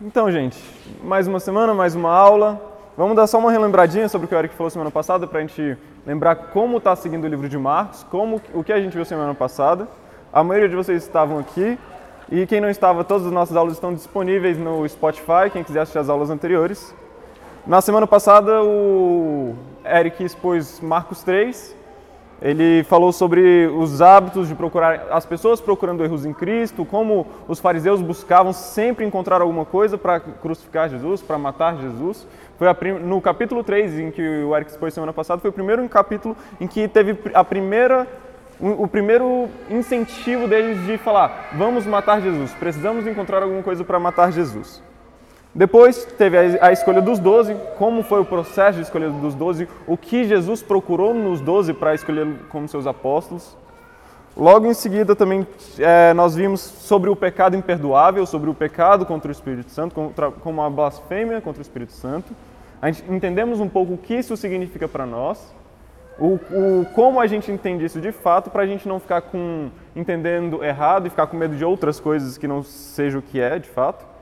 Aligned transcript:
Então, 0.00 0.30
gente, 0.30 0.56
mais 1.02 1.26
uma 1.26 1.40
semana, 1.40 1.74
mais 1.74 1.96
uma 1.96 2.12
aula. 2.12 2.62
Vamos 2.96 3.16
dar 3.16 3.26
só 3.26 3.36
uma 3.36 3.50
relembradinha 3.50 4.08
sobre 4.08 4.26
o 4.26 4.28
que 4.28 4.34
o 4.34 4.38
Eric 4.38 4.54
falou 4.54 4.70
semana 4.70 4.92
passada 4.92 5.26
para 5.26 5.38
a 5.38 5.40
gente 5.40 5.76
lembrar 6.06 6.36
como 6.36 6.78
está 6.78 6.94
seguindo 6.94 7.24
o 7.24 7.26
livro 7.26 7.48
de 7.48 7.58
Marcos, 7.58 8.06
como 8.08 8.40
o 8.54 8.62
que 8.62 8.72
a 8.72 8.80
gente 8.80 8.94
viu 8.94 9.04
semana 9.04 9.34
passada. 9.34 9.88
A 10.32 10.44
maioria 10.44 10.68
de 10.68 10.76
vocês 10.76 11.02
estavam 11.02 11.40
aqui 11.40 11.76
e 12.30 12.46
quem 12.46 12.60
não 12.60 12.70
estava, 12.70 13.02
todas 13.02 13.26
as 13.26 13.32
nossas 13.32 13.56
aulas 13.56 13.74
estão 13.74 13.92
disponíveis 13.92 14.56
no 14.56 14.88
Spotify, 14.88 15.50
quem 15.52 15.64
quiser 15.64 15.80
assistir 15.80 15.98
as 15.98 16.08
aulas 16.08 16.30
anteriores. 16.30 16.94
Na 17.66 17.80
semana 17.80 18.06
passada, 18.06 18.62
o 18.62 19.56
Eric 19.84 20.22
expôs 20.22 20.80
Marcos 20.80 21.24
3 21.24 21.74
ele 22.40 22.84
falou 22.84 23.12
sobre 23.12 23.66
os 23.66 24.00
hábitos 24.00 24.46
de 24.46 24.54
procurar, 24.54 25.08
as 25.10 25.26
pessoas 25.26 25.60
procurando 25.60 26.04
erros 26.04 26.24
em 26.24 26.32
Cristo, 26.32 26.84
como 26.84 27.26
os 27.48 27.58
fariseus 27.58 28.00
buscavam 28.00 28.52
sempre 28.52 29.04
encontrar 29.04 29.40
alguma 29.40 29.64
coisa 29.64 29.98
para 29.98 30.20
crucificar 30.20 30.88
Jesus, 30.88 31.20
para 31.20 31.36
matar 31.36 31.76
Jesus. 31.76 32.26
Foi 32.56 32.72
prim, 32.74 32.92
no 32.92 33.20
capítulo 33.20 33.64
3, 33.64 33.98
em 33.98 34.10
que 34.10 34.22
o 34.22 34.54
Eric 34.54 34.70
expôs 34.70 34.94
semana 34.94 35.12
passada, 35.12 35.40
foi 35.40 35.50
o 35.50 35.52
primeiro 35.52 35.86
capítulo 35.88 36.36
em 36.60 36.66
que 36.66 36.86
teve 36.86 37.18
a 37.34 37.42
primeira, 37.42 38.06
o 38.60 38.86
primeiro 38.86 39.48
incentivo 39.68 40.46
deles 40.46 40.84
de 40.86 40.96
falar: 40.98 41.50
vamos 41.54 41.86
matar 41.86 42.20
Jesus, 42.20 42.52
precisamos 42.54 43.06
encontrar 43.06 43.42
alguma 43.42 43.62
coisa 43.62 43.84
para 43.84 43.98
matar 43.98 44.30
Jesus. 44.32 44.87
Depois 45.58 46.04
teve 46.16 46.38
a 46.60 46.70
escolha 46.70 47.02
dos 47.02 47.18
doze, 47.18 47.56
como 47.76 48.04
foi 48.04 48.20
o 48.20 48.24
processo 48.24 48.76
de 48.76 48.84
escolha 48.84 49.10
dos 49.10 49.34
doze, 49.34 49.66
o 49.88 49.96
que 49.96 50.22
Jesus 50.22 50.62
procurou 50.62 51.12
nos 51.12 51.40
doze 51.40 51.74
para 51.74 51.92
escolher 51.96 52.28
como 52.48 52.68
seus 52.68 52.86
apóstolos. 52.86 53.56
Logo 54.36 54.68
em 54.68 54.72
seguida 54.72 55.16
também 55.16 55.44
é, 55.80 56.14
nós 56.14 56.36
vimos 56.36 56.60
sobre 56.60 57.10
o 57.10 57.16
pecado 57.16 57.56
imperdoável, 57.56 58.24
sobre 58.24 58.48
o 58.48 58.54
pecado 58.54 59.04
contra 59.04 59.30
o 59.30 59.32
Espírito 59.32 59.72
Santo, 59.72 59.96
contra, 59.96 60.30
como 60.30 60.62
a 60.62 60.70
blasfêmia 60.70 61.40
contra 61.40 61.58
o 61.58 61.62
Espírito 61.62 61.92
Santo. 61.92 62.32
A 62.80 62.88
gente 62.88 63.12
entendemos 63.12 63.58
um 63.58 63.68
pouco 63.68 63.94
o 63.94 63.98
que 63.98 64.14
isso 64.14 64.36
significa 64.36 64.86
para 64.86 65.04
nós, 65.04 65.52
o, 66.20 66.34
o, 66.34 66.86
como 66.94 67.18
a 67.18 67.26
gente 67.26 67.50
entende 67.50 67.84
isso 67.84 68.00
de 68.00 68.12
fato, 68.12 68.48
para 68.48 68.62
a 68.62 68.66
gente 68.66 68.86
não 68.86 69.00
ficar 69.00 69.22
com, 69.22 69.70
entendendo 69.96 70.62
errado 70.62 71.08
e 71.08 71.10
ficar 71.10 71.26
com 71.26 71.36
medo 71.36 71.56
de 71.56 71.64
outras 71.64 71.98
coisas 71.98 72.38
que 72.38 72.46
não 72.46 72.62
seja 72.62 73.18
o 73.18 73.22
que 73.22 73.40
é 73.40 73.58
de 73.58 73.68
fato. 73.68 74.17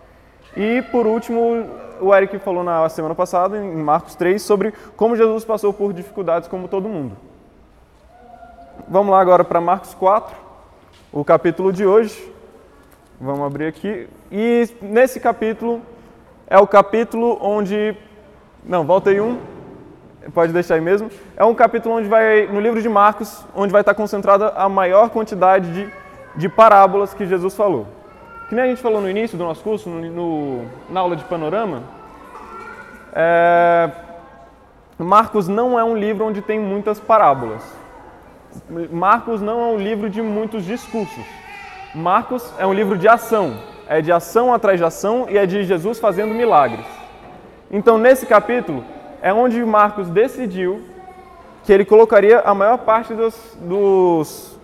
E 0.57 0.81
por 0.91 1.07
último, 1.07 1.67
o 2.01 2.15
Eric 2.15 2.39
falou 2.39 2.65
na 2.65 2.89
semana 2.89 3.15
passada, 3.15 3.59
em 3.59 3.77
Marcos 3.77 4.15
3, 4.15 4.41
sobre 4.41 4.73
como 4.97 5.15
Jesus 5.15 5.45
passou 5.45 5.73
por 5.73 5.93
dificuldades 5.93 6.49
como 6.49 6.67
todo 6.67 6.89
mundo. 6.89 7.17
Vamos 8.89 9.13
lá 9.13 9.21
agora 9.21 9.45
para 9.45 9.61
Marcos 9.61 9.93
4, 9.95 10.35
o 11.13 11.25
capítulo 11.25 11.73
de 11.73 11.85
hoje. 11.85 12.33
Vamos 13.21 13.47
abrir 13.47 13.67
aqui. 13.67 14.09
E 14.31 14.69
nesse 14.81 15.21
capítulo 15.21 15.83
é 16.47 16.59
o 16.59 16.67
capítulo 16.67 17.39
onde. 17.41 17.97
Não, 18.65 18.85
volta 18.85 19.11
aí 19.11 19.21
um. 19.21 19.39
Pode 20.33 20.53
deixar 20.53 20.75
aí 20.75 20.81
mesmo. 20.81 21.11
É 21.37 21.45
um 21.45 21.55
capítulo 21.55 21.97
onde 21.97 22.09
vai, 22.09 22.47
no 22.47 22.61
livro 22.61 22.81
de 22.81 22.89
Marcos, 22.89 23.45
onde 23.55 23.73
vai 23.73 23.83
estar 23.83 23.95
concentrada 23.95 24.51
a 24.51 24.69
maior 24.69 25.11
quantidade 25.11 25.73
de, 25.73 25.93
de 26.35 26.49
parábolas 26.49 27.15
que 27.15 27.27
Jesus 27.27 27.55
falou. 27.55 27.87
Que 28.49 28.55
nem 28.55 28.65
a 28.65 28.69
gente 28.69 28.81
falou 28.81 29.01
no 29.01 29.11
início 29.11 29.37
do 29.37 29.45
nosso 29.45 29.63
curso, 29.63 29.89
no, 29.91 30.01
no 30.11 30.65
na 30.89 31.01
aula 31.01 31.17
de 31.17 31.25
panorama, 31.25 31.83
é, 33.13 33.91
Marcos 34.99 35.49
não 35.49 35.79
é 35.79 35.83
um 35.83 35.97
livro 35.97 36.25
onde 36.25 36.41
tem 36.41 36.59
muitas 36.61 37.01
parábolas. 37.01 37.63
Marcos 38.91 39.41
não 39.41 39.61
é 39.61 39.65
um 39.75 39.79
livro 39.79 40.09
de 40.09 40.23
muitos 40.23 40.65
discursos. 40.65 41.25
Marcos 41.95 42.53
é 42.59 42.67
um 42.67 42.73
livro 42.73 42.97
de 42.97 43.09
ação. 43.09 43.59
É 43.89 44.01
de 44.01 44.13
ação 44.13 44.55
atrás 44.55 44.79
de 44.79 44.85
ação 44.85 45.27
e 45.29 45.37
é 45.37 45.45
de 45.45 45.65
Jesus 45.65 45.99
fazendo 45.99 46.35
milagres. 46.35 46.87
Então, 47.71 47.99
nesse 47.99 48.27
capítulo, 48.27 48.85
é 49.21 49.33
onde 49.33 49.65
Marcos 49.65 50.09
decidiu 50.09 50.83
que 51.65 51.73
ele 51.73 51.85
colocaria 51.85 52.41
a 52.41 52.55
maior 52.55 52.79
parte 52.79 53.13
dos, 53.13 53.35
dos 53.61 54.57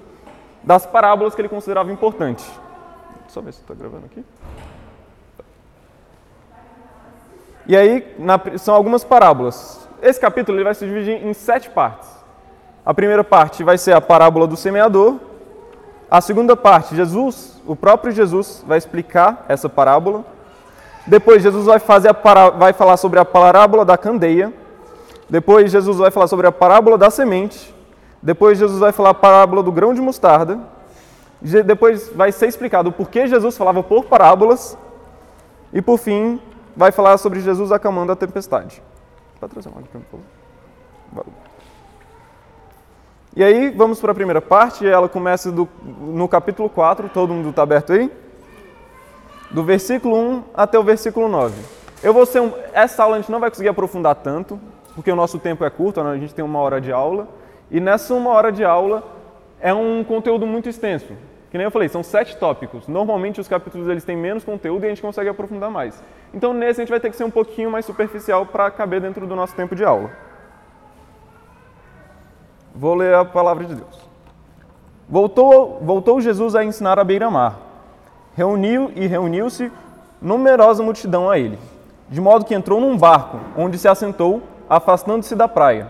das 0.62 0.86
parábolas 0.86 1.34
que 1.34 1.40
ele 1.40 1.48
considerava 1.48 1.90
importantes. 1.90 2.48
Só 3.32 3.40
ver 3.40 3.54
se 3.54 3.62
está 3.62 3.72
gravando 3.72 4.04
aqui. 4.04 4.22
E 7.66 7.74
aí, 7.74 8.14
na, 8.18 8.38
são 8.58 8.74
algumas 8.74 9.04
parábolas. 9.04 9.88
Esse 10.02 10.20
capítulo 10.20 10.58
ele 10.58 10.64
vai 10.64 10.74
se 10.74 10.84
dividir 10.84 11.24
em 11.24 11.32
sete 11.32 11.70
partes. 11.70 12.10
A 12.84 12.92
primeira 12.92 13.24
parte 13.24 13.64
vai 13.64 13.78
ser 13.78 13.94
a 13.94 14.02
parábola 14.02 14.46
do 14.46 14.54
semeador. 14.54 15.18
A 16.10 16.20
segunda 16.20 16.54
parte, 16.54 16.94
Jesus, 16.94 17.58
o 17.66 17.74
próprio 17.74 18.12
Jesus, 18.12 18.62
vai 18.66 18.76
explicar 18.76 19.46
essa 19.48 19.66
parábola. 19.66 20.26
Depois, 21.06 21.42
Jesus 21.42 21.64
vai, 21.64 21.78
fazer 21.78 22.10
a 22.10 22.14
pará 22.14 22.50
vai 22.50 22.74
falar 22.74 22.98
sobre 22.98 23.18
a 23.18 23.24
parábola 23.24 23.82
da 23.82 23.96
candeia. 23.96 24.52
Depois, 25.30 25.72
Jesus 25.72 25.96
vai 25.96 26.10
falar 26.10 26.26
sobre 26.26 26.46
a 26.46 26.52
parábola 26.52 26.98
da 26.98 27.08
semente. 27.08 27.74
Depois, 28.20 28.58
Jesus 28.58 28.78
vai 28.78 28.92
falar 28.92 29.10
a 29.10 29.14
parábola 29.14 29.62
do 29.62 29.72
grão 29.72 29.94
de 29.94 30.02
mostarda. 30.02 30.81
Depois 31.42 32.08
vai 32.10 32.30
ser 32.30 32.46
explicado 32.46 32.90
o 32.90 32.92
porquê 32.92 33.26
Jesus 33.26 33.56
falava 33.56 33.82
por 33.82 34.04
parábolas. 34.04 34.78
E 35.72 35.82
por 35.82 35.98
fim, 35.98 36.40
vai 36.76 36.92
falar 36.92 37.18
sobre 37.18 37.40
Jesus 37.40 37.72
acalmando 37.72 38.12
a 38.12 38.16
tempestade. 38.16 38.82
Pode 39.40 39.52
trazer 39.52 39.68
uma 39.68 39.82
por 39.82 40.20
favor. 41.14 41.32
E 43.34 43.42
aí, 43.42 43.70
vamos 43.70 43.98
para 43.98 44.12
a 44.12 44.14
primeira 44.14 44.40
parte. 44.40 44.86
Ela 44.86 45.08
começa 45.08 45.50
do, 45.50 45.68
no 46.00 46.28
capítulo 46.28 46.68
4. 46.68 47.08
Todo 47.08 47.32
mundo 47.32 47.50
está 47.50 47.62
aberto 47.62 47.92
aí? 47.92 48.10
Do 49.50 49.64
versículo 49.64 50.16
1 50.16 50.44
até 50.54 50.78
o 50.78 50.84
versículo 50.84 51.28
9. 51.28 51.54
Eu 52.02 52.12
vou 52.12 52.26
ser 52.26 52.40
um, 52.40 52.52
essa 52.72 53.02
aula 53.02 53.16
a 53.16 53.20
gente 53.20 53.32
não 53.32 53.40
vai 53.40 53.48
conseguir 53.48 53.68
aprofundar 53.68 54.16
tanto, 54.16 54.60
porque 54.94 55.10
o 55.10 55.16
nosso 55.16 55.38
tempo 55.38 55.64
é 55.64 55.70
curto, 55.70 56.02
né? 56.02 56.12
a 56.12 56.18
gente 56.18 56.34
tem 56.34 56.44
uma 56.44 56.58
hora 56.58 56.80
de 56.80 56.92
aula. 56.92 57.28
E 57.70 57.80
nessa 57.80 58.12
uma 58.14 58.30
hora 58.30 58.52
de 58.52 58.64
aula 58.64 59.02
é 59.60 59.72
um 59.72 60.04
conteúdo 60.04 60.46
muito 60.46 60.68
extenso. 60.68 61.12
Que 61.52 61.58
nem 61.58 61.66
eu 61.66 61.70
falei, 61.70 61.86
são 61.86 62.02
sete 62.02 62.34
tópicos. 62.38 62.88
Normalmente 62.88 63.38
os 63.38 63.46
capítulos 63.46 63.86
eles 63.86 64.04
têm 64.04 64.16
menos 64.16 64.42
conteúdo 64.42 64.84
e 64.84 64.86
a 64.86 64.88
gente 64.88 65.02
consegue 65.02 65.28
aprofundar 65.28 65.70
mais. 65.70 66.02
Então 66.32 66.54
nesse 66.54 66.80
a 66.80 66.82
gente 66.82 66.88
vai 66.88 66.98
ter 66.98 67.10
que 67.10 67.16
ser 67.16 67.24
um 67.24 67.30
pouquinho 67.30 67.70
mais 67.70 67.84
superficial 67.84 68.46
para 68.46 68.70
caber 68.70 69.02
dentro 69.02 69.26
do 69.26 69.36
nosso 69.36 69.54
tempo 69.54 69.76
de 69.76 69.84
aula. 69.84 70.10
Vou 72.74 72.94
ler 72.94 73.14
a 73.14 73.22
palavra 73.22 73.66
de 73.66 73.74
Deus. 73.74 74.00
Voltou, 75.06 75.78
voltou 75.82 76.22
Jesus 76.22 76.54
a 76.54 76.64
ensinar 76.64 76.98
à 76.98 77.04
beira-mar. 77.04 77.58
Reuniu 78.34 78.90
e 78.96 79.06
reuniu-se 79.06 79.70
numerosa 80.22 80.82
multidão 80.82 81.28
a 81.28 81.38
ele, 81.38 81.58
de 82.08 82.18
modo 82.18 82.46
que 82.46 82.54
entrou 82.54 82.80
num 82.80 82.96
barco, 82.96 83.38
onde 83.58 83.76
se 83.76 83.86
assentou, 83.86 84.40
afastando-se 84.70 85.36
da 85.36 85.46
praia. 85.46 85.88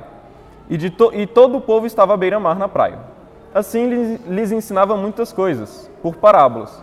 E, 0.68 0.90
to, 0.90 1.12
e 1.14 1.24
todo 1.24 1.58
o 1.58 1.60
povo 1.60 1.86
estava 1.86 2.14
à 2.14 2.16
beira-mar 2.16 2.58
na 2.58 2.66
praia. 2.66 3.11
Assim 3.54 3.86
lhes 4.26 4.50
ensinava 4.50 4.96
muitas 4.96 5.32
coisas, 5.32 5.90
por 6.02 6.16
parábolas, 6.16 6.82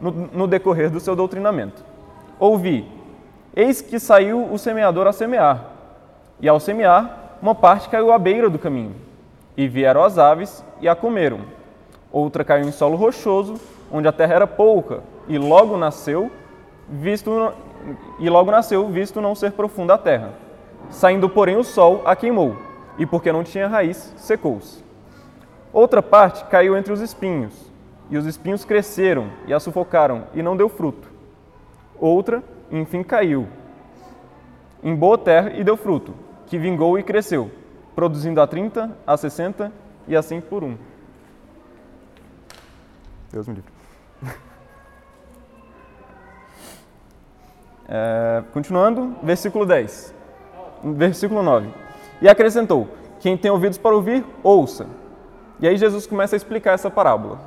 no, 0.00 0.10
no 0.10 0.46
decorrer 0.48 0.90
do 0.90 0.98
seu 0.98 1.14
doutrinamento. 1.14 1.84
Ouvi: 2.40 2.90
Eis 3.54 3.80
que 3.80 4.00
saiu 4.00 4.52
o 4.52 4.58
semeador 4.58 5.06
a 5.06 5.12
semear, 5.12 5.64
e 6.40 6.48
ao 6.48 6.58
semear, 6.58 7.36
uma 7.40 7.54
parte 7.54 7.88
caiu 7.88 8.12
à 8.12 8.18
beira 8.18 8.50
do 8.50 8.58
caminho, 8.58 8.96
e 9.56 9.68
vieram 9.68 10.02
as 10.02 10.18
aves 10.18 10.64
e 10.80 10.88
a 10.88 10.96
comeram. 10.96 11.40
Outra 12.10 12.42
caiu 12.42 12.66
em 12.66 12.72
solo 12.72 12.96
rochoso, 12.96 13.54
onde 13.92 14.08
a 14.08 14.12
terra 14.12 14.34
era 14.34 14.46
pouca, 14.46 15.02
e 15.28 15.38
logo 15.38 15.76
nasceu, 15.76 16.30
visto 16.88 17.52
e 18.18 18.28
logo 18.28 18.50
nasceu, 18.50 18.88
visto 18.88 19.20
não 19.20 19.36
ser 19.36 19.52
profunda 19.52 19.94
a 19.94 19.98
terra. 19.98 20.32
Saindo, 20.90 21.28
porém, 21.28 21.56
o 21.56 21.62
sol 21.62 22.02
a 22.04 22.16
queimou, 22.16 22.56
e 22.98 23.06
porque 23.06 23.30
não 23.30 23.44
tinha 23.44 23.68
raiz, 23.68 24.12
secou-se. 24.16 24.87
Outra 25.78 26.02
parte 26.02 26.44
caiu 26.46 26.76
entre 26.76 26.92
os 26.92 27.00
espinhos, 27.00 27.54
e 28.10 28.18
os 28.18 28.26
espinhos 28.26 28.64
cresceram 28.64 29.30
e 29.46 29.54
a 29.54 29.60
sufocaram, 29.60 30.24
e 30.34 30.42
não 30.42 30.56
deu 30.56 30.68
fruto. 30.68 31.08
Outra, 32.00 32.42
enfim, 32.68 33.04
caiu 33.04 33.46
em 34.82 34.92
boa 34.92 35.16
terra 35.16 35.52
e 35.52 35.62
deu 35.62 35.76
fruto, 35.76 36.16
que 36.48 36.58
vingou 36.58 36.98
e 36.98 37.04
cresceu, 37.04 37.48
produzindo 37.94 38.40
a 38.40 38.46
30, 38.48 38.90
a 39.06 39.16
60 39.16 39.70
e 40.08 40.16
assim 40.16 40.40
por 40.40 40.64
um. 40.64 40.76
Deus 43.30 43.46
me 43.46 43.54
livre. 43.54 43.72
É, 47.90 48.42
continuando, 48.52 49.16
versículo 49.22 49.64
10. 49.64 50.12
Versículo 50.84 51.42
9. 51.42 51.70
E 52.20 52.28
acrescentou: 52.28 52.86
Quem 53.18 53.34
tem 53.34 53.50
ouvidos 53.50 53.78
para 53.78 53.96
ouvir, 53.96 54.26
ouça. 54.42 54.86
E 55.60 55.66
aí 55.66 55.76
Jesus 55.76 56.06
começa 56.06 56.36
a 56.36 56.38
explicar 56.38 56.72
essa 56.72 56.90
parábola. 56.90 57.38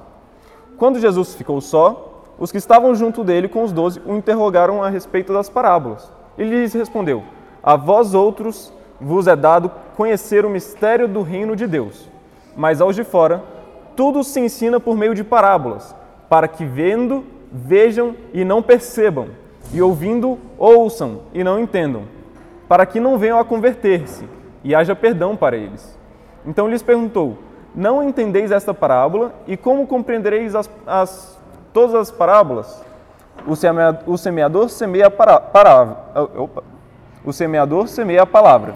Quando 0.77 0.99
Jesus 0.99 1.35
ficou 1.35 1.61
só, 1.61 2.23
os 2.39 2.51
que 2.51 2.57
estavam 2.57 2.95
junto 2.95 3.23
dele 3.23 3.47
com 3.47 3.63
os 3.63 3.71
doze 3.71 4.01
o 4.05 4.15
interrogaram 4.15 4.83
a 4.83 4.89
respeito 4.89 5.31
das 5.31 5.49
parábolas. 5.49 6.11
Ele 6.37 6.61
lhes 6.61 6.73
respondeu: 6.73 7.23
A 7.61 7.75
vós 7.75 8.13
outros 8.13 8.73
vos 8.99 9.27
é 9.27 9.35
dado 9.35 9.71
conhecer 9.95 10.45
o 10.45 10.49
mistério 10.49 11.07
do 11.07 11.21
reino 11.21 11.55
de 11.55 11.67
Deus, 11.67 12.09
mas 12.55 12.81
aos 12.81 12.95
de 12.95 13.03
fora 13.03 13.43
tudo 13.95 14.23
se 14.23 14.39
ensina 14.39 14.79
por 14.79 14.97
meio 14.97 15.13
de 15.13 15.23
parábolas, 15.23 15.95
para 16.29 16.47
que 16.47 16.65
vendo, 16.65 17.23
vejam 17.51 18.15
e 18.33 18.43
não 18.43 18.63
percebam, 18.63 19.27
e 19.73 19.81
ouvindo, 19.81 20.39
ouçam 20.57 21.21
e 21.33 21.43
não 21.43 21.59
entendam, 21.59 22.03
para 22.67 22.85
que 22.85 22.99
não 22.99 23.17
venham 23.17 23.37
a 23.37 23.45
converter-se 23.45 24.27
e 24.63 24.73
haja 24.73 24.95
perdão 24.95 25.35
para 25.35 25.57
eles. 25.57 25.97
Então 26.45 26.67
lhes 26.67 26.81
perguntou: 26.81 27.37
Não 27.73 28.03
entendeis 28.03 28.51
esta 28.51 28.73
parábola 28.73 29.33
e 29.47 29.55
como 29.55 29.87
compreendereis 29.87 30.55
as, 30.55 30.69
as, 30.85 31.39
todas 31.73 31.95
as 31.95 32.11
parábolas? 32.11 32.83
O 33.47 33.55
semeador, 33.55 34.03
o 34.05 34.17
semeador 34.17 34.69
semeia 34.69 35.07
a 35.07 35.11
palavra. 35.11 35.97
Opa. 36.37 36.63
O 37.23 37.31
semeador 37.31 37.87
semeia 37.87 38.23
a 38.23 38.25
palavra. 38.25 38.75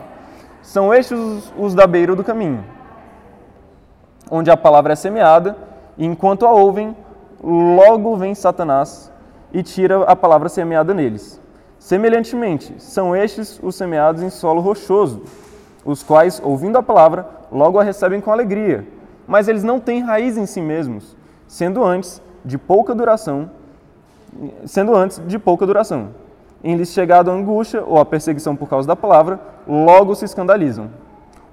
São 0.62 0.94
estes 0.94 1.18
os, 1.18 1.53
os 1.57 1.75
da 1.75 1.86
beira 1.86 2.15
do 2.15 2.24
caminho, 2.24 2.63
onde 4.31 4.50
a 4.50 4.57
palavra 4.57 4.94
é 4.94 4.95
semeada, 4.95 5.56
e 5.98 6.06
enquanto 6.06 6.45
a 6.45 6.51
ouvem, 6.51 6.95
logo 7.44 8.15
vem 8.18 8.33
Satanás 8.33 9.12
e 9.53 9.62
tira 9.62 10.03
a 10.03 10.15
palavra 10.15 10.50
semeada 10.50 10.94
neles. 10.94 11.39
Semelhantemente, 11.77 12.74
são 12.81 13.15
estes 13.15 13.59
os 13.62 13.75
semeados 13.75 14.24
em 14.24 14.30
solo 14.30 14.62
rochoso, 14.62 15.24
os 15.86 16.02
quais, 16.02 16.42
ouvindo 16.44 16.78
a 16.78 16.84
palavra, 16.84 17.28
logo 17.52 17.80
a 17.80 17.84
recebem 17.84 18.20
com 18.20 18.32
alegria, 18.32 18.88
mas 19.28 19.48
eles 19.48 19.64
não 19.64 19.80
têm 19.80 20.02
raiz 20.02 20.36
em 20.36 20.48
si 20.48 20.60
mesmos, 20.60 21.16
sendo 21.48 21.84
antes 21.84 22.22
de 22.44 22.58
pouca 22.58 22.96
duração, 22.96 23.52
sendo 24.66 24.96
antes 24.96 25.22
de 25.26 25.38
pouca 25.38 25.66
duração. 25.66 26.10
Em 26.64 26.76
lhes 26.76 26.90
chegado 26.90 27.30
a 27.30 27.34
angústia 27.34 27.84
ou 27.86 28.00
a 28.00 28.06
perseguição 28.06 28.56
por 28.56 28.68
causa 28.68 28.88
da 28.88 28.96
palavra, 28.96 29.40
logo 29.68 30.16
se 30.16 30.26
escandalizam. 30.26 30.90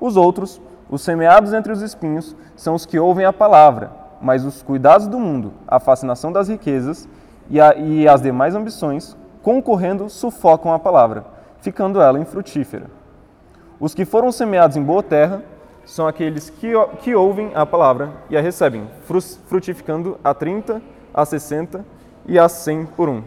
Os 0.01 0.17
outros, 0.17 0.61
os 0.89 1.03
semeados 1.03 1.53
entre 1.53 1.71
os 1.71 1.83
espinhos, 1.83 2.35
são 2.57 2.75
os 2.75 2.87
que 2.87 2.99
ouvem 2.99 3.27
a 3.27 3.33
palavra, 3.33 3.93
mas 4.21 4.45
os 4.45 4.63
cuidados 4.63 5.07
do 5.07 5.21
mundo, 5.21 5.53
a 5.69 5.79
fascinação 5.79 6.33
das 6.33 6.49
riquezas 6.49 7.07
e, 7.51 7.61
a, 7.61 7.75
e 7.75 8.09
as 8.09 8.23
demais 8.23 8.55
ambições, 8.55 9.17
concorrendo, 9.43 10.09
sufocam 10.09 10.73
a 10.73 10.79
palavra, 10.79 11.27
ficando 11.61 12.01
ela 12.01 12.19
infrutífera. 12.19 13.02
Os 13.83 13.95
que 13.95 14.05
foram 14.05 14.31
semeados 14.31 14.77
em 14.77 14.83
boa 14.83 15.03
terra 15.03 15.43
são 15.85 16.07
aqueles 16.07 16.49
que, 16.49 16.69
que 17.01 17.17
ouvem 17.17 17.51
a 17.53 17.67
palavra 17.67 18.13
e 18.31 18.37
a 18.37 18.41
recebem, 18.41 18.89
frutificando 19.49 20.21
a 20.23 20.33
30, 20.33 20.81
a 21.13 21.27
60 21.27 21.85
e 22.25 22.39
a 22.39 22.49
100 22.49 22.87
por 22.87 23.09
um. 23.09 23.25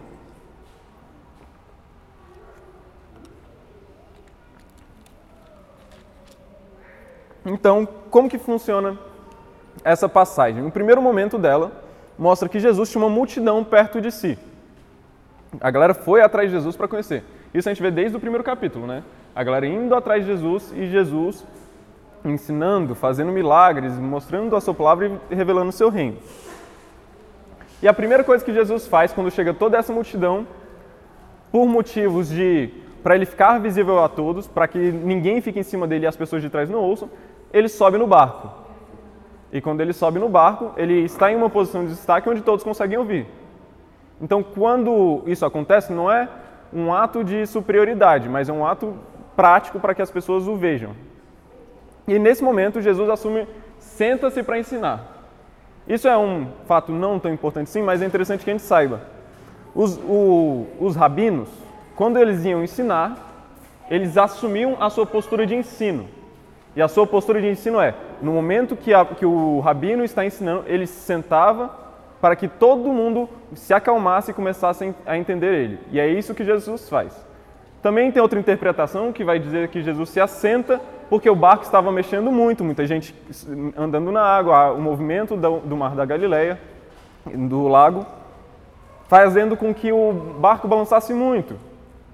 Então, 7.46 7.86
como 8.10 8.30
que 8.30 8.38
funciona 8.38 8.98
essa 9.84 10.08
passagem? 10.08 10.64
No 10.64 10.72
primeiro 10.72 11.02
momento 11.02 11.38
dela, 11.38 11.84
mostra 12.18 12.48
que 12.48 12.62
Jesus 12.62 12.90
tinha 12.90 13.04
uma 13.04 13.10
multidão 13.10 13.62
perto 13.62 14.00
de 14.00 14.10
si. 14.10 14.40
A 15.60 15.70
galera 15.70 15.94
foi 15.94 16.22
atrás 16.22 16.50
de 16.50 16.56
Jesus 16.56 16.78
para 16.78 16.88
conhecer. 16.88 17.26
Isso 17.54 17.68
a 17.68 17.74
gente 17.74 17.84
vê 17.84 17.92
desde 17.92 18.16
o 18.16 18.22
primeiro 18.22 18.44
capítulo, 18.44 18.88
né? 18.88 19.04
A 19.36 19.44
galera 19.44 19.68
indo 19.68 19.94
atrás 19.94 20.26
de 20.26 20.32
Jesus 20.32 20.72
e 20.74 20.88
Jesus 20.88 21.46
ensinando, 22.24 22.96
fazendo 22.96 23.32
milagres, 23.32 24.00
mostrando 24.00 24.56
a 24.56 24.62
sua 24.62 24.74
palavra 24.74 25.20
e 25.30 25.36
revelando 25.36 25.70
o 25.70 25.74
seu 25.74 25.90
reino. 25.90 26.18
E 27.82 27.88
a 27.88 27.94
primeira 27.94 28.24
coisa 28.24 28.44
que 28.44 28.54
Jesus 28.54 28.88
faz 28.88 29.12
quando 29.12 29.30
chega 29.30 29.54
toda 29.54 29.78
essa 29.78 29.92
multidão, 29.92 30.48
por 31.52 31.68
motivos 31.68 32.30
de 32.30 32.70
para 33.04 33.14
ele 33.14 33.26
ficar 33.26 33.60
visível 33.60 34.04
a 34.04 34.10
todos, 34.10 34.48
para 34.48 34.68
que 34.68 34.80
ninguém 34.80 35.40
fique 35.40 35.60
em 35.60 35.64
cima 35.64 35.86
dele 35.86 36.06
e 36.06 36.08
as 36.08 36.16
pessoas 36.16 36.42
de 36.42 36.50
trás 36.50 36.70
não 36.70 36.80
ouçam, 36.80 37.08
ele 37.54 37.70
sobe 37.70 38.00
no 38.00 38.08
barco. 38.08 38.50
E 39.54 39.62
quando 39.62 39.82
ele 39.82 39.94
sobe 39.94 40.18
no 40.18 40.28
barco, 40.28 40.72
ele 40.76 41.02
está 41.02 41.32
em 41.32 41.36
uma 41.36 41.50
posição 41.50 41.84
de 41.84 41.92
destaque 41.92 42.28
onde 42.28 42.42
todos 42.42 42.64
conseguem 42.64 42.98
ouvir. 42.98 43.28
Então, 44.20 44.42
quando 44.42 45.22
isso 45.28 45.46
acontece, 45.46 45.94
não 45.94 46.12
é 46.12 46.28
um 46.74 46.92
ato 46.92 47.24
de 47.24 47.46
superioridade, 47.46 48.28
mas 48.28 48.50
é 48.50 48.54
um 48.54 48.66
ato 48.66 48.96
prático 49.36 49.80
para 49.80 49.94
que 49.94 50.02
as 50.02 50.12
pessoas 50.12 50.48
o 50.48 50.56
vejam. 50.56 50.92
E 52.08 52.20
nesse 52.20 52.44
momento, 52.44 52.82
Jesus 52.82 53.10
assume, 53.10 53.48
senta-se 53.80 54.44
para 54.44 54.60
ensinar. 54.60 55.16
Isso 55.88 56.08
é 56.08 56.18
um 56.18 56.48
fato 56.66 56.92
não 56.92 57.20
tão 57.20 57.34
importante 57.34 57.70
sim, 57.70 57.82
mas 57.82 58.02
é 58.02 58.06
interessante 58.06 58.44
que 58.44 58.50
a 58.50 58.54
gente 58.54 58.64
saiba. 58.64 59.02
Os, 59.74 59.98
o, 59.98 60.66
os 60.80 60.96
rabinos, 60.96 61.50
quando 61.96 62.18
eles 62.18 62.44
iam 62.46 62.64
ensinar, 62.64 63.18
eles 63.90 64.18
assumiam 64.18 64.78
a 64.80 64.90
sua 64.90 65.06
postura 65.06 65.46
de 65.46 65.56
ensino. 65.56 66.08
E 66.76 66.82
a 66.82 66.88
sua 66.88 67.08
postura 67.08 67.40
de 67.40 67.48
ensino 67.48 67.80
é, 67.80 67.94
no 68.22 68.34
momento 68.34 68.76
que, 68.76 68.94
a, 68.94 69.06
que 69.06 69.26
o 69.26 69.60
rabino 69.60 70.04
está 70.04 70.26
ensinando, 70.26 70.64
ele 70.68 70.86
se 70.86 71.00
sentava 71.02 71.86
para 72.20 72.36
que 72.36 72.48
todo 72.48 72.92
mundo 72.92 73.30
se 73.54 73.74
acalmasse 73.74 74.32
e 74.32 74.34
começasse 74.34 74.94
a 75.06 75.18
entender 75.18 75.54
ele. 75.54 75.80
E 75.92 76.00
é 76.00 76.08
isso 76.08 76.34
que 76.34 76.44
Jesus 76.44 76.90
faz. 76.90 77.25
Também 77.86 78.12
tem 78.12 78.20
outra 78.20 78.40
interpretação 78.40 79.14
que 79.14 79.24
vai 79.24 79.38
dizer 79.38 79.68
que 79.68 79.84
Jesus 79.84 80.10
se 80.10 80.20
assenta 80.20 80.82
porque 81.08 81.30
o 81.30 81.36
barco 81.36 81.66
estava 81.66 81.92
mexendo 81.92 82.32
muito, 82.32 82.64
muita 82.64 82.84
gente 82.84 83.14
andando 83.78 84.12
na 84.12 84.24
água, 84.24 84.72
o 84.72 84.82
movimento 84.82 85.38
do 85.38 85.78
mar 85.78 85.96
da 85.96 86.04
Galileia, 86.04 86.60
do 87.28 87.68
lago, 87.68 88.04
fazendo 89.08 89.56
com 89.56 89.72
que 89.72 89.92
o 89.92 90.12
barco 90.12 90.68
balançasse 90.68 91.14
muito. 91.14 91.60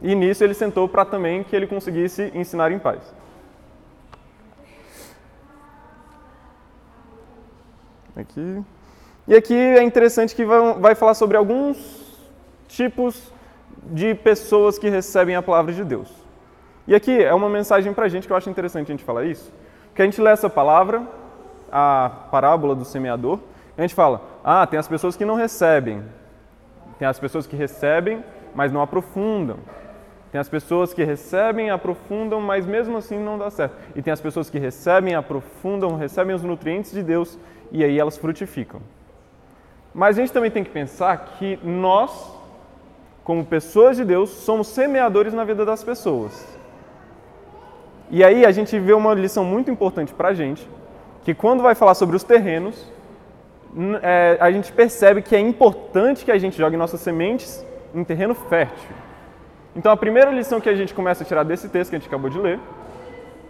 E 0.01 0.13
nisso 0.13 0.43
ele 0.43 0.53
sentou 0.53 0.89
para 0.89 1.05
também 1.05 1.41
que 1.41 1.55
ele 1.55 1.67
conseguisse 1.67 2.29
ensinar 2.35 2.69
em 2.73 2.77
paz. 2.77 2.99
Aqui. 8.13 8.61
E 9.25 9.33
aqui 9.33 9.55
é 9.55 9.83
interessante 9.83 10.35
que 10.35 10.43
vai, 10.43 10.73
vai 10.73 10.95
falar 10.95 11.13
sobre 11.13 11.37
alguns 11.37 11.77
tipos 12.67 13.31
de 13.83 14.13
pessoas 14.15 14.77
que 14.77 14.89
recebem 14.89 15.35
a 15.35 15.41
palavra 15.41 15.73
de 15.73 15.83
Deus. 15.83 16.09
E 16.87 16.95
aqui 16.95 17.23
é 17.23 17.33
uma 17.33 17.49
mensagem 17.49 17.93
para 17.93 18.05
a 18.05 18.09
gente 18.09 18.27
que 18.27 18.33
eu 18.33 18.37
acho 18.37 18.49
interessante 18.49 18.87
a 18.87 18.93
gente 18.93 19.03
falar 19.03 19.25
isso, 19.25 19.51
porque 19.87 20.01
a 20.01 20.05
gente 20.05 20.21
lê 20.21 20.29
essa 20.29 20.49
palavra, 20.49 21.03
a 21.71 22.11
parábola 22.31 22.75
do 22.75 22.85
semeador, 22.85 23.39
e 23.77 23.81
a 23.81 23.83
gente 23.83 23.95
fala, 23.95 24.21
ah, 24.43 24.65
tem 24.67 24.79
as 24.79 24.87
pessoas 24.87 25.15
que 25.15 25.25
não 25.25 25.35
recebem, 25.35 26.03
tem 26.99 27.07
as 27.07 27.19
pessoas 27.19 27.47
que 27.47 27.55
recebem, 27.55 28.23
mas 28.53 28.71
não 28.71 28.81
aprofundam. 28.81 29.57
Tem 30.31 30.39
as 30.39 30.47
pessoas 30.47 30.93
que 30.93 31.03
recebem, 31.03 31.69
aprofundam, 31.69 32.39
mas 32.39 32.65
mesmo 32.65 32.95
assim 32.97 33.19
não 33.19 33.37
dá 33.37 33.49
certo. 33.49 33.75
E 33.95 34.01
tem 34.01 34.13
as 34.13 34.21
pessoas 34.21 34.49
que 34.49 34.57
recebem, 34.57 35.13
aprofundam, 35.13 35.97
recebem 35.97 36.33
os 36.33 36.41
nutrientes 36.41 36.91
de 36.91 37.03
Deus 37.03 37.37
e 37.69 37.83
aí 37.83 37.99
elas 37.99 38.17
frutificam. 38.17 38.81
Mas 39.93 40.17
a 40.17 40.21
gente 40.21 40.31
também 40.31 40.49
tem 40.49 40.63
que 40.63 40.69
pensar 40.69 41.17
que 41.37 41.59
nós, 41.61 42.33
como 43.23 43.45
pessoas 43.45 43.97
de 43.97 44.03
Deus, 44.03 44.29
somos 44.29 44.67
semeadores 44.67 45.33
na 45.33 45.43
vida 45.43 45.63
das 45.65 45.83
pessoas. 45.83 46.45
E 48.09 48.23
aí 48.23 48.45
a 48.45 48.51
gente 48.51 48.77
vê 48.77 48.93
uma 48.93 49.13
lição 49.13 49.45
muito 49.45 49.69
importante 49.71 50.13
para 50.13 50.29
a 50.29 50.33
gente, 50.33 50.67
que 51.23 51.33
quando 51.33 51.61
vai 51.61 51.75
falar 51.75 51.93
sobre 51.93 52.15
os 52.15 52.23
terrenos, 52.23 52.91
é, 54.01 54.37
a 54.39 54.51
gente 54.51 54.71
percebe 54.71 55.21
que 55.21 55.35
é 55.35 55.39
importante 55.39 56.25
que 56.25 56.31
a 56.31 56.37
gente 56.37 56.57
jogue 56.57 56.75
nossas 56.75 56.99
sementes 56.99 57.65
em 57.95 58.03
terreno 58.03 58.33
fértil. 58.33 58.89
Então 59.75 59.91
a 59.91 59.97
primeira 59.97 60.31
lição 60.31 60.59
que 60.59 60.67
a 60.67 60.75
gente 60.75 60.93
começa 60.93 61.23
a 61.23 61.25
tirar 61.25 61.43
desse 61.43 61.69
texto 61.69 61.91
que 61.91 61.95
a 61.95 61.99
gente 61.99 62.07
acabou 62.07 62.29
de 62.29 62.37
ler 62.37 62.59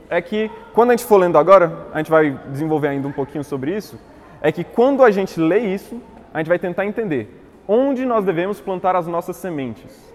é 0.10 0.22
que 0.22 0.52
quando 0.74 0.92
a 0.92 0.96
gente 0.96 1.06
for 1.06 1.18
lendo 1.18 1.38
agora, 1.38 1.88
a 1.94 1.98
gente 1.98 2.12
vai 2.12 2.38
desenvolver 2.50 2.90
ainda 2.90 3.08
um 3.08 3.12
pouquinho 3.12 3.44
sobre 3.44 3.76
isso, 3.76 3.98
é 4.42 4.52
que 4.52 4.64
quando 4.64 5.04
a 5.04 5.10
gente 5.10 5.40
lê 5.40 5.60
isso, 5.60 6.00
a 6.34 6.38
gente 6.40 6.50
vai 6.50 6.60
tentar 6.60 6.86
entender 6.86 7.41
onde 7.74 8.06
nós 8.06 8.26
devemos 8.26 8.60
plantar 8.60 8.98
as 8.98 9.08
nossas 9.08 9.38
sementes. 9.38 10.14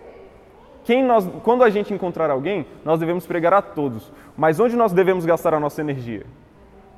Quem 0.85 1.03
nós, 1.03 1.27
quando 1.43 1.65
a 1.65 1.71
gente 1.71 1.93
encontrar 1.93 2.29
alguém, 2.29 2.67
nós 2.85 3.01
devemos 3.01 3.27
pregar 3.27 3.55
a 3.55 3.63
todos. 3.63 4.13
Mas 4.37 4.61
onde 4.61 4.77
nós 4.77 4.93
devemos 4.93 5.25
gastar 5.25 5.55
a 5.55 5.59
nossa 5.59 5.81
energia? 5.81 6.27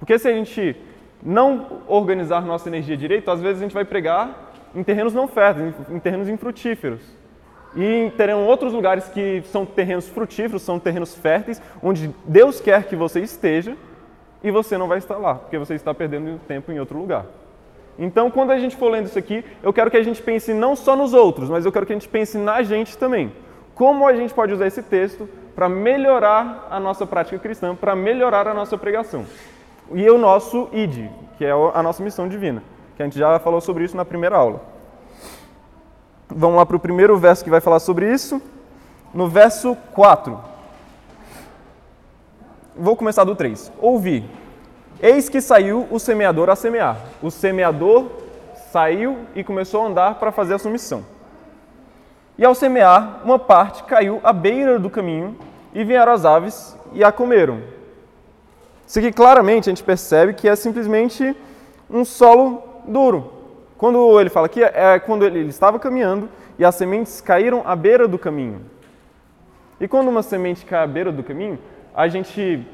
Porque 0.00 0.18
se 0.18 0.26
a 0.26 0.32
gente 0.32 0.74
não 1.22 1.82
organizar 1.86 2.40
nossa 2.44 2.68
energia 2.68 2.96
direito, 2.96 3.30
às 3.30 3.40
vezes 3.40 3.62
a 3.62 3.64
gente 3.64 3.72
vai 3.72 3.84
pregar 3.84 4.52
em 4.74 4.82
terrenos 4.82 5.14
não 5.14 5.28
férteis, 5.28 5.76
em 5.88 6.00
terrenos 6.00 6.28
infrutíferos. 6.28 7.02
E 7.76 8.12
terão 8.16 8.44
outros 8.44 8.72
lugares 8.72 9.06
que 9.08 9.42
são 9.46 9.64
terrenos 9.64 10.08
frutíferos, 10.08 10.62
são 10.62 10.80
terrenos 10.80 11.14
férteis, 11.14 11.62
onde 11.80 12.12
Deus 12.26 12.60
quer 12.60 12.82
que 12.88 12.96
você 12.96 13.20
esteja 13.20 13.76
e 14.42 14.50
você 14.50 14.76
não 14.76 14.88
vai 14.88 14.98
estar 14.98 15.18
lá, 15.18 15.36
porque 15.36 15.56
você 15.56 15.74
está 15.74 15.94
perdendo 15.94 16.40
tempo 16.48 16.72
em 16.72 16.80
outro 16.80 16.98
lugar. 16.98 17.26
Então, 17.98 18.30
quando 18.30 18.52
a 18.52 18.58
gente 18.58 18.76
for 18.76 18.90
lendo 18.90 19.06
isso 19.06 19.18
aqui, 19.18 19.44
eu 19.62 19.72
quero 19.72 19.90
que 19.90 19.96
a 19.96 20.02
gente 20.02 20.22
pense 20.22 20.54
não 20.54 20.76
só 20.76 20.94
nos 20.94 21.12
outros, 21.12 21.50
mas 21.50 21.64
eu 21.64 21.72
quero 21.72 21.84
que 21.84 21.92
a 21.92 21.96
gente 21.96 22.08
pense 22.08 22.38
na 22.38 22.62
gente 22.62 22.96
também. 22.96 23.32
Como 23.74 24.06
a 24.06 24.14
gente 24.14 24.32
pode 24.32 24.52
usar 24.52 24.66
esse 24.66 24.82
texto 24.82 25.28
para 25.54 25.68
melhorar 25.68 26.68
a 26.70 26.78
nossa 26.78 27.04
prática 27.04 27.38
cristã, 27.38 27.74
para 27.74 27.96
melhorar 27.96 28.46
a 28.46 28.54
nossa 28.54 28.78
pregação. 28.78 29.26
E 29.92 30.08
o 30.08 30.16
nosso 30.16 30.68
ID, 30.72 31.08
que 31.36 31.44
é 31.44 31.50
a 31.50 31.82
nossa 31.82 32.02
missão 32.02 32.28
divina, 32.28 32.62
que 32.96 33.02
a 33.02 33.04
gente 33.06 33.18
já 33.18 33.38
falou 33.40 33.60
sobre 33.60 33.84
isso 33.84 33.96
na 33.96 34.04
primeira 34.04 34.36
aula. 34.36 34.60
Vamos 36.28 36.56
lá 36.56 36.66
para 36.66 36.76
o 36.76 36.80
primeiro 36.80 37.16
verso 37.16 37.42
que 37.42 37.50
vai 37.50 37.60
falar 37.60 37.80
sobre 37.80 38.12
isso. 38.12 38.40
No 39.12 39.28
verso 39.28 39.76
4. 39.92 40.38
Vou 42.76 42.94
começar 42.94 43.24
do 43.24 43.34
3. 43.34 43.72
Ouvi. 43.80 44.24
Eis 45.00 45.28
que 45.28 45.40
saiu 45.40 45.86
o 45.90 45.98
semeador 45.98 46.50
a 46.50 46.56
semear. 46.56 46.96
O 47.22 47.30
semeador 47.30 48.06
saiu 48.72 49.18
e 49.34 49.44
começou 49.44 49.82
a 49.82 49.86
andar 49.86 50.14
para 50.16 50.32
fazer 50.32 50.54
a 50.54 50.58
sua 50.58 50.70
missão. 50.70 51.04
E 52.36 52.44
ao 52.44 52.54
semear, 52.54 53.20
uma 53.24 53.38
parte 53.38 53.82
caiu 53.84 54.20
à 54.22 54.32
beira 54.32 54.78
do 54.78 54.90
caminho 54.90 55.36
e 55.74 55.84
vieram 55.84 56.12
as 56.12 56.24
aves 56.24 56.76
e 56.92 57.02
a 57.02 57.12
comeram. 57.12 57.60
Isso 58.86 58.98
aqui 58.98 59.12
claramente 59.12 59.68
a 59.68 59.72
gente 59.72 59.84
percebe 59.84 60.32
que 60.32 60.48
é 60.48 60.56
simplesmente 60.56 61.36
um 61.90 62.04
solo 62.04 62.62
duro. 62.86 63.32
Quando 63.76 64.20
ele 64.20 64.30
fala 64.30 64.46
aqui, 64.46 64.62
é 64.62 64.98
quando 64.98 65.24
ele 65.24 65.40
estava 65.40 65.78
caminhando 65.78 66.28
e 66.58 66.64
as 66.64 66.74
sementes 66.74 67.20
caíram 67.20 67.62
à 67.64 67.76
beira 67.76 68.08
do 68.08 68.18
caminho. 68.18 68.62
E 69.80 69.86
quando 69.86 70.08
uma 70.08 70.22
semente 70.22 70.66
cai 70.66 70.82
à 70.82 70.86
beira 70.86 71.12
do 71.12 71.22
caminho, 71.22 71.58
a 71.94 72.08
gente, 72.08 72.66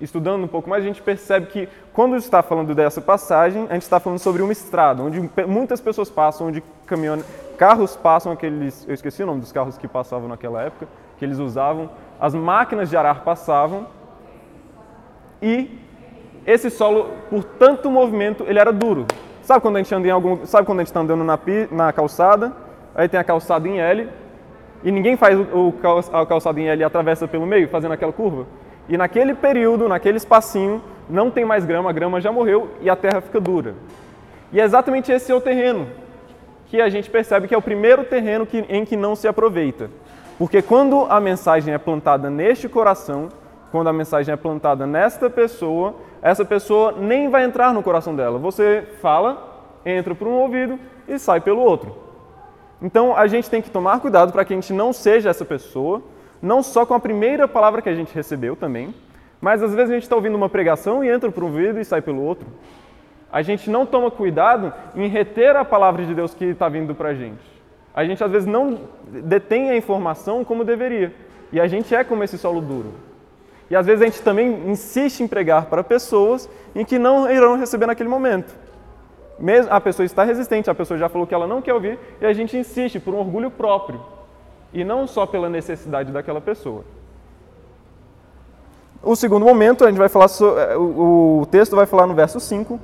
estudando 0.00 0.44
um 0.44 0.48
pouco 0.48 0.68
mais, 0.68 0.84
a 0.84 0.86
gente 0.86 1.02
percebe 1.02 1.46
que 1.46 1.68
quando 1.92 2.16
está 2.16 2.42
falando 2.42 2.74
dessa 2.74 3.00
passagem, 3.00 3.66
a 3.68 3.74
gente 3.74 3.82
está 3.82 3.98
falando 3.98 4.18
sobre 4.18 4.42
uma 4.42 4.52
estrada, 4.52 5.02
onde 5.02 5.30
muitas 5.46 5.80
pessoas 5.80 6.08
passam, 6.08 6.48
onde 6.48 6.62
caminhão, 6.86 7.22
carros 7.56 7.96
passam, 7.96 8.32
aqueles, 8.32 8.86
eu 8.86 8.94
esqueci 8.94 9.22
o 9.22 9.26
nome 9.26 9.40
dos 9.40 9.52
carros 9.52 9.76
que 9.76 9.88
passavam 9.88 10.28
naquela 10.28 10.62
época, 10.62 10.86
que 11.18 11.24
eles 11.24 11.38
usavam, 11.38 11.90
as 12.20 12.34
máquinas 12.34 12.88
de 12.88 12.96
arar 12.96 13.22
passavam, 13.22 13.86
e 15.42 15.78
esse 16.46 16.70
solo, 16.70 17.10
por 17.28 17.44
tanto 17.44 17.90
movimento, 17.90 18.44
ele 18.46 18.58
era 18.58 18.72
duro. 18.72 19.06
Sabe 19.42 19.60
quando 19.60 19.76
a 19.76 19.78
gente 19.78 19.94
anda 19.94 20.06
em 20.08 20.10
algum, 20.10 20.44
sabe 20.46 20.66
quando 20.66 20.80
a 20.80 20.82
gente 20.82 20.88
está 20.88 21.00
andando 21.00 21.24
na, 21.24 21.38
na 21.70 21.92
calçada, 21.92 22.52
aí 22.94 23.08
tem 23.08 23.18
a 23.18 23.24
calçada 23.24 23.68
em 23.68 23.80
L, 23.80 24.08
e 24.84 24.92
ninguém 24.92 25.16
faz 25.16 25.38
o, 25.38 25.74
a 26.12 26.24
calçada 26.24 26.60
em 26.60 26.68
L 26.68 26.80
e 26.80 26.84
atravessa 26.84 27.26
pelo 27.26 27.46
meio, 27.46 27.68
fazendo 27.68 27.92
aquela 27.92 28.12
curva? 28.12 28.46
E 28.88 28.96
naquele 28.96 29.34
período, 29.34 29.88
naquele 29.88 30.16
espacinho, 30.16 30.82
não 31.08 31.30
tem 31.30 31.44
mais 31.44 31.64
grama, 31.64 31.90
a 31.90 31.92
grama 31.92 32.20
já 32.20 32.32
morreu 32.32 32.70
e 32.80 32.88
a 32.88 32.96
terra 32.96 33.20
fica 33.20 33.40
dura. 33.40 33.74
E 34.52 34.60
é 34.60 34.64
exatamente 34.64 35.12
esse 35.12 35.30
é 35.30 35.34
o 35.34 35.40
terreno 35.40 35.86
que 36.66 36.80
a 36.80 36.88
gente 36.88 37.08
percebe 37.10 37.48
que 37.48 37.54
é 37.54 37.58
o 37.58 37.62
primeiro 37.62 38.04
terreno 38.04 38.46
que, 38.46 38.58
em 38.68 38.84
que 38.84 38.96
não 38.96 39.16
se 39.16 39.26
aproveita. 39.26 39.90
Porque 40.38 40.62
quando 40.62 41.06
a 41.08 41.20
mensagem 41.20 41.74
é 41.74 41.78
plantada 41.78 42.30
neste 42.30 42.68
coração, 42.68 43.28
quando 43.72 43.88
a 43.88 43.92
mensagem 43.92 44.32
é 44.32 44.36
plantada 44.36 44.86
nesta 44.86 45.28
pessoa, 45.28 45.94
essa 46.22 46.44
pessoa 46.44 46.92
nem 46.92 47.28
vai 47.28 47.44
entrar 47.44 47.72
no 47.72 47.82
coração 47.82 48.14
dela. 48.14 48.38
Você 48.38 48.86
fala, 49.00 49.76
entra 49.84 50.14
por 50.14 50.28
um 50.28 50.32
ouvido 50.32 50.78
e 51.06 51.18
sai 51.18 51.40
pelo 51.40 51.60
outro. 51.60 51.94
Então 52.80 53.16
a 53.16 53.26
gente 53.26 53.50
tem 53.50 53.60
que 53.60 53.70
tomar 53.70 54.00
cuidado 54.00 54.32
para 54.32 54.44
que 54.44 54.52
a 54.52 54.56
gente 54.56 54.72
não 54.72 54.92
seja 54.92 55.30
essa 55.30 55.44
pessoa, 55.44 56.02
não 56.40 56.62
só 56.62 56.86
com 56.86 56.94
a 56.94 57.00
primeira 57.00 57.48
palavra 57.48 57.82
que 57.82 57.88
a 57.88 57.94
gente 57.94 58.14
recebeu 58.14 58.54
também, 58.56 58.94
mas 59.40 59.62
às 59.62 59.74
vezes 59.74 59.90
a 59.90 59.94
gente 59.94 60.02
está 60.04 60.16
ouvindo 60.16 60.34
uma 60.34 60.48
pregação 60.48 61.04
e 61.04 61.08
entra 61.08 61.30
por 61.30 61.44
um 61.44 61.46
ouvido 61.46 61.80
e 61.80 61.84
sai 61.84 62.02
pelo 62.02 62.22
outro. 62.22 62.46
A 63.30 63.42
gente 63.42 63.70
não 63.70 63.84
toma 63.84 64.10
cuidado 64.10 64.72
em 64.94 65.08
reter 65.08 65.54
a 65.54 65.64
palavra 65.64 66.04
de 66.04 66.14
Deus 66.14 66.34
que 66.34 66.46
está 66.46 66.68
vindo 66.68 66.94
para 66.94 67.10
a 67.10 67.14
gente. 67.14 67.42
A 67.94 68.04
gente 68.04 68.22
às 68.22 68.30
vezes 68.30 68.46
não 68.48 68.80
detém 69.06 69.70
a 69.70 69.76
informação 69.76 70.44
como 70.44 70.64
deveria. 70.64 71.12
E 71.52 71.60
a 71.60 71.66
gente 71.66 71.94
é 71.94 72.04
como 72.04 72.24
esse 72.24 72.38
solo 72.38 72.60
duro. 72.60 72.92
E 73.70 73.76
às 73.76 73.86
vezes 73.86 74.02
a 74.02 74.04
gente 74.06 74.22
também 74.22 74.68
insiste 74.68 75.20
em 75.20 75.28
pregar 75.28 75.66
para 75.66 75.84
pessoas 75.84 76.48
em 76.74 76.84
que 76.84 76.98
não 76.98 77.30
irão 77.30 77.56
receber 77.56 77.86
naquele 77.86 78.08
momento. 78.08 78.54
A 79.70 79.80
pessoa 79.80 80.06
está 80.06 80.24
resistente, 80.24 80.70
a 80.70 80.74
pessoa 80.74 80.98
já 80.98 81.08
falou 81.08 81.26
que 81.26 81.34
ela 81.34 81.46
não 81.46 81.62
quer 81.62 81.74
ouvir, 81.74 81.98
e 82.20 82.26
a 82.26 82.32
gente 82.32 82.56
insiste 82.56 82.98
por 82.98 83.14
um 83.14 83.18
orgulho 83.18 83.50
próprio. 83.50 84.00
E 84.72 84.84
não 84.84 85.06
só 85.06 85.26
pela 85.26 85.48
necessidade 85.48 86.12
daquela 86.12 86.40
pessoa. 86.40 86.84
O 89.02 89.14
segundo 89.14 89.44
momento, 89.44 89.84
a 89.84 89.88
gente 89.88 89.98
vai 89.98 90.08
falar, 90.08 90.26
é, 90.58 90.76
o 90.76 91.46
texto 91.50 91.76
vai 91.76 91.86
falar 91.86 92.06
no 92.06 92.14
verso 92.14 92.40
5. 92.40 92.78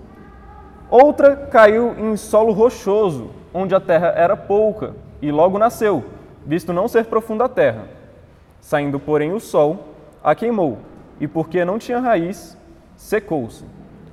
Outra 0.88 1.34
caiu 1.36 1.94
em 1.98 2.16
solo 2.16 2.52
rochoso, 2.52 3.30
onde 3.52 3.74
a 3.74 3.80
terra 3.80 4.08
era 4.16 4.36
pouca, 4.36 4.94
e 5.20 5.32
logo 5.32 5.58
nasceu, 5.58 6.04
visto 6.46 6.72
não 6.72 6.86
ser 6.86 7.06
profunda 7.06 7.46
a 7.46 7.48
terra. 7.48 7.88
Saindo, 8.60 9.00
porém, 9.00 9.32
o 9.32 9.40
sol, 9.40 9.88
a 10.22 10.34
queimou, 10.34 10.78
e 11.20 11.26
porque 11.26 11.64
não 11.64 11.78
tinha 11.78 11.98
raiz, 11.98 12.56
secou-se. 12.96 13.64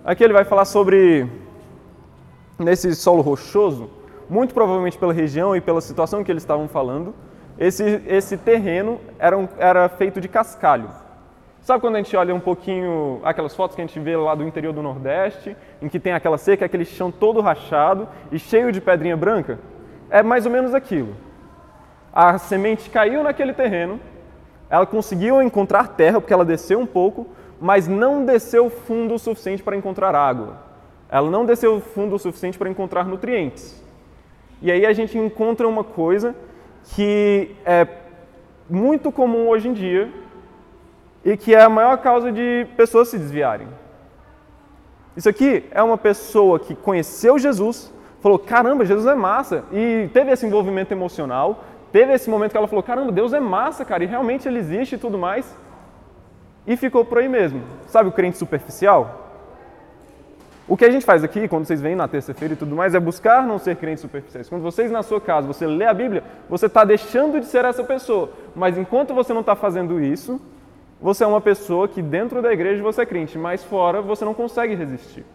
Aqui 0.03 0.23
ele 0.23 0.33
vai 0.33 0.43
falar 0.43 0.65
sobre, 0.65 1.29
nesse 2.57 2.95
solo 2.95 3.21
rochoso, 3.21 3.89
muito 4.27 4.53
provavelmente 4.53 4.97
pela 4.97 5.13
região 5.13 5.55
e 5.55 5.61
pela 5.61 5.81
situação 5.81 6.23
que 6.23 6.31
eles 6.31 6.41
estavam 6.41 6.67
falando, 6.67 7.13
esse, 7.61 8.01
esse 8.07 8.37
terreno 8.37 8.99
era, 9.19 9.37
um, 9.37 9.47
era 9.59 9.87
feito 9.87 10.19
de 10.19 10.27
cascalho. 10.27 10.89
Sabe 11.61 11.79
quando 11.79 11.93
a 11.95 11.99
gente 11.99 12.17
olha 12.17 12.33
um 12.33 12.39
pouquinho 12.39 13.21
aquelas 13.23 13.55
fotos 13.55 13.75
que 13.75 13.81
a 13.83 13.85
gente 13.85 13.99
vê 13.99 14.17
lá 14.17 14.33
do 14.33 14.43
interior 14.43 14.73
do 14.73 14.81
Nordeste, 14.81 15.55
em 15.79 15.87
que 15.87 15.99
tem 15.99 16.11
aquela 16.11 16.39
seca, 16.39 16.65
aquele 16.65 16.85
chão 16.85 17.11
todo 17.11 17.39
rachado 17.39 18.09
e 18.31 18.39
cheio 18.39 18.71
de 18.71 18.81
pedrinha 18.81 19.15
branca? 19.15 19.59
É 20.09 20.23
mais 20.23 20.47
ou 20.47 20.51
menos 20.51 20.73
aquilo. 20.73 21.15
A 22.11 22.35
semente 22.39 22.89
caiu 22.89 23.21
naquele 23.21 23.53
terreno, 23.53 23.99
ela 24.67 24.87
conseguiu 24.87 25.39
encontrar 25.39 25.89
terra 25.89 26.19
porque 26.19 26.33
ela 26.33 26.43
desceu 26.43 26.79
um 26.79 26.87
pouco, 26.87 27.27
mas 27.59 27.87
não 27.87 28.25
desceu 28.25 28.71
fundo 28.71 29.13
o 29.13 29.19
suficiente 29.19 29.61
para 29.61 29.77
encontrar 29.77 30.15
água. 30.15 30.57
Ela 31.07 31.29
não 31.29 31.45
desceu 31.45 31.79
fundo 31.79 32.15
o 32.15 32.19
suficiente 32.19 32.57
para 32.57 32.71
encontrar 32.71 33.05
nutrientes. 33.05 33.79
E 34.63 34.71
aí 34.71 34.83
a 34.83 34.93
gente 34.93 35.15
encontra 35.15 35.67
uma 35.67 35.83
coisa 35.83 36.33
que 36.95 37.55
é 37.65 37.87
muito 38.69 39.11
comum 39.11 39.47
hoje 39.47 39.67
em 39.67 39.73
dia 39.73 40.11
e 41.23 41.37
que 41.37 41.53
é 41.53 41.61
a 41.61 41.69
maior 41.69 41.97
causa 41.97 42.31
de 42.31 42.67
pessoas 42.75 43.09
se 43.09 43.17
desviarem. 43.17 43.67
Isso 45.15 45.29
aqui 45.29 45.65
é 45.71 45.83
uma 45.83 45.97
pessoa 45.97 46.59
que 46.59 46.73
conheceu 46.73 47.37
Jesus, 47.37 47.93
falou: 48.21 48.39
caramba, 48.39 48.85
Jesus 48.85 49.05
é 49.05 49.15
massa, 49.15 49.63
e 49.71 50.09
teve 50.13 50.31
esse 50.31 50.45
envolvimento 50.45 50.93
emocional, 50.93 51.63
teve 51.91 52.13
esse 52.13 52.29
momento 52.29 52.51
que 52.51 52.57
ela 52.57 52.67
falou: 52.67 52.83
caramba, 52.83 53.11
Deus 53.11 53.33
é 53.33 53.39
massa, 53.39 53.83
cara, 53.83 54.03
e 54.03 54.07
realmente 54.07 54.47
ele 54.47 54.59
existe 54.59 54.95
e 54.95 54.97
tudo 54.97 55.17
mais, 55.17 55.55
e 56.65 56.77
ficou 56.77 57.03
por 57.03 57.17
aí 57.17 57.27
mesmo. 57.27 57.61
Sabe 57.87 58.09
o 58.09 58.11
crente 58.11 58.37
superficial? 58.37 59.30
O 60.71 60.77
que 60.77 60.85
a 60.85 60.89
gente 60.89 61.05
faz 61.05 61.21
aqui, 61.21 61.49
quando 61.49 61.65
vocês 61.65 61.81
vêm 61.81 61.97
na 61.97 62.07
terça-feira 62.07 62.53
e 62.53 62.55
tudo 62.55 62.73
mais, 62.73 62.95
é 62.95 62.99
buscar 63.01 63.45
não 63.45 63.59
ser 63.59 63.75
crentes 63.75 63.99
superficiais. 63.99 64.47
Quando 64.47 64.61
vocês 64.61 64.89
na 64.89 65.03
sua 65.03 65.19
casa, 65.19 65.45
você 65.45 65.67
lê 65.67 65.83
a 65.83 65.93
Bíblia, 65.93 66.23
você 66.49 66.67
está 66.67 66.85
deixando 66.85 67.41
de 67.41 67.45
ser 67.45 67.65
essa 67.65 67.83
pessoa. 67.83 68.29
Mas 68.55 68.77
enquanto 68.77 69.13
você 69.13 69.33
não 69.33 69.41
está 69.41 69.53
fazendo 69.53 69.99
isso, 69.99 70.39
você 71.01 71.25
é 71.25 71.27
uma 71.27 71.41
pessoa 71.41 71.89
que 71.89 72.01
dentro 72.01 72.41
da 72.41 72.53
igreja 72.53 72.81
você 72.81 73.01
é 73.01 73.05
crente, 73.05 73.37
mas 73.37 73.61
fora 73.61 74.01
você 74.01 74.23
não 74.23 74.33
consegue 74.33 74.73
resistir. 74.73 75.25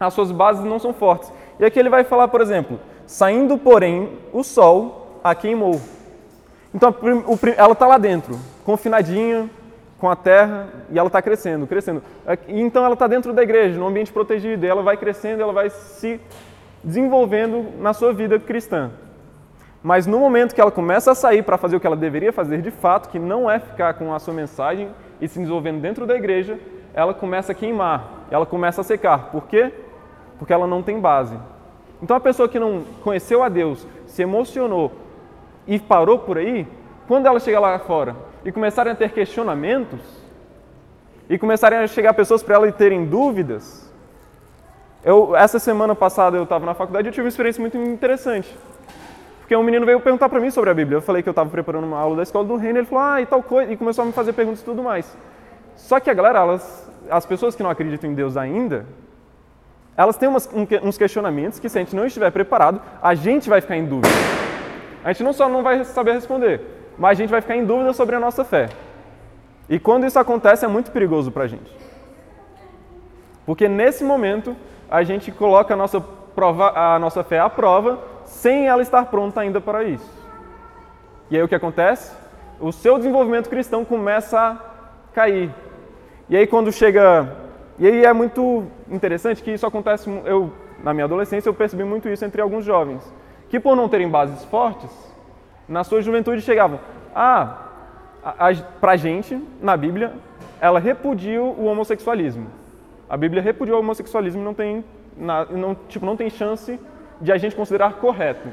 As 0.00 0.12
suas 0.12 0.32
bases 0.32 0.64
não 0.64 0.80
são 0.80 0.92
fortes. 0.92 1.32
E 1.60 1.64
aqui 1.64 1.78
ele 1.78 1.88
vai 1.88 2.02
falar, 2.02 2.26
por 2.26 2.40
exemplo, 2.40 2.80
saindo, 3.06 3.56
porém, 3.56 4.18
o 4.32 4.42
sol 4.42 5.20
a 5.22 5.36
queimou. 5.36 5.80
Então 6.74 6.92
ela 7.56 7.74
está 7.74 7.86
lá 7.86 7.96
dentro, 7.96 8.40
confinadinha 8.64 9.48
com 9.98 10.10
a 10.10 10.16
terra, 10.16 10.68
e 10.90 10.98
ela 10.98 11.06
está 11.06 11.22
crescendo, 11.22 11.66
crescendo. 11.66 12.02
Então 12.48 12.84
ela 12.84 12.94
está 12.94 13.06
dentro 13.06 13.32
da 13.32 13.42
igreja, 13.42 13.78
num 13.78 13.86
ambiente 13.86 14.12
protegido, 14.12 14.64
e 14.64 14.68
ela 14.68 14.82
vai 14.82 14.96
crescendo, 14.96 15.42
ela 15.42 15.52
vai 15.52 15.70
se 15.70 16.20
desenvolvendo 16.82 17.80
na 17.80 17.92
sua 17.92 18.12
vida 18.12 18.38
cristã. 18.38 18.90
Mas 19.82 20.06
no 20.06 20.18
momento 20.18 20.54
que 20.54 20.60
ela 20.60 20.70
começa 20.70 21.12
a 21.12 21.14
sair 21.14 21.42
para 21.42 21.58
fazer 21.58 21.76
o 21.76 21.80
que 21.80 21.86
ela 21.86 21.96
deveria 21.96 22.32
fazer 22.32 22.62
de 22.62 22.70
fato, 22.70 23.08
que 23.08 23.18
não 23.18 23.50
é 23.50 23.58
ficar 23.58 23.94
com 23.94 24.14
a 24.14 24.18
sua 24.18 24.32
mensagem 24.32 24.88
e 25.20 25.28
se 25.28 25.38
desenvolvendo 25.38 25.80
dentro 25.80 26.06
da 26.06 26.14
igreja, 26.14 26.58
ela 26.94 27.12
começa 27.12 27.52
a 27.52 27.54
queimar, 27.54 28.26
ela 28.30 28.46
começa 28.46 28.80
a 28.80 28.84
secar. 28.84 29.30
Por 29.30 29.46
quê? 29.46 29.72
Porque 30.38 30.52
ela 30.52 30.66
não 30.66 30.82
tem 30.82 31.00
base. 31.00 31.38
Então 32.02 32.16
a 32.16 32.20
pessoa 32.20 32.48
que 32.48 32.58
não 32.58 32.82
conheceu 33.02 33.42
a 33.42 33.48
Deus, 33.48 33.86
se 34.06 34.22
emocionou 34.22 34.92
e 35.66 35.78
parou 35.78 36.18
por 36.18 36.38
aí, 36.38 36.66
quando 37.06 37.26
ela 37.26 37.38
chega 37.40 37.60
lá 37.60 37.78
fora 37.78 38.16
e 38.44 38.52
começarem 38.52 38.92
a 38.92 38.96
ter 38.96 39.10
questionamentos, 39.10 40.00
e 41.28 41.38
começarem 41.38 41.78
a 41.78 41.86
chegar 41.86 42.12
pessoas 42.14 42.42
para 42.42 42.54
ela 42.54 42.68
e 42.68 42.72
terem 42.72 43.06
dúvidas, 43.06 43.90
eu, 45.04 45.34
essa 45.36 45.58
semana 45.58 45.94
passada 45.94 46.36
eu 46.36 46.44
estava 46.44 46.64
na 46.64 46.74
faculdade 46.74 47.06
e 47.06 47.08
eu 47.08 47.12
tive 47.12 47.24
uma 47.24 47.28
experiência 47.28 47.60
muito 47.60 47.76
interessante. 47.76 48.54
Porque 49.40 49.54
um 49.54 49.62
menino 49.62 49.84
veio 49.84 50.00
perguntar 50.00 50.28
para 50.30 50.40
mim 50.40 50.50
sobre 50.50 50.70
a 50.70 50.74
Bíblia. 50.74 50.96
Eu 50.96 51.02
falei 51.02 51.22
que 51.22 51.28
eu 51.28 51.32
estava 51.32 51.50
preparando 51.50 51.84
uma 51.84 51.98
aula 51.98 52.16
da 52.16 52.22
escola 52.22 52.46
do 52.46 52.56
reino, 52.56 52.78
ele 52.78 52.86
falou, 52.86 53.04
ah, 53.04 53.20
e 53.20 53.26
tal 53.26 53.42
coisa, 53.42 53.70
e 53.70 53.76
começou 53.76 54.02
a 54.02 54.06
me 54.06 54.12
fazer 54.12 54.32
perguntas 54.32 54.60
e 54.60 54.64
tudo 54.64 54.82
mais. 54.82 55.16
Só 55.76 56.00
que 56.00 56.08
a 56.08 56.14
galera, 56.14 56.38
elas, 56.38 56.90
as 57.10 57.26
pessoas 57.26 57.54
que 57.54 57.62
não 57.62 57.68
acreditam 57.68 58.10
em 58.10 58.14
Deus 58.14 58.36
ainda, 58.36 58.86
elas 59.96 60.16
têm 60.16 60.28
umas, 60.28 60.48
um, 60.52 60.66
uns 60.86 60.96
questionamentos 60.96 61.58
que 61.58 61.68
se 61.68 61.78
a 61.78 61.82
gente 61.82 61.94
não 61.94 62.06
estiver 62.06 62.30
preparado, 62.30 62.80
a 63.02 63.14
gente 63.14 63.48
vai 63.48 63.60
ficar 63.60 63.76
em 63.76 63.84
dúvida. 63.84 64.08
A 65.04 65.12
gente 65.12 65.22
não 65.22 65.34
só 65.34 65.48
não 65.48 65.62
vai 65.62 65.84
saber 65.84 66.12
responder, 66.12 66.62
mas 66.98 67.18
a 67.18 67.22
gente 67.22 67.30
vai 67.30 67.40
ficar 67.40 67.56
em 67.56 67.64
dúvida 67.64 67.92
sobre 67.92 68.16
a 68.16 68.20
nossa 68.20 68.44
fé. 68.44 68.68
E 69.68 69.78
quando 69.78 70.06
isso 70.06 70.18
acontece 70.18 70.64
é 70.64 70.68
muito 70.68 70.90
perigoso 70.90 71.30
para 71.30 71.44
a 71.44 71.48
gente. 71.48 71.74
Porque 73.46 73.68
nesse 73.68 74.04
momento 74.04 74.56
a 74.90 75.02
gente 75.02 75.32
coloca 75.32 75.74
a 75.74 75.76
nossa, 75.76 76.00
prova, 76.00 76.72
a 76.78 76.98
nossa 76.98 77.22
fé 77.24 77.38
à 77.38 77.48
prova 77.48 77.98
sem 78.24 78.66
ela 78.66 78.82
estar 78.82 79.06
pronta 79.06 79.40
ainda 79.40 79.60
para 79.60 79.84
isso. 79.84 80.10
E 81.30 81.36
aí 81.36 81.42
o 81.42 81.48
que 81.48 81.54
acontece? 81.54 82.12
O 82.60 82.72
seu 82.72 82.96
desenvolvimento 82.96 83.48
cristão 83.48 83.84
começa 83.84 84.38
a 84.38 84.58
cair. 85.14 85.50
E 86.28 86.36
aí 86.36 86.46
quando 86.46 86.72
chega. 86.72 87.36
E 87.78 87.86
aí 87.86 88.04
é 88.04 88.12
muito 88.12 88.64
interessante 88.88 89.42
que 89.42 89.52
isso 89.52 89.66
acontece. 89.66 90.08
Eu, 90.24 90.52
na 90.82 90.92
minha 90.92 91.04
adolescência, 91.04 91.48
eu 91.48 91.54
percebi 91.54 91.84
muito 91.84 92.08
isso 92.08 92.24
entre 92.24 92.40
alguns 92.40 92.64
jovens. 92.64 93.02
Que 93.48 93.58
por 93.58 93.76
não 93.76 93.88
terem 93.88 94.08
bases 94.08 94.44
fortes, 94.44 94.90
na 95.68 95.84
sua 95.84 96.02
juventude 96.02 96.42
chegavam, 96.42 96.78
ah, 97.14 97.58
a, 98.22 98.48
a, 98.50 98.54
pra 98.80 98.96
gente, 98.96 99.40
na 99.60 99.76
Bíblia, 99.76 100.12
ela 100.60 100.78
repudia 100.78 101.42
o 101.42 101.66
homossexualismo. 101.66 102.46
A 103.08 103.16
Bíblia 103.16 103.42
repudia 103.42 103.76
o 103.76 103.78
homossexualismo 103.78 104.40
e 104.40 104.44
não 104.44 104.54
tem, 104.54 104.84
não, 105.16 105.76
tipo, 105.88 106.06
não 106.06 106.16
tem 106.16 106.30
chance 106.30 106.78
de 107.20 107.32
a 107.32 107.36
gente 107.36 107.54
considerar 107.54 107.94
correto. 107.94 108.48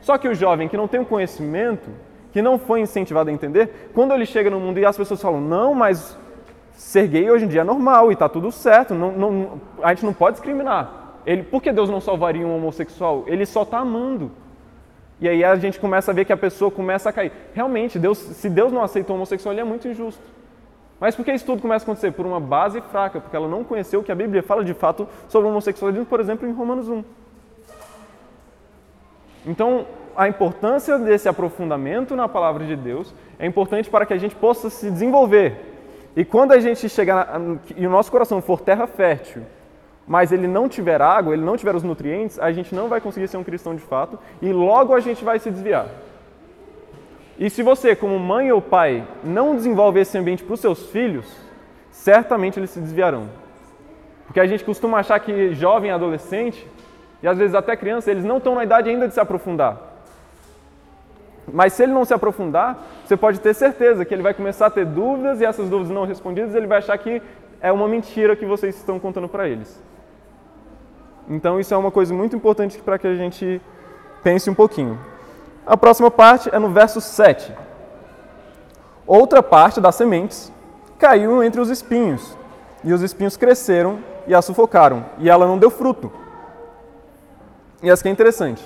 Só 0.00 0.18
que 0.18 0.28
o 0.28 0.34
jovem 0.34 0.68
que 0.68 0.76
não 0.76 0.88
tem 0.88 1.00
o 1.00 1.06
conhecimento, 1.06 1.88
que 2.32 2.42
não 2.42 2.58
foi 2.58 2.80
incentivado 2.80 3.30
a 3.30 3.32
entender, 3.32 3.90
quando 3.94 4.12
ele 4.12 4.26
chega 4.26 4.50
no 4.50 4.60
mundo 4.60 4.78
e 4.78 4.84
as 4.84 4.96
pessoas 4.96 5.22
falam, 5.22 5.40
não, 5.40 5.74
mas 5.74 6.18
ser 6.72 7.06
gay 7.06 7.30
hoje 7.30 7.44
em 7.44 7.48
dia 7.48 7.60
é 7.60 7.64
normal 7.64 8.10
e 8.10 8.14
está 8.14 8.28
tudo 8.28 8.50
certo, 8.50 8.94
não, 8.94 9.12
não, 9.12 9.60
a 9.82 9.94
gente 9.94 10.04
não 10.04 10.12
pode 10.12 10.36
discriminar. 10.36 11.04
Ele, 11.24 11.42
por 11.42 11.62
que 11.62 11.72
Deus 11.72 11.88
não 11.88 12.00
salvaria 12.00 12.46
um 12.46 12.54
homossexual? 12.54 13.24
Ele 13.26 13.46
só 13.46 13.62
está 13.62 13.78
amando. 13.78 14.30
E 15.20 15.28
aí 15.28 15.44
a 15.44 15.54
gente 15.56 15.78
começa 15.78 16.10
a 16.10 16.14
ver 16.14 16.24
que 16.24 16.32
a 16.32 16.36
pessoa 16.36 16.70
começa 16.70 17.08
a 17.08 17.12
cair. 17.12 17.32
Realmente, 17.54 17.98
Deus, 17.98 18.18
se 18.18 18.50
Deus 18.50 18.72
não 18.72 18.82
aceita 18.82 19.12
o 19.12 19.16
homossexual, 19.16 19.52
ele 19.52 19.60
é 19.60 19.64
muito 19.64 19.86
injusto. 19.86 20.22
Mas 21.00 21.14
por 21.14 21.24
que 21.24 21.32
isso 21.32 21.44
tudo 21.44 21.62
começa 21.62 21.84
a 21.84 21.86
acontecer? 21.86 22.12
Por 22.12 22.26
uma 22.26 22.40
base 22.40 22.80
fraca, 22.80 23.20
porque 23.20 23.36
ela 23.36 23.48
não 23.48 23.64
conheceu 23.64 24.00
o 24.00 24.04
que 24.04 24.12
a 24.12 24.14
Bíblia 24.14 24.42
fala 24.42 24.64
de 24.64 24.74
fato 24.74 25.08
sobre 25.28 25.46
o 25.46 25.50
homossexualismo, 25.50 26.06
por 26.06 26.20
exemplo, 26.20 26.48
em 26.48 26.52
Romanos 26.52 26.88
1. 26.88 27.04
Então, 29.46 29.86
a 30.16 30.28
importância 30.28 30.98
desse 30.98 31.28
aprofundamento 31.28 32.16
na 32.16 32.28
palavra 32.28 32.64
de 32.64 32.76
Deus 32.76 33.14
é 33.38 33.46
importante 33.46 33.90
para 33.90 34.06
que 34.06 34.14
a 34.14 34.18
gente 34.18 34.34
possa 34.34 34.70
se 34.70 34.90
desenvolver. 34.90 35.72
E 36.16 36.24
quando 36.24 36.52
a 36.52 36.60
gente 36.60 36.88
chegar 36.88 37.40
e 37.76 37.86
o 37.86 37.90
nosso 37.90 38.10
coração 38.10 38.40
for 38.40 38.60
terra 38.60 38.86
fértil, 38.86 39.42
mas 40.06 40.32
ele 40.32 40.46
não 40.46 40.68
tiver 40.68 41.00
água, 41.00 41.32
ele 41.32 41.44
não 41.44 41.56
tiver 41.56 41.74
os 41.74 41.82
nutrientes, 41.82 42.38
a 42.38 42.52
gente 42.52 42.74
não 42.74 42.88
vai 42.88 43.00
conseguir 43.00 43.28
ser 43.28 43.36
um 43.36 43.44
cristão 43.44 43.74
de 43.74 43.82
fato 43.82 44.18
e 44.40 44.52
logo 44.52 44.94
a 44.94 45.00
gente 45.00 45.24
vai 45.24 45.38
se 45.38 45.50
desviar. 45.50 45.88
E 47.38 47.50
se 47.50 47.62
você, 47.62 47.96
como 47.96 48.18
mãe 48.18 48.52
ou 48.52 48.62
pai, 48.62 49.04
não 49.24 49.56
desenvolve 49.56 50.00
esse 50.00 50.16
ambiente 50.16 50.44
para 50.44 50.54
os 50.54 50.60
seus 50.60 50.86
filhos, 50.90 51.26
certamente 51.90 52.60
eles 52.60 52.70
se 52.70 52.80
desviarão. 52.80 53.28
Porque 54.26 54.38
a 54.38 54.46
gente 54.46 54.64
costuma 54.64 54.98
achar 54.98 55.18
que 55.18 55.52
jovem, 55.54 55.90
adolescente, 55.90 56.66
e 57.22 57.26
às 57.26 57.38
vezes 57.38 57.54
até 57.54 57.76
criança, 57.76 58.10
eles 58.10 58.24
não 58.24 58.36
estão 58.36 58.54
na 58.54 58.62
idade 58.62 58.88
ainda 58.88 59.08
de 59.08 59.14
se 59.14 59.20
aprofundar. 59.20 59.94
Mas 61.52 61.72
se 61.72 61.82
ele 61.82 61.92
não 61.92 62.04
se 62.04 62.14
aprofundar, 62.14 62.78
você 63.04 63.16
pode 63.16 63.40
ter 63.40 63.54
certeza 63.54 64.04
que 64.04 64.14
ele 64.14 64.22
vai 64.22 64.32
começar 64.32 64.66
a 64.66 64.70
ter 64.70 64.86
dúvidas 64.86 65.40
e 65.40 65.44
essas 65.44 65.68
dúvidas 65.68 65.92
não 65.92 66.04
respondidas, 66.04 66.54
ele 66.54 66.66
vai 66.66 66.78
achar 66.78 66.96
que 66.96 67.20
é 67.60 67.72
uma 67.72 67.88
mentira 67.88 68.36
que 68.36 68.46
vocês 68.46 68.76
estão 68.76 68.98
contando 68.98 69.28
para 69.28 69.48
eles. 69.48 69.82
Então 71.28 71.58
isso 71.58 71.72
é 71.72 71.76
uma 71.76 71.90
coisa 71.90 72.12
muito 72.12 72.36
importante 72.36 72.78
para 72.78 72.98
que 72.98 73.06
a 73.06 73.14
gente 73.14 73.60
pense 74.22 74.48
um 74.50 74.54
pouquinho. 74.54 74.98
A 75.66 75.76
próxima 75.76 76.10
parte 76.10 76.50
é 76.54 76.58
no 76.58 76.70
verso 76.70 77.00
7. 77.00 77.52
Outra 79.06 79.42
parte 79.42 79.80
das 79.80 79.94
sementes 79.94 80.52
caiu 80.98 81.42
entre 81.42 81.60
os 81.60 81.70
espinhos, 81.70 82.36
e 82.82 82.92
os 82.92 83.02
espinhos 83.02 83.36
cresceram 83.36 83.98
e 84.26 84.34
a 84.34 84.40
sufocaram, 84.40 85.04
e 85.18 85.28
ela 85.28 85.46
não 85.46 85.58
deu 85.58 85.70
fruto. 85.70 86.10
E 87.82 87.90
essa 87.90 88.02
que 88.02 88.08
é 88.08 88.12
interessante. 88.12 88.62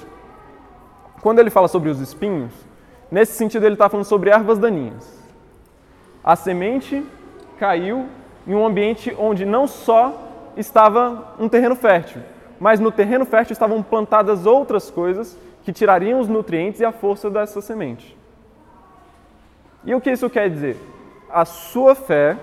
Quando 1.21 1.41
ele 1.41 1.51
fala 1.51 1.67
sobre 1.67 1.89
os 1.89 2.01
espinhos, 2.01 2.53
nesse 3.11 3.33
sentido 3.33 3.67
ele 3.67 3.75
está 3.75 3.89
falando 3.89 4.07
sobre 4.07 4.31
ervas 4.31 4.59
daninhas. 4.59 5.19
A 6.23 6.37
semente 6.37 7.05
caiu 7.59 8.07
em 8.47 8.55
um 8.55 8.65
ambiente 8.65 9.15
onde 9.19 9.45
não 9.45 9.67
só 9.67 10.15
estava 10.57 11.35
um 11.39 11.49
terreno 11.49 11.75
fértil, 11.75 12.23
mas 12.61 12.81
no 12.81 12.91
terreno 12.91 13.25
fértil 13.25 13.53
estavam 13.53 13.83
plantadas 13.83 14.47
outras 14.47 14.91
coisas 14.91 15.39
que 15.63 15.73
tirariam 15.73 16.21
os 16.21 16.29
nutrientes 16.29 16.81
e 16.81 16.85
a 16.85 16.93
força 16.93 17.31
dessa 17.31 17.61
semente. 17.61 18.17
E 19.85 19.95
o 19.95 20.01
que 20.01 20.11
isso 20.11 20.29
quer 20.29 20.51
dizer? 20.51 20.77
A 21.31 21.45
sua 21.45 21.95
fé 21.95 22.37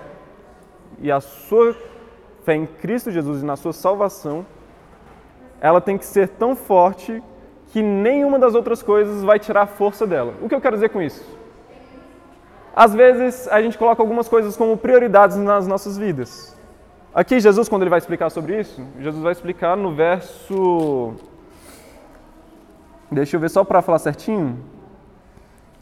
e 1.00 1.10
a 1.10 1.20
sua 1.20 1.76
fé 2.44 2.54
em 2.54 2.66
Cristo 2.66 3.10
Jesus 3.10 3.42
e 3.42 3.44
na 3.44 3.56
sua 3.56 3.72
salvação, 3.72 4.46
ela 5.60 5.80
tem 5.80 5.98
que 5.98 6.04
ser 6.04 6.28
tão 6.28 6.54
forte 6.56 7.22
que 7.72 7.82
nenhuma 7.82 8.38
das 8.38 8.54
outras 8.54 8.82
coisas 8.82 9.22
vai 9.22 9.38
tirar 9.38 9.62
a 9.62 9.66
força 9.66 10.06
dela. 10.06 10.34
O 10.40 10.48
que 10.48 10.54
eu 10.54 10.60
quero 10.60 10.76
dizer 10.76 10.88
com 10.88 11.02
isso? 11.02 11.24
Às 12.74 12.94
vezes 12.94 13.48
a 13.48 13.60
gente 13.60 13.76
coloca 13.76 14.02
algumas 14.02 14.28
coisas 14.28 14.56
como 14.56 14.76
prioridades 14.76 15.36
nas 15.36 15.66
nossas 15.66 15.98
vidas. 15.98 16.55
Aqui 17.16 17.40
Jesus, 17.40 17.66
quando 17.66 17.80
ele 17.80 17.88
vai 17.88 17.98
explicar 17.98 18.28
sobre 18.28 18.60
isso, 18.60 18.86
Jesus 19.00 19.22
vai 19.22 19.32
explicar 19.32 19.74
no 19.74 19.94
verso 19.94 21.14
Deixa 23.10 23.36
eu 23.36 23.40
ver 23.40 23.48
só 23.48 23.64
para 23.64 23.80
falar 23.80 23.98
certinho. 23.98 24.58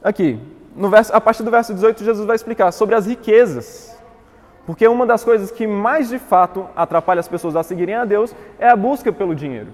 Aqui, 0.01 0.38
no 0.77 0.88
verso, 0.88 1.12
a 1.12 1.20
partir 1.20 1.42
do 1.42 1.51
verso 1.51 1.75
18, 1.75 2.05
Jesus 2.05 2.25
vai 2.25 2.37
explicar 2.37 2.70
sobre 2.70 2.94
as 2.94 3.09
riquezas. 3.09 4.01
Porque 4.64 4.87
uma 4.87 5.05
das 5.05 5.25
coisas 5.25 5.51
que 5.51 5.66
mais 5.66 6.09
de 6.09 6.20
fato 6.20 6.68
atrapalha 6.77 7.18
as 7.18 7.27
pessoas 7.27 7.57
a 7.57 7.64
seguirem 7.64 7.97
a 7.97 8.05
Deus 8.05 8.33
é 8.57 8.68
a 8.68 8.77
busca 8.77 9.12
pelo 9.12 9.35
dinheiro. 9.35 9.73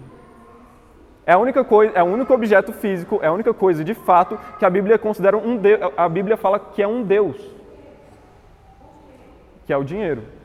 É 1.27 1.35
a 1.35 1.39
única 1.39 1.63
coisa, 1.63 1.93
é 1.95 2.03
o 2.03 2.07
único 2.07 2.33
objeto 2.33 2.73
físico, 2.73 3.21
é 3.21 3.27
a 3.27 3.33
única 3.33 3.53
coisa 3.53 3.85
de 3.85 3.93
fato 3.93 4.39
que 4.59 4.65
a 4.65 4.71
Bíblia 4.71 4.97
considera 4.99 5.37
um 5.37 5.59
Deus, 5.59 5.93
a 5.95 6.09
Bíblia 6.09 6.39
fala 6.39 6.59
que 6.59 6.83
é 6.83 6.89
um 6.89 7.03
Deus. 7.03 7.37
Que 9.67 9.75
é 9.75 9.77
o 9.77 9.85
dinheiro. 9.85 10.40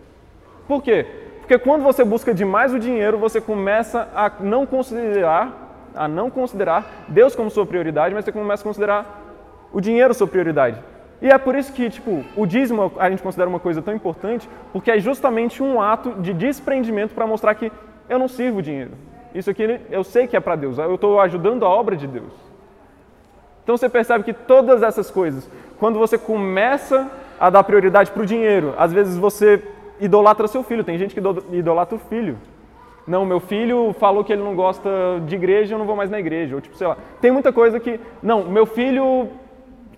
Por 0.67 0.81
quê? 0.81 1.05
Porque 1.39 1.59
quando 1.59 1.83
você 1.83 2.03
busca 2.03 2.33
demais 2.33 2.73
o 2.73 2.79
dinheiro, 2.79 3.17
você 3.17 3.39
começa 3.39 4.07
a 4.15 4.31
não 4.39 4.65
considerar 4.65 5.63
a 5.95 6.07
não 6.07 6.29
considerar 6.29 7.05
Deus 7.07 7.35
como 7.35 7.49
sua 7.49 7.65
prioridade, 7.65 8.13
mas 8.13 8.25
você 8.25 8.31
começa 8.31 8.61
a 8.61 8.67
considerar 8.67 9.23
o 9.71 9.79
dinheiro 9.79 10.13
sua 10.13 10.27
prioridade. 10.27 10.77
E 11.21 11.29
é 11.29 11.37
por 11.37 11.55
isso 11.55 11.71
que, 11.71 11.89
tipo, 11.89 12.23
o 12.35 12.45
dízimo 12.45 12.91
a 12.97 13.09
gente 13.09 13.23
considera 13.23 13.49
uma 13.49 13.59
coisa 13.59 13.81
tão 13.81 13.93
importante, 13.93 14.49
porque 14.73 14.91
é 14.91 14.99
justamente 14.99 15.63
um 15.63 15.81
ato 15.81 16.11
de 16.21 16.33
desprendimento 16.33 17.13
para 17.13 17.25
mostrar 17.25 17.55
que 17.55 17.71
eu 18.09 18.19
não 18.19 18.27
sirvo 18.27 18.59
o 18.59 18.61
dinheiro. 18.61 18.91
Isso 19.33 19.49
aqui 19.49 19.79
eu 19.89 20.03
sei 20.03 20.27
que 20.27 20.35
é 20.35 20.39
para 20.39 20.55
Deus, 20.55 20.77
eu 20.77 20.95
estou 20.95 21.19
ajudando 21.19 21.65
a 21.65 21.69
obra 21.69 21.95
de 21.95 22.07
Deus. 22.07 22.33
Então 23.63 23.75
você 23.75 23.89
percebe 23.89 24.23
que 24.23 24.33
todas 24.33 24.83
essas 24.83 25.09
coisas, 25.09 25.49
quando 25.79 25.97
você 25.97 26.17
começa 26.17 27.09
a 27.39 27.49
dar 27.49 27.63
prioridade 27.63 28.11
para 28.11 28.21
o 28.21 28.25
dinheiro, 28.25 28.73
às 28.77 28.93
vezes 28.93 29.17
você 29.17 29.61
idolatra 29.99 30.47
seu 30.47 30.63
filho, 30.63 30.83
tem 30.83 30.97
gente 30.97 31.13
que 31.13 31.21
idolatra 31.55 31.95
o 31.95 31.99
filho. 31.99 32.37
Não, 33.07 33.23
meu 33.23 33.39
filho 33.39 33.93
falou 33.99 34.23
que 34.23 34.33
ele 34.33 34.41
não 34.41 34.55
gosta 34.55 34.89
de 35.25 35.35
igreja, 35.35 35.75
eu 35.75 35.79
não 35.79 35.85
vou 35.85 35.95
mais 35.95 36.09
na 36.09 36.19
igreja. 36.19 36.55
Ou 36.55 36.61
tipo, 36.61 36.75
sei 36.75 36.87
lá. 36.87 36.97
Tem 37.21 37.31
muita 37.31 37.53
coisa 37.53 37.79
que. 37.79 37.99
Não, 38.21 38.43
meu 38.45 38.65
filho 38.65 39.29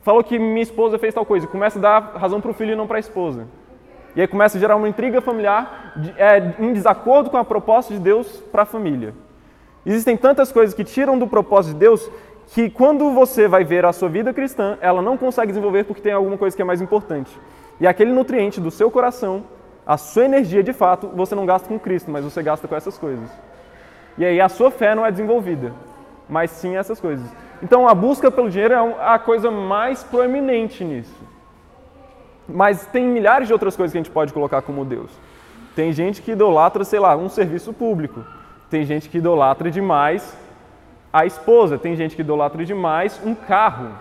falou 0.01 0.23
que 0.23 0.37
minha 0.37 0.61
esposa 0.61 0.99
fez 0.99 1.13
tal 1.13 1.25
coisa. 1.25 1.47
Começa 1.47 1.79
a 1.79 1.81
dar 1.81 1.99
razão 2.17 2.41
para 2.41 2.51
o 2.51 2.53
filho 2.53 2.73
e 2.73 2.75
não 2.75 2.85
para 2.85 2.97
a 2.97 2.99
esposa. 2.99 3.47
E 4.15 4.21
aí 4.21 4.27
começa 4.27 4.57
a 4.57 4.59
gerar 4.59 4.75
uma 4.75 4.89
intriga 4.89 5.21
familiar 5.21 5.93
é, 6.17 6.53
em 6.59 6.73
desacordo 6.73 7.29
com 7.29 7.37
a 7.37 7.45
proposta 7.45 7.93
de 7.93 7.99
Deus 7.99 8.27
para 8.51 8.63
a 8.63 8.65
família. 8.65 9.13
Existem 9.85 10.17
tantas 10.17 10.51
coisas 10.51 10.75
que 10.75 10.83
tiram 10.83 11.17
do 11.17 11.27
propósito 11.27 11.73
de 11.73 11.79
Deus 11.79 12.11
que 12.47 12.69
quando 12.69 13.11
você 13.11 13.47
vai 13.47 13.63
ver 13.63 13.85
a 13.85 13.93
sua 13.93 14.09
vida 14.09 14.33
cristã, 14.33 14.77
ela 14.81 15.01
não 15.01 15.17
consegue 15.17 15.51
desenvolver 15.51 15.83
porque 15.83 16.01
tem 16.01 16.13
alguma 16.13 16.37
coisa 16.37 16.55
que 16.55 16.61
é 16.61 16.65
mais 16.65 16.81
importante. 16.81 17.31
E 17.79 17.87
aquele 17.87 18.11
nutriente 18.11 18.59
do 18.59 18.71
seu 18.71 18.89
coração 18.89 19.43
a 19.87 19.95
sua 19.95 20.25
energia, 20.25 20.61
de 20.61 20.73
fato, 20.73 21.07
você 21.15 21.33
não 21.33 21.45
gasta 21.45 21.69
com 21.69 21.79
Cristo, 21.79 22.11
mas 22.11 22.25
você 22.25 22.43
gasta 22.43 22.67
com 22.67 22.75
essas 22.75 22.97
coisas. 22.97 23.29
E 24.17 24.25
aí 24.25 24.41
a 24.41 24.49
sua 24.49 24.69
fé 24.69 24.93
não 24.93 25.05
é 25.05 25.09
desenvolvida, 25.09 25.71
mas 26.27 26.51
sim 26.51 26.75
essas 26.75 26.99
coisas. 26.99 27.25
Então 27.63 27.87
a 27.87 27.95
busca 27.95 28.29
pelo 28.29 28.49
dinheiro 28.49 28.73
é 28.73 28.95
a 28.99 29.17
coisa 29.17 29.49
mais 29.49 30.03
proeminente 30.03 30.83
nisso. 30.83 31.15
Mas 32.49 32.85
tem 32.87 33.05
milhares 33.05 33.47
de 33.47 33.53
outras 33.53 33.77
coisas 33.77 33.93
que 33.93 33.97
a 33.97 34.01
gente 34.03 34.11
pode 34.11 34.33
colocar 34.33 34.61
como 34.61 34.83
Deus. 34.83 35.09
Tem 35.73 35.93
gente 35.93 36.21
que 36.21 36.31
idolatra, 36.31 36.83
sei 36.83 36.99
lá, 36.99 37.15
um 37.15 37.29
serviço 37.29 37.71
público. 37.71 38.25
Tem 38.69 38.83
gente 38.83 39.07
que 39.07 39.19
idolatra 39.19 39.71
demais 39.71 40.37
a 41.13 41.25
esposa. 41.25 41.77
Tem 41.77 41.95
gente 41.95 42.13
que 42.13 42.21
idolatra 42.21 42.65
demais 42.65 43.21
um 43.23 43.33
carro. 43.33 43.91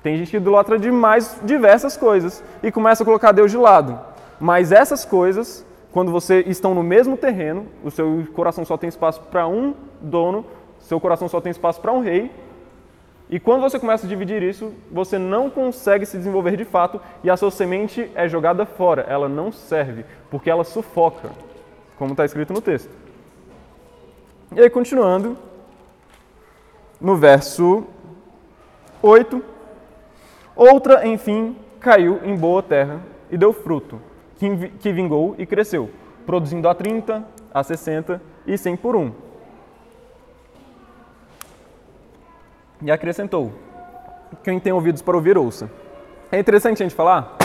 Tem 0.00 0.16
gente 0.16 0.30
que 0.30 0.36
idolatra 0.36 0.78
demais 0.78 1.40
diversas 1.42 1.96
coisas 1.96 2.44
e 2.62 2.70
começa 2.70 3.02
a 3.02 3.06
colocar 3.06 3.32
Deus 3.32 3.50
de 3.50 3.56
lado. 3.56 3.98
Mas 4.40 4.72
essas 4.72 5.04
coisas, 5.04 5.64
quando 5.92 6.12
você 6.12 6.40
estão 6.46 6.74
no 6.74 6.82
mesmo 6.82 7.16
terreno, 7.16 7.66
o 7.82 7.90
seu 7.90 8.26
coração 8.34 8.64
só 8.64 8.76
tem 8.76 8.88
espaço 8.88 9.20
para 9.22 9.46
um 9.46 9.74
dono, 10.00 10.44
seu 10.80 11.00
coração 11.00 11.28
só 11.28 11.40
tem 11.40 11.50
espaço 11.50 11.80
para 11.80 11.92
um 11.92 12.00
rei. 12.00 12.30
E 13.30 13.38
quando 13.38 13.60
você 13.60 13.78
começa 13.78 14.06
a 14.06 14.08
dividir 14.08 14.42
isso, 14.42 14.72
você 14.90 15.18
não 15.18 15.50
consegue 15.50 16.06
se 16.06 16.16
desenvolver 16.16 16.56
de 16.56 16.64
fato 16.64 17.00
e 17.22 17.28
a 17.28 17.36
sua 17.36 17.50
semente 17.50 18.10
é 18.14 18.26
jogada 18.26 18.64
fora, 18.64 19.04
ela 19.08 19.28
não 19.28 19.52
serve, 19.52 20.04
porque 20.30 20.48
ela 20.48 20.64
sufoca, 20.64 21.30
como 21.98 22.12
está 22.12 22.24
escrito 22.24 22.54
no 22.54 22.62
texto. 22.62 22.90
E 24.56 24.60
aí, 24.60 24.70
continuando, 24.70 25.36
no 26.98 27.16
verso 27.16 27.84
8: 29.02 29.42
Outra, 30.56 31.06
enfim, 31.06 31.54
caiu 31.78 32.20
em 32.24 32.34
boa 32.34 32.62
terra 32.62 33.00
e 33.30 33.36
deu 33.36 33.52
fruto, 33.52 34.00
que 34.38 34.92
vingou 34.92 35.34
e 35.36 35.44
cresceu, 35.44 35.90
produzindo 36.24 36.68
a 36.68 36.74
30, 36.74 37.26
a 37.52 37.62
60 37.62 38.22
e 38.46 38.56
100 38.56 38.76
por 38.76 38.94
um. 38.94 39.12
E 42.80 42.90
acrescentou: 42.90 43.52
quem 44.44 44.60
tem 44.60 44.72
ouvidos 44.72 45.02
para 45.02 45.16
ouvir, 45.16 45.36
ouça. 45.36 45.70
É 46.30 46.38
interessante 46.38 46.82
a 46.82 46.86
gente 46.86 46.94
falar 46.94 47.36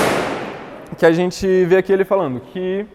que 0.97 1.05
a 1.05 1.11
gente 1.11 1.65
vê 1.65 1.77
aqui 1.77 1.91
ele 1.91 2.05
falando 2.05 2.39
que 2.39 2.85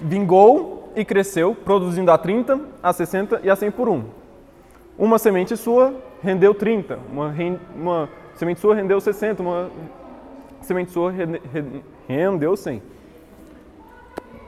vingou 0.00 0.92
e 0.96 1.04
cresceu, 1.04 1.54
produzindo 1.54 2.10
a 2.10 2.18
30, 2.18 2.60
a 2.82 2.92
60 2.92 3.40
e 3.44 3.50
a 3.50 3.54
100 3.54 3.70
por 3.70 3.88
um. 3.88 4.04
Uma 4.98 5.18
semente 5.18 5.56
sua 5.56 5.94
rendeu 6.20 6.52
30, 6.52 6.98
uma, 7.12 7.32
uma 7.76 8.08
semente 8.34 8.58
sua 8.58 8.74
rendeu 8.74 9.00
60, 9.00 9.40
uma 9.40 9.70
semente 10.60 10.90
sua 10.90 11.12
rendeu 11.12 11.40
100. 12.56 12.82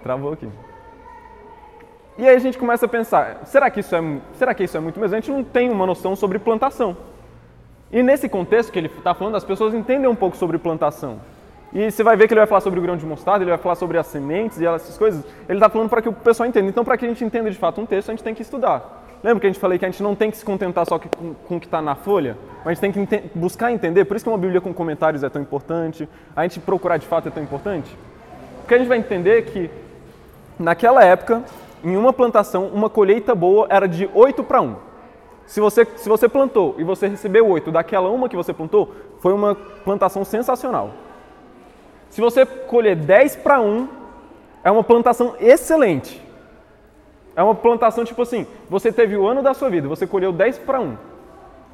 Travou 0.03 0.33
aqui. 0.33 0.49
E 2.19 2.29
aí 2.29 2.35
a 2.35 2.39
gente 2.39 2.59
começa 2.59 2.87
a 2.87 2.89
pensar, 2.89 3.43
será 3.45 3.71
que 3.71 3.81
isso 3.81 3.95
é, 3.95 4.21
será 4.35 4.53
que 4.55 4.65
isso 4.65 4.77
é 4.77 4.81
muito 4.81 4.99
mesmo? 4.99 5.17
A 5.17 5.21
gente 5.21 5.31
não 5.31 5.45
tem 5.45 5.71
uma 5.71 5.87
noção 5.87 6.17
sobre 6.17 6.39
plantação. 6.39 6.97
E 7.93 8.03
nesse 8.03 8.29
contexto 8.29 8.73
que 8.73 8.79
ele 8.79 8.89
está 8.89 9.15
falando, 9.15 9.37
as 9.37 9.45
pessoas 9.45 9.75
entendem 9.75 10.09
um 10.09 10.15
pouco 10.15 10.37
sobre 10.37 10.59
plantação. 10.59 11.21
E 11.73 11.91
você 11.91 12.03
vai 12.03 12.17
ver 12.17 12.27
que 12.27 12.35
ele 12.35 12.41
vai 12.41 12.47
falar 12.47 12.61
sobre 12.61 12.81
o 12.81 12.83
grão 12.83 12.97
de 12.97 13.07
mostarda, 13.07 13.45
ele 13.45 13.51
vai 13.51 13.59
falar 13.59 13.77
sobre 13.77 13.97
as 13.97 14.07
sementes 14.07 14.61
e 14.61 14.67
essas 14.67 14.99
coisas. 14.99 15.25
Ele 15.49 15.59
está 15.59 15.69
falando 15.69 15.89
para 15.89 16.03
que 16.03 16.09
o 16.09 16.13
pessoal 16.13 16.49
entenda. 16.49 16.69
Então, 16.69 16.85
para 16.85 16.97
que 16.97 17.05
a 17.05 17.09
gente 17.09 17.25
entenda 17.25 17.51
de 17.51 17.57
fato 17.57 17.81
um 17.81 17.87
texto, 17.87 18.11
a 18.11 18.13
gente 18.13 18.25
tem 18.25 18.35
que 18.35 18.43
estudar. 18.43 19.00
Lembra 19.23 19.41
que 19.41 19.47
a 19.47 19.51
gente 19.51 19.61
falei 19.61 19.79
que 19.79 19.85
a 19.85 19.91
gente 19.91 20.03
não 20.03 20.15
tem 20.15 20.31
que 20.31 20.37
se 20.37 20.45
contentar 20.45 20.87
só 20.87 20.99
com, 20.99 21.35
com 21.35 21.57
o 21.57 21.61
que 21.61 21.67
está 21.67 21.83
na 21.83 21.95
folha? 21.95 22.39
Mas 22.65 22.79
a 22.79 22.85
gente 22.85 22.97
tem 22.97 23.07
que 23.07 23.39
buscar 23.39 23.71
entender. 23.71 24.05
Por 24.07 24.17
isso 24.17 24.25
que 24.25 24.31
uma 24.31 24.39
Bíblia 24.39 24.61
com 24.61 24.73
comentários 24.73 25.23
é 25.23 25.29
tão 25.29 25.43
importante. 25.43 26.09
A 26.35 26.43
gente 26.43 26.59
procurar 26.61 26.97
de 26.97 27.07
fato 27.07 27.29
é 27.29 27.31
tão 27.31 27.43
importante. 27.43 27.95
Porque 28.61 28.75
a 28.75 28.79
gente 28.79 28.89
vai 28.89 28.99
entender 28.99 29.43
que, 29.47 29.71
naquela 30.59 31.05
época, 31.05 31.43
em 31.85 31.97
uma 31.97 32.13
plantação, 32.13 32.69
uma 32.69 32.89
colheita 32.89 33.35
boa 33.35 33.67
era 33.69 33.87
de 33.87 34.09
8 34.15 34.43
para 34.45 34.63
1. 34.63 34.77
Se 35.47 35.61
você, 35.61 35.85
se 35.97 36.09
você 36.09 36.29
plantou 36.29 36.77
e 36.79 36.85
você 36.85 37.09
recebeu 37.09 37.47
8 37.49 37.73
daquela 37.73 38.09
uma 38.09 38.29
que 38.29 38.37
você 38.37 38.53
plantou, 38.53 38.95
foi 39.19 39.33
uma 39.33 39.55
plantação 39.55 40.25
sensacional. 40.25 40.93
Se 42.09 42.21
você 42.21 42.47
colher 42.47 42.97
10 42.97 43.37
para 43.37 43.61
1, 43.61 43.89
é 44.63 44.71
uma 44.71 44.85
plantação 44.85 45.35
excelente. 45.41 46.23
É 47.41 47.43
uma 47.43 47.55
plantação 47.55 48.05
tipo 48.05 48.21
assim, 48.21 48.47
você 48.69 48.93
teve 48.93 49.17
o 49.17 49.27
ano 49.27 49.43
da 49.43 49.55
sua 49.55 49.71
vida, 49.71 49.89
você 49.89 50.07
colheu 50.07 50.31
10 50.31 50.59
para 50.59 50.79
1. 50.79 50.95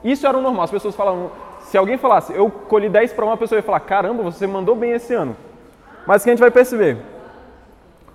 Isso 0.05 0.25
era 0.25 0.39
o 0.39 0.41
normal, 0.41 0.63
as 0.63 0.71
pessoas 0.71 0.95
falavam, 0.95 1.33
se 1.59 1.77
alguém 1.77 1.99
falasse, 1.99 2.33
eu 2.33 2.49
colhi 2.49 2.89
10 2.89 3.13
para 3.15 3.27
1, 3.27 3.33
a 3.33 3.37
pessoa 3.37 3.59
ia 3.59 3.65
falar, 3.65 3.81
caramba, 3.81 4.23
você 4.23 4.47
mandou 4.47 4.77
bem 4.77 4.93
esse 4.93 5.13
ano. 5.13 5.37
Mas 6.07 6.23
que 6.23 6.31
a 6.31 6.33
gente 6.33 6.39
vai 6.39 6.53
perceber? 6.53 6.99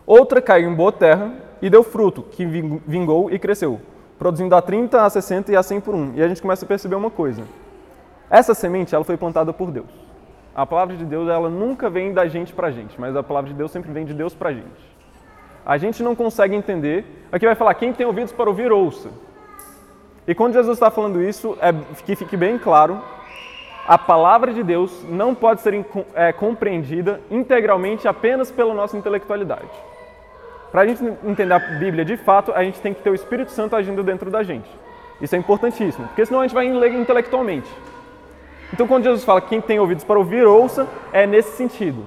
Outra 0.07 0.41
caiu 0.41 0.71
em 0.71 0.73
boa 0.73 0.93
terra 0.93 1.29
e 1.61 1.69
deu 1.69 1.83
fruto, 1.83 2.21
que 2.21 2.45
vingou 2.45 3.29
e 3.29 3.37
cresceu, 3.37 3.81
produzindo 4.17 4.55
a 4.55 4.61
30, 4.61 5.03
a 5.03 5.09
60 5.09 5.51
e 5.51 5.55
a 5.57 5.61
100 5.61 5.81
por 5.81 5.93
1. 5.93 6.13
E 6.15 6.23
a 6.23 6.29
gente 6.29 6.41
começa 6.41 6.63
a 6.63 6.67
perceber 6.69 6.95
uma 6.95 7.09
coisa. 7.09 7.43
Essa 8.29 8.53
semente, 8.53 8.95
ela 8.95 9.03
foi 9.03 9.17
plantada 9.17 9.51
por 9.51 9.71
Deus. 9.71 9.89
A 10.55 10.65
palavra 10.65 10.95
de 10.95 11.03
Deus, 11.03 11.27
ela 11.27 11.49
nunca 11.49 11.89
vem 11.89 12.13
da 12.13 12.25
gente 12.27 12.53
para 12.53 12.71
gente, 12.71 12.97
mas 12.97 13.13
a 13.13 13.21
palavra 13.21 13.49
de 13.49 13.57
Deus 13.57 13.71
sempre 13.71 13.91
vem 13.91 14.05
de 14.05 14.13
Deus 14.13 14.33
para 14.33 14.53
gente. 14.53 14.90
A 15.65 15.77
gente 15.77 16.01
não 16.01 16.15
consegue 16.15 16.55
entender. 16.55 17.05
Aqui 17.31 17.45
vai 17.45 17.55
falar: 17.55 17.73
quem 17.73 17.93
tem 17.93 18.05
ouvidos 18.05 18.31
para 18.31 18.49
ouvir, 18.49 18.71
ouça. 18.71 19.09
E 20.27 20.35
quando 20.35 20.53
Jesus 20.53 20.77
está 20.77 20.91
falando 20.91 21.21
isso, 21.21 21.57
é 21.61 21.73
que 22.05 22.15
fique 22.15 22.37
bem 22.37 22.57
claro, 22.57 23.01
a 23.87 23.97
palavra 23.97 24.53
de 24.53 24.63
Deus 24.63 25.03
não 25.09 25.33
pode 25.33 25.61
ser 25.61 25.85
é, 26.13 26.31
compreendida 26.31 27.19
integralmente 27.29 28.07
apenas 28.07 28.51
pela 28.51 28.73
nossa 28.73 28.95
intelectualidade. 28.95 29.69
Para 30.71 30.81
a 30.81 30.87
gente 30.87 31.03
entender 31.25 31.53
a 31.53 31.59
Bíblia 31.59 32.05
de 32.05 32.15
fato, 32.15 32.53
a 32.53 32.63
gente 32.63 32.79
tem 32.79 32.93
que 32.93 33.01
ter 33.01 33.09
o 33.09 33.15
Espírito 33.15 33.51
Santo 33.51 33.75
agindo 33.75 34.03
dentro 34.03 34.29
da 34.29 34.43
gente. 34.43 34.69
Isso 35.19 35.35
é 35.35 35.37
importantíssimo, 35.37 36.07
porque 36.07 36.25
senão 36.25 36.39
a 36.39 36.43
gente 36.43 36.53
vai 36.53 36.71
ler 36.71 36.93
intelectualmente. 36.93 37.69
Então, 38.73 38.87
quando 38.87 39.03
Jesus 39.03 39.25
fala 39.25 39.41
quem 39.41 39.59
tem 39.59 39.79
ouvidos 39.79 40.03
para 40.03 40.17
ouvir, 40.17 40.45
ouça, 40.45 40.87
é 41.11 41.27
nesse 41.27 41.57
sentido. 41.57 42.05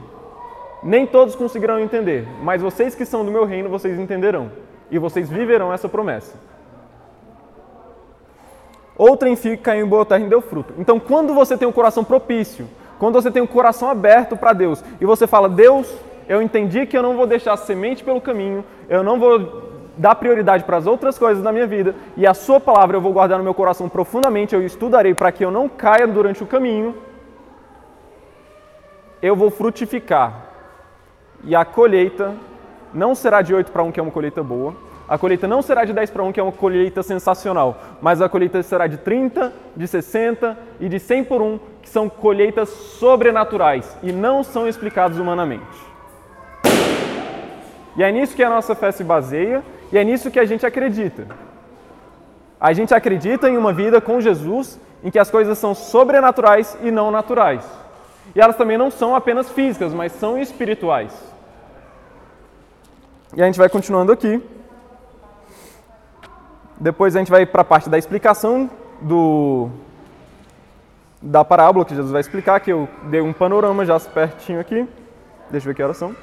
Nem 0.85 1.07
todos 1.07 1.35
conseguirão 1.35 1.81
entender, 1.81 2.29
mas 2.43 2.61
vocês 2.61 2.95
que 2.95 3.07
são 3.07 3.25
do 3.25 3.31
meu 3.31 3.47
reino, 3.47 3.71
vocês 3.71 3.99
entenderão. 3.99 4.53
E 4.91 4.99
vocês 4.99 5.31
viverão 5.31 5.73
essa 5.73 5.89
promessa. 5.89 6.37
Outra 8.95 9.31
em 9.31 9.35
que 9.35 9.57
caiu 9.57 9.87
em 9.87 9.89
boa 9.89 10.05
terra 10.05 10.27
e 10.27 10.29
deu 10.29 10.43
fruto. 10.43 10.75
Então, 10.79 11.01
quando 11.01 11.33
você 11.33 11.57
tem 11.57 11.67
um 11.67 11.73
coração 11.73 12.05
propício, 12.05 12.69
quando 12.99 13.15
você 13.15 13.31
tem 13.31 13.43
um 13.43 13.47
coração 13.47 13.89
aberto 13.89 14.37
para 14.37 14.53
Deus, 14.53 14.85
e 15.01 15.07
você 15.07 15.27
fala, 15.27 15.49
Deus, 15.49 15.91
eu 16.29 16.43
entendi 16.43 16.85
que 16.85 16.97
eu 16.97 17.03
não 17.03 17.17
vou 17.17 17.27
deixar 17.27 17.57
semente 17.57 18.05
pelo 18.05 18.21
caminho, 18.21 18.63
eu 18.87 19.03
não 19.03 19.19
vou 19.19 19.73
dar 19.97 20.15
prioridade 20.17 20.65
para 20.65 20.77
as 20.77 20.87
outras 20.87 21.19
coisas 21.19 21.43
na 21.43 21.51
minha 21.51 21.67
vida, 21.67 21.95
e 22.15 22.27
a 22.27 22.35
Sua 22.35 22.61
palavra 22.61 22.99
eu 22.99 23.01
vou 23.01 23.13
guardar 23.13 23.39
no 23.39 23.45
meu 23.45 23.55
coração 23.55 23.89
profundamente, 23.89 24.55
eu 24.55 24.63
estudarei 24.63 25.15
para 25.15 25.33
que 25.33 25.45
eu 25.45 25.51
não 25.51 25.67
caia 25.67 26.07
durante 26.07 26.43
o 26.43 26.47
caminho, 26.47 26.95
eu 29.23 29.35
vou 29.35 29.51
frutificar 29.51 30.54
e 31.47 31.55
a 31.55 31.65
colheita 31.65 32.35
não 32.93 33.15
será 33.15 33.43
de 33.43 33.55
8 33.55 33.71
para 33.73 33.83
1, 33.83 33.93
que 33.93 34.01
é 34.01 34.03
uma 34.03 34.13
colheita 34.13 34.43
boa. 34.43 34.75
A 35.07 35.19
colheita 35.19 35.47
não 35.47 35.61
será 35.61 35.85
de 35.85 35.93
10 35.93 36.11
para 36.11 36.23
1, 36.23 36.33
que 36.33 36.41
é 36.41 36.43
uma 36.43 36.53
colheita 36.53 37.03
sensacional. 37.03 37.77
Mas 38.01 38.23
a 38.23 38.29
colheita 38.29 38.63
será 38.63 38.87
de 38.87 38.97
30, 38.97 39.53
de 39.77 39.87
60 39.87 40.57
e 40.81 40.89
de 40.89 40.99
100 40.99 41.25
por 41.25 41.43
1, 41.43 41.59
que 41.83 41.91
são 41.91 42.09
colheitas 42.09 42.69
sobrenaturais 42.71 43.97
e 44.03 44.13
não 44.13 44.43
são 44.43 44.67
explicadas 44.67 45.19
humanamente. 45.19 45.95
E 47.97 48.03
é 48.03 48.11
nisso 48.11 48.35
que 48.35 48.43
a 48.43 48.49
nossa 48.51 48.75
fé 48.75 48.91
se 48.91 49.05
baseia 49.05 49.63
e 49.93 49.99
é 49.99 50.03
nisso 50.03 50.31
que 50.31 50.41
a 50.41 50.45
gente 50.45 50.65
acredita. 50.65 51.27
A 52.59 52.73
gente 52.73 52.95
acredita 52.95 53.49
em 53.49 53.59
uma 53.59 53.73
vida 53.73 54.01
com 54.01 54.21
Jesus 54.21 54.81
em 55.03 55.11
que 55.11 55.19
as 55.19 55.31
coisas 55.31 55.59
são 55.59 55.75
sobrenaturais 55.75 56.79
e 56.83 56.91
não 56.91 57.11
naturais. 57.11 57.65
E 58.35 58.41
elas 58.41 58.57
também 58.57 58.79
não 58.79 58.91
são 58.91 59.15
apenas 59.15 59.51
físicas, 59.51 59.93
mas 59.93 60.13
são 60.13 60.39
espirituais. 60.39 61.34
E 63.37 63.43
a 63.43 63.47
gente 63.47 63.59
vai 63.59 63.69
continuando 63.69 64.13
aqui. 64.13 64.41
Depois 66.79 67.17
a 67.17 67.19
gente 67.19 67.31
vai 67.31 67.45
para 67.45 67.63
a 67.63 67.65
parte 67.65 67.89
da 67.89 67.99
explicação 67.99 68.71
do, 69.01 69.69
da 71.21 71.45
parábola 71.45 71.85
que 71.85 71.95
Jesus 71.95 72.13
vai 72.13 72.21
explicar, 72.21 72.61
que 72.61 72.73
eu 72.73 72.89
dei 73.05 73.21
um 73.21 73.33
panorama 73.33 73.85
já 73.85 73.99
pertinho 73.99 74.61
aqui. 74.61 74.87
Deixa 75.51 75.67
eu 75.67 75.71
ver 75.71 75.75
que 75.75 75.83
horas 75.83 75.97
são. 75.97 76.15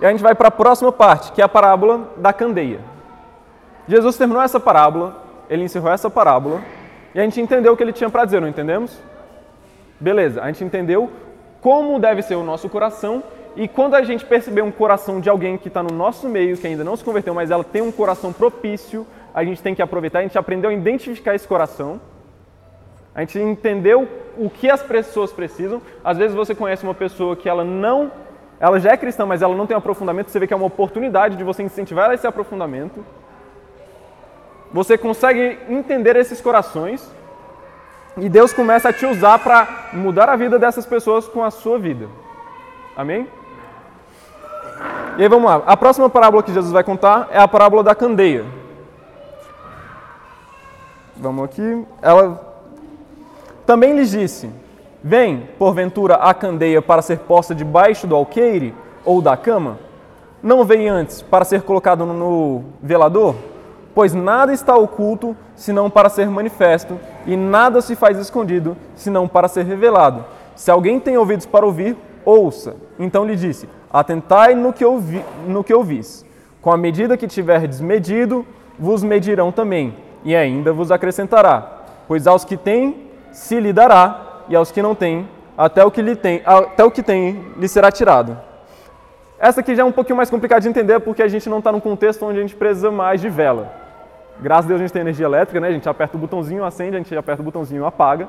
E 0.00 0.06
a 0.06 0.10
gente 0.10 0.22
vai 0.22 0.34
para 0.34 0.48
a 0.48 0.50
próxima 0.50 0.92
parte, 0.92 1.32
que 1.32 1.42
é 1.42 1.44
a 1.44 1.48
parábola 1.48 2.10
da 2.16 2.32
candeia. 2.32 2.80
Jesus 3.86 4.16
terminou 4.16 4.42
essa 4.42 4.60
parábola, 4.60 5.22
ele 5.50 5.64
encerrou 5.64 5.90
essa 5.90 6.08
parábola, 6.08 6.62
e 7.14 7.20
a 7.20 7.22
gente 7.22 7.40
entendeu 7.40 7.72
o 7.72 7.76
que 7.76 7.82
ele 7.82 7.92
tinha 7.92 8.08
para 8.08 8.24
dizer, 8.24 8.40
não 8.40 8.48
entendemos? 8.48 8.96
Beleza, 9.98 10.42
a 10.42 10.46
gente 10.46 10.62
entendeu 10.62 11.10
como 11.60 11.98
deve 11.98 12.22
ser 12.22 12.36
o 12.36 12.44
nosso 12.44 12.68
coração 12.68 13.22
e 13.60 13.66
quando 13.66 13.96
a 13.96 14.02
gente 14.02 14.24
perceber 14.24 14.62
um 14.62 14.70
coração 14.70 15.20
de 15.20 15.28
alguém 15.28 15.58
que 15.58 15.66
está 15.66 15.82
no 15.82 15.92
nosso 15.92 16.28
meio, 16.28 16.56
que 16.56 16.64
ainda 16.64 16.84
não 16.84 16.94
se 16.94 17.02
converteu, 17.02 17.34
mas 17.34 17.50
ela 17.50 17.64
tem 17.64 17.82
um 17.82 17.90
coração 17.90 18.32
propício, 18.32 19.04
a 19.34 19.42
gente 19.42 19.60
tem 19.60 19.74
que 19.74 19.82
aproveitar. 19.82 20.20
A 20.20 20.22
gente 20.22 20.38
aprendeu 20.38 20.70
a 20.70 20.72
identificar 20.72 21.34
esse 21.34 21.48
coração. 21.48 22.00
A 23.12 23.18
gente 23.22 23.36
entendeu 23.40 24.06
o 24.36 24.48
que 24.48 24.70
as 24.70 24.80
pessoas 24.80 25.32
precisam. 25.32 25.82
Às 26.04 26.16
vezes 26.16 26.36
você 26.36 26.54
conhece 26.54 26.84
uma 26.84 26.94
pessoa 26.94 27.34
que 27.34 27.48
ela 27.48 27.64
não, 27.64 28.12
ela 28.60 28.78
já 28.78 28.92
é 28.92 28.96
cristã, 28.96 29.26
mas 29.26 29.42
ela 29.42 29.56
não 29.56 29.66
tem 29.66 29.76
aprofundamento. 29.76 30.30
Você 30.30 30.38
vê 30.38 30.46
que 30.46 30.54
é 30.54 30.56
uma 30.56 30.66
oportunidade 30.66 31.34
de 31.34 31.42
você 31.42 31.60
incentivar 31.60 32.14
esse 32.14 32.28
aprofundamento. 32.28 33.04
Você 34.72 34.96
consegue 34.96 35.58
entender 35.68 36.14
esses 36.14 36.40
corações 36.40 37.12
e 38.16 38.28
Deus 38.28 38.52
começa 38.52 38.90
a 38.90 38.92
te 38.92 39.04
usar 39.04 39.40
para 39.40 39.88
mudar 39.94 40.28
a 40.28 40.36
vida 40.36 40.60
dessas 40.60 40.86
pessoas 40.86 41.26
com 41.26 41.42
a 41.42 41.50
sua 41.50 41.76
vida. 41.76 42.06
Amém? 42.96 43.26
E 45.16 45.22
aí 45.22 45.28
vamos 45.28 45.50
lá. 45.50 45.62
A 45.66 45.76
próxima 45.76 46.08
parábola 46.08 46.42
que 46.42 46.52
Jesus 46.52 46.72
vai 46.72 46.84
contar 46.84 47.28
é 47.30 47.38
a 47.38 47.48
parábola 47.48 47.82
da 47.82 47.94
candeia. 47.94 48.44
Vamos 51.16 51.44
aqui. 51.44 51.84
Ela 52.00 52.40
também 53.66 53.94
lhes 53.94 54.10
disse: 54.10 54.48
Vem, 55.02 55.48
porventura, 55.58 56.14
a 56.14 56.32
candeia 56.32 56.80
para 56.80 57.02
ser 57.02 57.18
posta 57.18 57.54
debaixo 57.54 58.06
do 58.06 58.14
alqueire 58.14 58.74
ou 59.04 59.20
da 59.20 59.36
cama? 59.36 59.78
Não 60.42 60.64
veio 60.64 60.92
antes 60.92 61.20
para 61.20 61.44
ser 61.44 61.62
colocado 61.62 62.06
no 62.06 62.64
velador? 62.80 63.34
Pois 63.94 64.14
nada 64.14 64.52
está 64.52 64.76
oculto 64.76 65.36
senão 65.56 65.90
para 65.90 66.08
ser 66.08 66.28
manifesto, 66.28 67.00
e 67.26 67.36
nada 67.36 67.80
se 67.80 67.96
faz 67.96 68.16
escondido 68.16 68.76
senão 68.94 69.26
para 69.26 69.48
ser 69.48 69.64
revelado. 69.64 70.24
Se 70.54 70.70
alguém 70.70 71.00
tem 71.00 71.18
ouvidos 71.18 71.46
para 71.46 71.66
ouvir, 71.66 71.96
ouça. 72.24 72.76
Então 72.98 73.24
lhe 73.24 73.34
disse: 73.34 73.68
Atentai 73.92 74.54
no 74.54 74.72
que, 74.72 74.84
ouvi, 74.84 75.24
no 75.46 75.64
que 75.64 75.72
ouvis. 75.72 76.24
Com 76.60 76.70
a 76.70 76.76
medida 76.76 77.16
que 77.16 77.26
tiverdes 77.26 77.80
medido, 77.80 78.46
vos 78.78 79.02
medirão 79.02 79.50
também, 79.50 79.94
e 80.24 80.36
ainda 80.36 80.72
vos 80.72 80.90
acrescentará. 80.90 81.84
Pois 82.06 82.26
aos 82.26 82.44
que 82.44 82.56
têm, 82.56 83.08
se 83.32 83.58
lhe 83.58 83.72
dará, 83.72 84.42
e 84.48 84.56
aos 84.56 84.70
que 84.70 84.82
não 84.82 84.94
têm, 84.94 85.28
até 85.56 85.84
o 85.84 85.90
que, 85.90 86.02
lhe 86.02 86.14
tem, 86.14 86.42
até 86.44 86.84
o 86.84 86.90
que 86.90 87.02
tem 87.02 87.44
lhe 87.56 87.68
será 87.68 87.90
tirado. 87.90 88.38
Essa 89.38 89.60
aqui 89.60 89.74
já 89.74 89.82
é 89.82 89.84
um 89.84 89.92
pouquinho 89.92 90.16
mais 90.16 90.30
complicada 90.30 90.60
de 90.60 90.68
entender, 90.68 91.00
porque 91.00 91.22
a 91.22 91.28
gente 91.28 91.48
não 91.48 91.58
está 91.58 91.70
num 91.70 91.80
contexto 91.80 92.24
onde 92.24 92.38
a 92.38 92.42
gente 92.42 92.56
precisa 92.56 92.90
mais 92.90 93.20
de 93.20 93.28
vela. 93.28 93.72
Graças 94.40 94.66
a 94.66 94.68
Deus 94.68 94.80
a 94.80 94.84
gente 94.84 94.92
tem 94.92 95.00
energia 95.00 95.26
elétrica, 95.26 95.60
né? 95.60 95.68
A 95.68 95.72
gente 95.72 95.88
aperta 95.88 96.16
o 96.16 96.20
botãozinho, 96.20 96.64
acende, 96.64 96.96
a 96.96 96.98
gente 96.98 97.16
aperta 97.16 97.42
o 97.42 97.44
botãozinho, 97.44 97.84
apaga. 97.84 98.28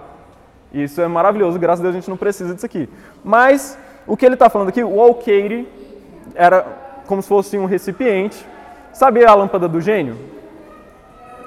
Isso 0.73 1.01
é 1.01 1.07
maravilhoso, 1.07 1.57
graças 1.59 1.81
a 1.81 1.83
Deus 1.83 1.95
a 1.95 1.99
gente 1.99 2.09
não 2.09 2.17
precisa 2.17 2.53
disso 2.53 2.65
aqui. 2.65 2.87
Mas 3.23 3.77
o 4.09 4.17
que 4.17 4.25
ele 4.25 4.33
está 4.33 4.49
falando 4.49 4.69
aqui, 4.69 4.83
o 4.83 4.99
alqueire 4.99 5.67
era 6.33 6.65
como 7.05 7.21
se 7.21 7.27
fosse 7.27 7.59
um 7.59 7.65
recipiente. 7.65 8.43
Sabe 8.91 9.23
a 9.23 9.35
lâmpada 9.35 9.67
do 9.67 9.79
gênio? 9.79 10.17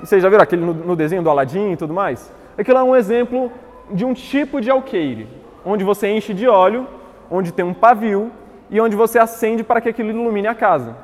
Vocês 0.01 0.23
já 0.23 0.29
viram 0.29 0.45
aquele 0.45 0.65
no, 0.65 0.73
no 0.73 0.97
desenho 0.97 1.23
do 1.23 1.29
Aladim 1.29 1.73
e 1.73 1.77
tudo 1.77 1.93
mais? 1.93 2.33
Aquilo 2.57 2.79
é 2.79 2.83
um 2.85 2.95
exemplo 2.95 3.51
de 3.91 4.05
um 4.05 4.15
tipo 4.15 4.61
de 4.61 4.71
alqueire, 4.71 5.27
onde 5.65 5.83
você 5.83 6.07
enche 6.07 6.33
de 6.33 6.47
óleo, 6.47 6.87
onde 7.29 7.53
tem 7.53 7.65
um 7.65 7.75
pavio 7.75 8.31
e 8.71 8.81
onde 8.81 8.95
você 8.95 9.19
acende 9.19 9.65
para 9.65 9.81
que 9.81 9.89
aquilo 9.89 10.11
ilumine 10.11 10.47
a 10.47 10.55
casa. 10.55 10.97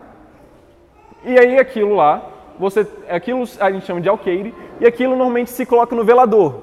E 1.25 1.37
aí 1.37 1.59
aquilo 1.59 1.97
lá, 1.97 2.23
você, 2.57 2.87
aquilo 3.09 3.42
a 3.59 3.73
gente 3.73 3.85
chama 3.85 4.01
de 4.01 4.09
alqueire, 4.09 4.55
e 4.81 4.87
aquilo 4.87 5.16
normalmente 5.16 5.51
se 5.51 5.66
coloca 5.66 5.97
no 5.97 6.05
velador. 6.05 6.62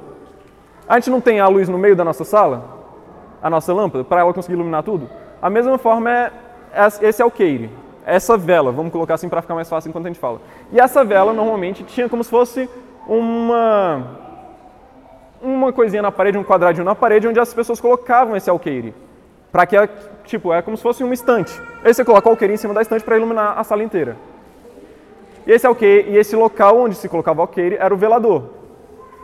A 0.88 0.95
gente 0.95 1.10
não 1.10 1.19
tem 1.19 1.41
a 1.41 1.47
luz 1.49 1.67
no 1.67 1.77
meio 1.77 1.97
da 1.97 2.05
nossa 2.05 2.23
sala, 2.23 2.74
a 3.45 3.49
nossa 3.49 3.71
lâmpada, 3.71 4.03
para 4.03 4.21
ela 4.21 4.34
conseguir 4.34 4.55
iluminar 4.55 4.81
tudo? 4.81 5.08
A 5.39 5.51
mesma 5.51 5.77
forma 5.77 6.10
é 6.10 6.31
esse 7.03 7.21
alqueire, 7.21 7.69
essa 8.03 8.36
vela, 8.36 8.71
vamos 8.71 8.91
colocar 8.91 9.13
assim 9.13 9.29
para 9.29 9.39
ficar 9.39 9.53
mais 9.53 9.69
fácil 9.69 9.89
enquanto 9.89 10.08
a 10.08 10.10
gente 10.10 10.19
fala. 10.19 10.41
E 10.71 10.79
essa 10.79 11.05
vela 11.05 11.31
normalmente 11.31 11.84
tinha 11.84 12.10
como 12.10 12.23
se 12.23 12.29
fosse 12.31 12.67
uma 13.08 14.01
uma 15.39 15.71
coisinha 15.71 16.01
na 16.01 16.12
parede, 16.12 16.39
um 16.39 16.43
quadradinho 16.43 16.84
na 16.84 16.95
parede, 16.95 17.27
onde 17.27 17.39
as 17.39 17.53
pessoas 17.53 17.79
colocavam 17.79 18.36
esse 18.36 18.49
alqueire. 18.49 18.95
Para 19.51 19.67
que, 19.67 19.75
tipo, 20.23 20.51
é 20.51 20.63
como 20.63 20.75
se 20.75 20.81
fosse 20.81 21.03
uma 21.03 21.13
estante. 21.13 21.53
Aí 21.84 21.93
você 21.93 22.03
coloca 22.03 22.27
o 22.27 22.31
alqueire 22.31 22.55
em 22.55 22.58
cima 22.58 22.73
da 22.73 22.81
estante 22.81 23.05
para 23.05 23.15
iluminar 23.15 23.60
a 23.60 23.63
sala 23.63 23.84
inteira. 23.84 24.17
E 25.45 25.51
esse 25.51 25.67
alqueire, 25.67 26.10
e 26.10 26.17
esse 26.17 26.36
local 26.36 26.79
onde 26.79 26.95
se 26.95 27.08
colocava 27.08 27.41
o 27.41 27.43
alqueire 27.43 27.75
era 27.75 27.93
o 27.93 27.97
velador. 27.97 28.45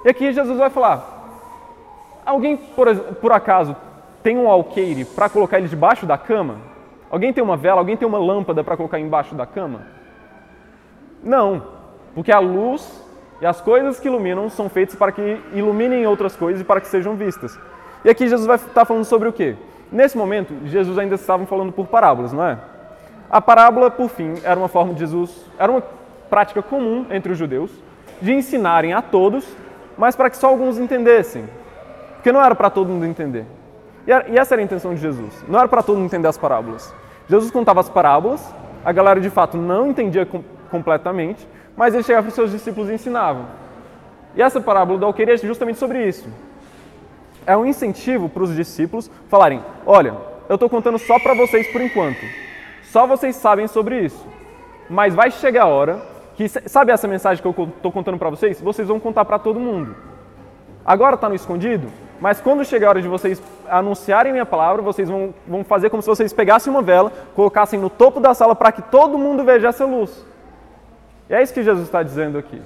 E 0.06 0.10
aqui 0.10 0.32
Jesus 0.32 0.60
vai 0.60 0.70
falar: 0.70 1.22
alguém, 2.24 2.56
por, 2.56 2.96
por 2.96 3.32
acaso, 3.32 3.76
tem 4.24 4.38
um 4.38 4.50
alqueire 4.50 5.06
para 5.06 5.30
colocar 5.30 5.58
ele 5.58 5.68
debaixo 5.68 6.06
da 6.06 6.18
cama? 6.18 6.58
Alguém 7.10 7.34
tem 7.34 7.44
uma 7.44 7.58
vela? 7.58 7.80
Alguém 7.82 7.98
tem 7.98 8.08
uma 8.08 8.18
lâmpada 8.18 8.64
para 8.64 8.78
colocar 8.78 9.00
embaixo 9.00 9.36
da 9.36 9.46
cama? 9.46 9.82
Não, 11.24 11.64
porque 12.16 12.32
a 12.32 12.40
luz 12.40 13.04
e 13.42 13.46
as 13.46 13.60
coisas 13.60 14.00
que 14.00 14.08
iluminam 14.08 14.50
são 14.50 14.70
feitas 14.70 14.96
para 14.96 15.12
que 15.12 15.42
iluminem 15.54 16.06
outras 16.06 16.36
coisas 16.36 16.62
e 16.62 16.64
para 16.64 16.80
que 16.80 16.88
sejam 16.88 17.16
vistas. 17.16 17.60
E 18.06 18.10
aqui 18.10 18.28
Jesus 18.28 18.48
vai 18.48 18.56
estar 18.56 18.86
falando 18.86 19.06
sobre 19.06 19.28
o 19.28 19.34
quê? 19.34 19.56
Nesse 19.92 20.18
momento, 20.18 20.54
Jesus 20.66 20.98
ainda 20.98 21.16
estava 21.16 21.46
falando 21.46 21.72
por 21.72 21.88
parábolas, 21.88 22.32
não 22.32 22.46
é? 22.46 22.58
A 23.30 23.42
parábola, 23.42 23.92
por 23.92 24.10
fim, 24.10 24.36
era 24.44 24.60
uma 24.60 24.68
forma 24.68 24.94
de 24.94 25.00
Jesus, 25.02 25.46
era 25.58 25.72
uma 25.72 25.82
prática 26.30 26.62
comum 26.62 27.06
entre 27.10 27.32
os 27.32 27.38
judeus 27.38 27.72
de 28.22 28.32
ensinarem 28.34 28.94
a 28.94 29.02
todos, 29.02 29.46
mas 29.98 30.16
para 30.16 30.30
que 30.30 30.38
só 30.38 30.48
alguns 30.48 30.78
entendessem. 30.78 31.46
Porque 32.16 32.32
não 32.32 32.42
era 32.42 32.54
para 32.54 32.70
todo 32.70 32.90
mundo 32.90 33.06
entender. 33.06 33.46
E 34.08 34.38
essa 34.38 34.56
era 34.56 34.62
a 34.62 34.66
intenção 34.66 34.94
de 34.94 35.02
Jesus. 35.02 35.44
Não 35.48 35.60
era 35.60 35.68
para 35.68 35.84
todo 35.84 35.96
mundo 35.98 36.06
entender 36.06 36.28
as 36.28 36.38
parábolas. 36.38 36.94
Jesus 37.30 37.52
contava 37.52 37.80
as 37.80 37.90
parábolas, 37.90 38.54
a 38.84 38.92
galera 38.92 39.20
de 39.20 39.30
fato 39.30 39.58
não 39.58 39.90
entendia 39.90 40.28
completamente, 40.70 41.48
mas 41.78 41.94
ele 41.94 42.04
chegava 42.04 42.24
para 42.24 42.30
os 42.30 42.36
seus 42.36 42.52
discípulos 42.52 42.90
e 42.90 42.94
ensinava. 42.94 43.46
E 44.36 44.42
essa 44.42 44.60
parábola 44.60 45.00
do 45.00 45.06
alqueire 45.06 45.32
é 45.32 45.38
justamente 45.38 45.78
sobre 45.78 46.06
isso. 46.06 46.28
É 47.46 47.56
um 47.56 47.66
incentivo 47.66 48.30
para 48.30 48.44
os 48.44 48.56
discípulos 48.56 49.10
falarem: 49.30 49.64
olha, 49.86 50.16
eu 50.50 50.56
estou 50.56 50.70
contando 50.70 50.98
só 50.98 51.20
para 51.20 51.34
vocês 51.34 51.68
por 51.72 51.82
enquanto. 51.82 52.20
Só 52.84 53.08
vocês 53.08 53.36
sabem 53.36 53.68
sobre 53.68 54.06
isso. 54.06 54.28
Mas 54.90 55.16
vai 55.16 55.32
chegar 55.32 55.64
a 55.64 55.68
hora 55.68 56.02
que, 56.36 56.48
sabe 56.50 56.92
essa 56.92 57.08
mensagem 57.08 57.42
que 57.42 57.48
eu 57.48 57.68
estou 57.76 57.92
contando 57.92 58.18
para 58.18 58.30
vocês? 58.30 58.60
Vocês 58.60 58.88
vão 58.88 59.00
contar 59.00 59.26
para 59.26 59.40
todo 59.40 59.60
mundo. 59.60 59.96
Agora 60.86 61.16
está 61.16 61.30
no 61.30 61.36
escondido, 61.36 61.88
mas 62.22 62.40
quando 62.40 62.64
chegar 62.64 62.86
a 62.86 62.90
hora 62.92 63.02
de 63.02 63.08
vocês 63.08 63.42
anunciarem 63.68 64.32
minha 64.32 64.46
palavra, 64.46 64.80
vocês 64.84 65.10
vão, 65.10 65.34
vão 65.48 65.64
fazer 65.64 65.90
como 65.90 66.04
se 66.04 66.08
vocês 66.08 66.32
pegassem 66.32 66.72
uma 66.72 66.84
vela, 66.84 67.12
colocassem 67.36 67.80
no 67.80 67.90
topo 67.90 68.20
da 68.20 68.36
sala 68.36 68.56
para 68.56 68.72
que 68.72 68.84
todo 68.84 69.18
mundo 69.18 69.44
veja 69.44 69.70
essa 69.70 69.86
luz. 69.86 70.24
E 71.28 71.34
é 71.34 71.42
isso 71.42 71.52
que 71.52 71.64
Jesus 71.64 71.86
está 71.86 72.04
dizendo 72.04 72.38
aqui. 72.38 72.62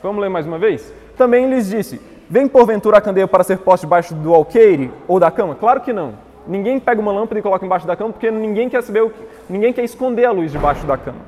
Vamos 0.00 0.22
ler 0.22 0.30
mais 0.30 0.46
uma 0.46 0.56
vez? 0.56 0.94
Também 1.16 1.50
lhes 1.50 1.68
disse: 1.68 2.00
Vem 2.30 2.46
porventura 2.46 2.98
a 2.98 3.00
candeia 3.00 3.26
para 3.26 3.42
ser 3.42 3.58
posta 3.58 3.84
debaixo 3.84 4.14
do 4.14 4.32
alqueire 4.32 4.92
ou 5.08 5.18
da 5.18 5.32
cama? 5.32 5.56
Claro 5.56 5.80
que 5.80 5.92
não. 5.92 6.14
Ninguém 6.46 6.78
pega 6.78 7.00
uma 7.00 7.10
lâmpada 7.10 7.40
e 7.40 7.42
coloca 7.42 7.66
embaixo 7.66 7.88
da 7.88 7.96
cama 7.96 8.12
porque 8.12 8.30
ninguém 8.30 8.68
quer 8.68 8.84
saber 8.84 9.10
que, 9.10 9.26
ninguém 9.50 9.72
quer 9.72 9.82
esconder 9.82 10.26
a 10.26 10.30
luz 10.30 10.52
debaixo 10.52 10.86
da 10.86 10.96
cama. 10.96 11.18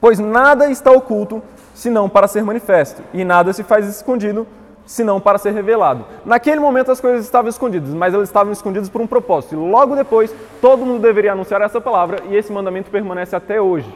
Pois 0.00 0.18
nada 0.18 0.70
está 0.70 0.90
oculto 0.90 1.42
senão 1.74 2.08
para 2.08 2.26
ser 2.26 2.42
manifesto, 2.42 3.02
e 3.12 3.22
nada 3.24 3.52
se 3.52 3.62
faz 3.62 3.86
escondido 3.86 4.46
senão 4.86 5.20
para 5.20 5.36
ser 5.36 5.52
revelado. 5.52 6.06
Naquele 6.24 6.60
momento 6.60 6.90
as 6.90 7.00
coisas 7.00 7.24
estavam 7.24 7.50
escondidas, 7.50 7.92
mas 7.92 8.14
elas 8.14 8.28
estavam 8.28 8.52
escondidas 8.52 8.88
por 8.88 9.00
um 9.02 9.06
propósito. 9.06 9.54
E 9.54 9.58
logo 9.58 9.94
depois, 9.94 10.34
todo 10.60 10.86
mundo 10.86 11.02
deveria 11.02 11.32
anunciar 11.32 11.60
essa 11.60 11.80
palavra, 11.80 12.22
e 12.30 12.36
esse 12.36 12.52
mandamento 12.52 12.90
permanece 12.90 13.34
até 13.34 13.60
hoje. 13.60 13.92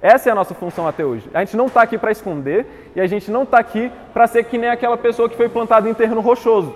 Essa 0.00 0.30
é 0.30 0.32
a 0.32 0.34
nossa 0.34 0.54
função 0.54 0.88
até 0.88 1.04
hoje. 1.04 1.28
A 1.34 1.40
gente 1.40 1.56
não 1.56 1.66
está 1.66 1.82
aqui 1.82 1.98
para 1.98 2.10
esconder 2.10 2.90
e 2.96 3.00
a 3.00 3.06
gente 3.06 3.30
não 3.30 3.42
está 3.42 3.58
aqui 3.58 3.92
para 4.14 4.26
ser 4.26 4.44
que 4.44 4.56
nem 4.56 4.70
aquela 4.70 4.96
pessoa 4.96 5.28
que 5.28 5.36
foi 5.36 5.48
plantada 5.48 5.90
em 5.90 5.92
terreno 5.92 6.22
rochoso, 6.22 6.74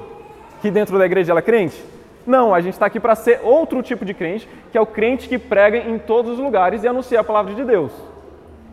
que 0.60 0.70
dentro 0.70 0.98
da 0.98 1.06
igreja 1.06 1.32
ela 1.32 1.38
é 1.38 1.42
crente. 1.42 1.82
Não, 2.26 2.54
a 2.54 2.60
gente 2.60 2.74
está 2.74 2.84
aqui 2.84 3.00
para 3.00 3.14
ser 3.14 3.40
outro 3.42 3.82
tipo 3.82 4.04
de 4.04 4.12
crente, 4.12 4.48
que 4.70 4.76
é 4.76 4.80
o 4.80 4.86
crente 4.86 5.26
que 5.26 5.38
prega 5.38 5.78
em 5.78 5.98
todos 5.98 6.32
os 6.32 6.38
lugares 6.38 6.82
e 6.82 6.88
anuncia 6.88 7.20
a 7.20 7.24
palavra 7.24 7.54
de 7.54 7.64
Deus. 7.64 7.92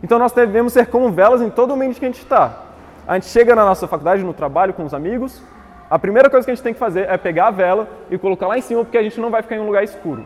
Então 0.03 0.19
nós 0.19 0.33
devemos 0.33 0.73
ser 0.73 0.87
como 0.87 1.09
velas 1.11 1.41
em 1.41 1.49
todo 1.49 1.71
o 1.71 1.73
ambiente 1.73 1.99
que 1.99 2.05
a 2.05 2.09
gente 2.09 2.21
está. 2.21 2.70
A 3.07 3.15
gente 3.15 3.27
chega 3.27 3.55
na 3.55 3.65
nossa 3.65 3.87
faculdade, 3.87 4.23
no 4.23 4.33
trabalho, 4.33 4.73
com 4.73 4.83
os 4.83 4.93
amigos, 4.93 5.41
a 5.89 5.99
primeira 5.99 6.29
coisa 6.29 6.45
que 6.45 6.51
a 6.51 6.55
gente 6.55 6.63
tem 6.63 6.73
que 6.73 6.79
fazer 6.79 7.09
é 7.09 7.17
pegar 7.17 7.47
a 7.47 7.51
vela 7.51 7.85
e 8.09 8.17
colocar 8.17 8.47
lá 8.47 8.57
em 8.57 8.61
cima, 8.61 8.83
porque 8.85 8.97
a 8.97 9.03
gente 9.03 9.19
não 9.19 9.29
vai 9.29 9.41
ficar 9.41 9.57
em 9.57 9.59
um 9.59 9.65
lugar 9.65 9.83
escuro. 9.83 10.23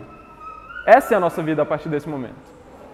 Essa 0.85 1.15
é 1.15 1.17
a 1.17 1.19
nossa 1.19 1.41
vida 1.41 1.63
a 1.63 1.65
partir 1.65 1.89
desse 1.89 2.07
momento. 2.07 2.35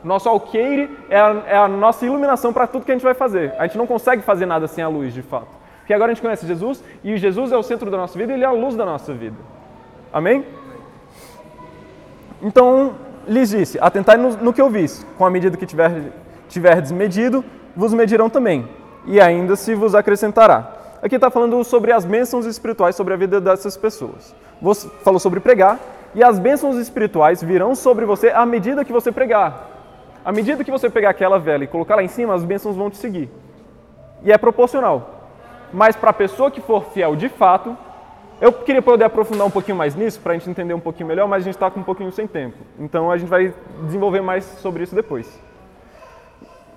Nosso 0.01 0.29
alqueire 0.29 0.89
é 1.09 1.19
a, 1.19 1.43
é 1.47 1.57
a 1.57 1.67
nossa 1.67 2.05
iluminação 2.05 2.53
para 2.53 2.65
tudo 2.65 2.85
que 2.85 2.91
a 2.91 2.95
gente 2.95 3.03
vai 3.03 3.13
fazer. 3.13 3.53
A 3.59 3.67
gente 3.67 3.77
não 3.77 3.85
consegue 3.85 4.21
fazer 4.21 4.45
nada 4.45 4.67
sem 4.67 4.81
a 4.81 4.87
luz, 4.87 5.13
de 5.13 5.21
fato. 5.21 5.49
Porque 5.79 5.93
agora 5.93 6.11
a 6.11 6.13
gente 6.13 6.23
conhece 6.23 6.47
Jesus 6.47 6.81
e 7.03 7.17
Jesus 7.17 7.51
é 7.51 7.57
o 7.57 7.63
centro 7.63 7.91
da 7.91 7.97
nossa 7.97 8.17
vida 8.17 8.31
e 8.31 8.35
Ele 8.35 8.45
é 8.45 8.47
a 8.47 8.51
luz 8.51 8.75
da 8.75 8.85
nossa 8.85 9.13
vida. 9.13 9.35
Amém? 10.13 10.45
Então, 12.41 12.95
lhes 13.27 13.49
disse: 13.49 13.77
atentai 13.81 14.15
no, 14.15 14.37
no 14.37 14.53
que 14.53 14.61
ouvis, 14.61 15.05
com 15.17 15.25
a 15.25 15.29
medida 15.29 15.57
que 15.57 15.65
tiver, 15.65 15.91
tiverdes 16.47 16.91
medido, 16.93 17.43
vos 17.75 17.93
medirão 17.93 18.29
também, 18.29 18.67
e 19.05 19.19
ainda 19.19 19.55
se 19.55 19.73
vos 19.75 19.95
acrescentará. 19.95 20.71
Aqui 21.01 21.15
está 21.15 21.31
falando 21.31 21.63
sobre 21.63 21.91
as 21.91 22.05
bênçãos 22.05 22.45
espirituais 22.45 22.95
sobre 22.95 23.13
a 23.13 23.17
vida 23.17 23.41
dessas 23.41 23.75
pessoas. 23.75 24.35
Você 24.61 24.87
falou 25.03 25.19
sobre 25.19 25.39
pregar, 25.39 25.79
e 26.13 26.23
as 26.23 26.37
bênçãos 26.37 26.75
espirituais 26.75 27.41
virão 27.41 27.73
sobre 27.73 28.05
você 28.05 28.29
à 28.29 28.45
medida 28.45 28.85
que 28.85 28.91
você 28.91 29.11
pregar. 29.11 29.69
À 30.23 30.31
medida 30.31 30.63
que 30.63 30.69
você 30.69 30.89
pegar 30.89 31.09
aquela 31.09 31.39
vela 31.39 31.63
e 31.63 31.67
colocar 31.67 31.95
lá 31.95 32.03
em 32.03 32.07
cima, 32.07 32.35
as 32.35 32.43
bênçãos 32.43 32.75
vão 32.75 32.89
te 32.89 32.97
seguir. 32.97 33.29
E 34.23 34.31
é 34.31 34.37
proporcional. 34.37 35.29
Mas 35.73 35.95
para 35.95 36.11
a 36.11 36.13
pessoa 36.13 36.51
que 36.51 36.61
for 36.61 36.83
fiel 36.93 37.15
de 37.15 37.29
fato, 37.29 37.75
eu 38.39 38.51
queria 38.51 38.81
poder 38.81 39.05
aprofundar 39.05 39.47
um 39.47 39.51
pouquinho 39.51 39.77
mais 39.77 39.95
nisso, 39.95 40.19
para 40.19 40.33
a 40.33 40.37
gente 40.37 40.49
entender 40.49 40.73
um 40.73 40.79
pouquinho 40.79 41.07
melhor, 41.07 41.27
mas 41.27 41.43
a 41.43 41.45
gente 41.45 41.55
está 41.55 41.71
com 41.71 41.79
um 41.79 41.83
pouquinho 41.83 42.11
sem 42.11 42.27
tempo. 42.27 42.57
Então 42.77 43.09
a 43.09 43.17
gente 43.17 43.29
vai 43.29 43.53
desenvolver 43.83 44.21
mais 44.21 44.43
sobre 44.43 44.83
isso 44.83 44.93
depois. 44.93 45.39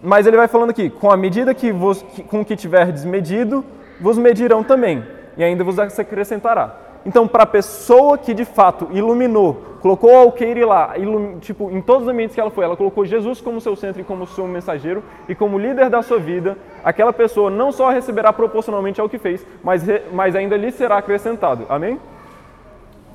Mas 0.05 0.27
ele 0.27 0.37
vai 0.37 0.47
falando 0.47 0.69
aqui, 0.69 0.91
com 0.91 1.11
a 1.11 1.17
medida 1.17 1.55
que 1.55 1.73
vos, 1.73 2.05
com 2.29 2.45
que 2.45 2.55
tiver 2.55 2.93
desmedido, 2.93 3.65
vos 3.99 4.19
medirão 4.19 4.63
também, 4.63 5.03
e 5.35 5.43
ainda 5.43 5.65
vos 5.65 5.79
acrescentará. 5.79 6.77
Então, 7.07 7.27
para 7.27 7.45
a 7.45 7.47
pessoa 7.47 8.19
que 8.19 8.35
de 8.35 8.45
fato 8.45 8.87
iluminou, 8.93 9.63
colocou 9.81 10.11
o 10.11 10.17
alqueire 10.17 10.63
lá, 10.63 10.99
ilum, 10.99 11.39
tipo, 11.39 11.71
em 11.71 11.81
todos 11.81 12.03
os 12.03 12.09
ambientes 12.09 12.35
que 12.35 12.41
ela 12.41 12.51
foi, 12.51 12.65
ela 12.65 12.77
colocou 12.77 13.07
Jesus 13.07 13.41
como 13.41 13.63
seu 13.63 13.75
centro 13.75 14.03
e 14.03 14.05
como 14.05 14.27
seu 14.27 14.47
mensageiro 14.47 15.03
e 15.27 15.35
como 15.35 15.59
líder 15.59 15.89
da 15.89 16.03
sua 16.03 16.19
vida, 16.19 16.59
aquela 16.85 17.13
pessoa 17.13 17.51
não 17.51 17.73
só 17.73 17.89
receberá 17.89 18.31
proporcionalmente 18.31 19.01
ao 19.01 19.09
que 19.09 19.17
fez, 19.17 19.47
mas, 19.63 19.83
mas 20.13 20.37
ainda 20.37 20.55
lhe 20.57 20.71
será 20.71 20.99
acrescentado. 20.99 21.65
Amém? 21.71 21.99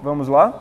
Vamos 0.02 0.28
lá? 0.28 0.54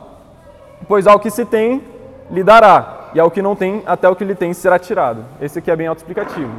Pois 0.87 1.07
ao 1.07 1.19
que 1.19 1.31
se 1.31 1.43
tem, 1.43 1.81
lhe 2.29 2.43
dará, 2.43 3.09
e 3.13 3.19
ao 3.19 3.31
que 3.31 3.41
não 3.41 3.55
tem, 3.55 3.83
até 3.85 4.07
o 4.07 4.15
que 4.15 4.23
lhe 4.23 4.35
tem 4.35 4.53
será 4.53 4.77
tirado. 4.77 5.25
Esse 5.41 5.59
aqui 5.59 5.71
é 5.71 5.75
bem 5.75 5.87
autoexplicativo. 5.87 6.51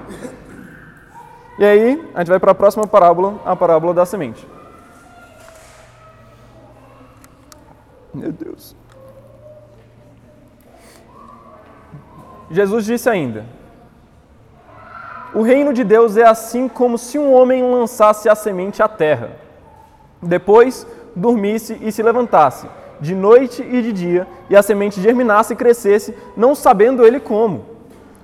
E 1.58 1.64
aí, 1.64 2.10
a 2.14 2.20
gente 2.20 2.28
vai 2.28 2.40
para 2.40 2.52
a 2.52 2.54
próxima 2.54 2.86
parábola, 2.86 3.34
a 3.44 3.54
parábola 3.54 3.94
da 3.94 4.06
semente. 4.06 4.46
Meu 8.12 8.32
Deus. 8.32 8.74
Jesus 12.50 12.84
disse 12.84 13.08
ainda: 13.08 13.44
O 15.32 15.42
reino 15.42 15.72
de 15.72 15.84
Deus 15.84 16.16
é 16.16 16.26
assim 16.26 16.68
como 16.68 16.98
se 16.98 17.18
um 17.18 17.32
homem 17.32 17.62
lançasse 17.62 18.28
a 18.28 18.34
semente 18.34 18.82
à 18.82 18.88
terra, 18.88 19.30
depois 20.20 20.86
dormisse 21.14 21.78
e 21.80 21.92
se 21.92 22.02
levantasse, 22.02 22.66
de 23.00 23.14
noite 23.14 23.62
e 23.62 23.82
de 23.82 23.92
dia, 23.92 24.26
e 24.48 24.56
a 24.56 24.62
semente 24.62 25.00
germinasse 25.00 25.52
e 25.52 25.56
crescesse, 25.56 26.14
não 26.36 26.54
sabendo 26.54 27.06
ele 27.06 27.18
como. 27.18 27.64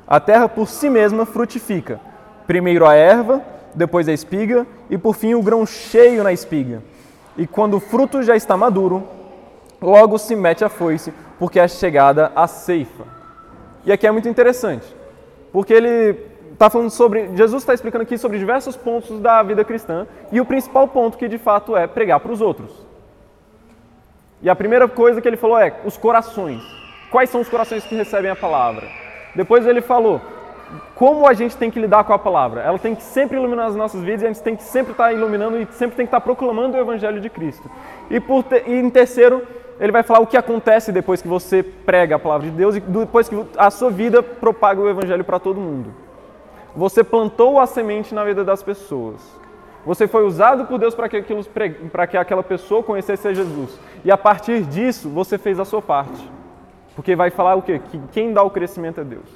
A 0.07 0.21
terra 0.21 0.49
por 0.49 0.69
si 0.69 0.89
mesma 0.89 1.25
frutifica, 1.25 2.01
Primeiro 2.47 2.87
a 2.87 2.95
erva, 2.95 3.43
depois 3.75 4.09
a 4.09 4.13
espiga 4.13 4.67
e 4.89 4.97
por 4.97 5.17
fim 5.17 5.35
o 5.35 5.43
grão 5.43 5.67
cheio 5.67 6.23
na 6.23 6.33
espiga. 6.33 6.83
E 7.37 7.47
quando 7.47 7.75
o 7.75 7.81
fruto 7.81 8.23
já 8.23 8.37
está 8.37 8.57
maduro, 8.57 9.03
logo 9.83 10.17
se 10.17 10.37
mete 10.37 10.65
a 10.65 10.69
foice, 10.69 11.13
porque 11.39 11.59
é 11.59 11.67
chegada 11.67 12.31
a 12.37 12.47
ceifa. 12.47 13.05
E 13.85 13.91
aqui 13.91 14.07
é 14.07 14.11
muito 14.13 14.29
interessante, 14.29 14.87
porque 15.53 15.73
ele 15.73 16.19
está 16.53 16.71
falando 16.71 16.91
sobre. 16.91 17.37
Jesus 17.37 17.63
está 17.63 17.75
explicando 17.75 18.03
aqui 18.03 18.17
sobre 18.17 18.39
diversos 18.39 18.77
pontos 18.77 19.19
da 19.21 19.43
vida 19.43 19.65
cristã 19.65 20.07
e 20.31 20.41
o 20.41 20.47
principal 20.47 20.87
ponto 20.87 21.19
que 21.19 21.29
de 21.29 21.39
fato 21.39 21.77
é 21.77 21.87
pregar 21.87 22.21
para 22.21 22.33
os 22.33 22.41
outros. 22.41 22.86
E 24.43 24.51
a 24.51 24.57
primeira 24.57 24.87
coisa 24.87 25.21
que 25.21 25.29
ele 25.29 25.37
falou 25.37 25.59
é 25.59 25.75
os 25.85 25.97
corações. 25.97 26.63
Quais 27.11 27.31
são 27.31 27.41
os 27.41 27.49
corações 27.49 27.85
que 27.85 27.95
recebem 27.95 28.31
a 28.31 28.37
palavra? 28.37 28.87
Depois 29.35 29.67
ele 29.67 29.81
falou 29.81 30.21
como 30.95 31.27
a 31.27 31.33
gente 31.33 31.57
tem 31.57 31.71
que 31.71 31.79
lidar 31.79 32.05
com 32.05 32.13
a 32.13 32.19
palavra. 32.19 32.61
Ela 32.63 32.79
tem 32.79 32.95
que 32.95 33.03
sempre 33.03 33.37
iluminar 33.37 33.67
as 33.67 33.77
nossas 33.77 34.03
vidas 34.03 34.23
e 34.23 34.25
a 34.25 34.29
gente 34.29 34.43
tem 34.43 34.57
que 34.57 34.63
sempre 34.63 34.93
estar 34.93 35.13
iluminando 35.13 35.61
e 35.61 35.67
sempre 35.73 35.97
tem 35.97 36.07
que 36.07 36.09
estar 36.09 36.21
proclamando 36.21 36.77
o 36.77 36.81
Evangelho 36.81 37.21
de 37.21 37.31
Cristo. 37.31 37.71
E, 38.11 38.19
por 38.19 38.43
te, 38.43 38.63
e 38.67 38.75
em 38.75 38.91
terceiro, 38.91 39.47
ele 39.79 39.93
vai 39.93 40.03
falar 40.03 40.21
o 40.21 40.27
que 40.27 40.37
acontece 40.37 40.91
depois 40.91 41.23
que 41.23 41.29
você 41.29 41.63
prega 41.63 42.17
a 42.17 42.19
palavra 42.19 42.49
de 42.49 42.57
Deus 42.57 42.77
e 42.77 42.81
depois 42.81 43.29
que 43.29 43.37
a 43.57 43.71
sua 43.71 43.91
vida 43.91 44.23
propaga 44.23 44.81
o 44.81 44.89
Evangelho 44.89 45.25
para 45.25 45.39
todo 45.39 45.61
mundo. 45.61 45.95
Você 46.75 47.05
plantou 47.05 47.61
a 47.61 47.67
semente 47.67 48.15
na 48.15 48.25
vida 48.25 48.45
das 48.45 48.63
pessoas. 48.63 49.46
Você 49.87 50.09
foi 50.09 50.25
usado 50.25 50.67
por 50.67 50.79
Deus 50.79 50.97
para 50.97 51.09
que, 51.09 51.17
aquilo, 51.17 51.45
para 51.93 52.07
que 52.09 52.17
aquela 52.17 52.43
pessoa 52.43 52.83
conhecesse 52.83 53.29
a 53.29 53.33
Jesus. 53.33 53.79
E 54.05 54.11
a 54.11 54.19
partir 54.19 54.63
disso, 54.63 55.09
você 55.09 55.39
fez 55.39 55.61
a 55.61 55.65
sua 55.65 55.81
parte. 55.81 56.29
Porque 56.97 57.15
vai 57.15 57.31
falar 57.31 57.55
o 57.55 57.63
quê? 57.63 57.79
Que 57.79 58.01
quem 58.11 58.33
dá 58.33 58.43
o 58.43 58.51
crescimento 58.51 59.01
é 59.01 59.05
Deus. 59.05 59.29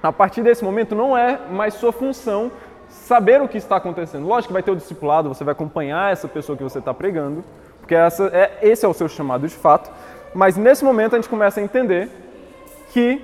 A 0.00 0.12
partir 0.12 0.42
desse 0.42 0.62
momento, 0.62 0.94
não 0.94 1.18
é 1.18 1.36
mais 1.50 1.74
sua 1.74 1.90
função 1.90 2.52
saber 2.88 3.42
o 3.42 3.48
que 3.48 3.58
está 3.58 3.76
acontecendo. 3.76 4.24
Lógico 4.24 4.48
que 4.48 4.52
vai 4.52 4.62
ter 4.62 4.70
o 4.70 4.76
discipulado, 4.76 5.28
você 5.28 5.42
vai 5.42 5.52
acompanhar 5.52 6.12
essa 6.12 6.28
pessoa 6.28 6.56
que 6.56 6.62
você 6.62 6.78
está 6.78 6.94
pregando, 6.94 7.42
porque 7.80 7.96
essa 7.96 8.26
é, 8.32 8.58
esse 8.62 8.86
é 8.86 8.88
o 8.88 8.94
seu 8.94 9.08
chamado 9.08 9.48
de 9.48 9.54
fato. 9.54 9.90
Mas 10.32 10.56
nesse 10.56 10.84
momento 10.84 11.14
a 11.14 11.16
gente 11.16 11.28
começa 11.28 11.58
a 11.58 11.62
entender 11.62 12.08
que 12.92 13.20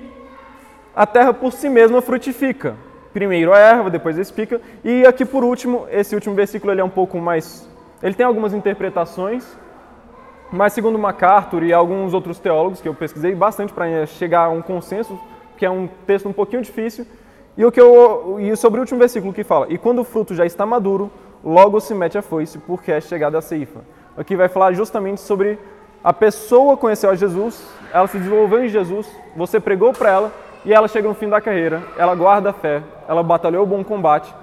a 0.93 1.05
terra 1.05 1.33
por 1.33 1.53
si 1.53 1.69
mesma 1.69 2.01
frutifica. 2.01 2.75
Primeiro 3.15 3.53
a 3.53 3.57
erva, 3.57 3.89
depois 3.89 4.19
a 4.19 4.21
espica. 4.21 4.59
E 4.83 5.05
aqui 5.05 5.23
por 5.23 5.41
último, 5.41 5.87
esse 5.89 6.13
último 6.13 6.35
versículo 6.35 6.73
ele 6.73 6.81
é 6.81 6.83
um 6.83 6.89
pouco 6.89 7.17
mais. 7.17 7.65
Ele 8.03 8.13
tem 8.13 8.25
algumas 8.25 8.53
interpretações, 8.53 9.57
mas 10.51 10.73
segundo 10.73 10.99
MacArthur 10.99 11.63
e 11.63 11.71
alguns 11.71 12.13
outros 12.13 12.39
teólogos 12.39 12.81
que 12.81 12.89
eu 12.89 12.93
pesquisei 12.93 13.33
bastante 13.33 13.71
para 13.71 14.05
chegar 14.05 14.41
a 14.41 14.49
um 14.49 14.61
consenso 14.61 15.17
que 15.55 15.65
é 15.65 15.69
um 15.69 15.87
texto 16.05 16.27
um 16.27 16.33
pouquinho 16.33 16.61
difícil. 16.61 17.07
E 17.55 17.63
o 17.63 17.71
que 17.71 17.79
eu 17.79 18.35
e 18.37 18.53
sobre 18.57 18.81
o 18.81 18.83
último 18.83 18.99
versículo 18.99 19.31
que 19.31 19.45
fala: 19.45 19.67
"E 19.69 19.77
quando 19.77 19.99
o 19.99 20.03
fruto 20.03 20.35
já 20.35 20.45
está 20.45 20.65
maduro, 20.65 21.09
logo 21.41 21.79
se 21.79 21.93
mete 21.93 22.17
a 22.17 22.21
foice, 22.21 22.59
porque 22.59 22.91
é 22.91 22.99
chegada 22.99 23.37
a 23.37 23.41
ceifa". 23.41 23.79
Aqui 24.17 24.35
vai 24.35 24.49
falar 24.49 24.73
justamente 24.73 25.21
sobre 25.21 25.57
a 26.03 26.11
pessoa 26.11 26.75
conheceu 26.75 27.09
a 27.09 27.15
Jesus, 27.15 27.65
ela 27.93 28.07
se 28.07 28.17
desenvolveu 28.17 28.65
em 28.65 28.67
Jesus, 28.67 29.09
você 29.37 29.57
pregou 29.57 29.93
para 29.93 30.09
ela 30.09 30.33
e 30.65 30.73
ela 30.73 30.87
chega 30.87 31.07
no 31.07 31.13
fim 31.13 31.29
da 31.29 31.39
carreira, 31.39 31.83
ela 31.97 32.15
guarda 32.15 32.49
a 32.49 32.53
fé, 32.53 32.83
ela 33.07 33.23
batalhou 33.23 33.63
o 33.63 33.67
bom 33.67 33.83
combate 33.83 34.33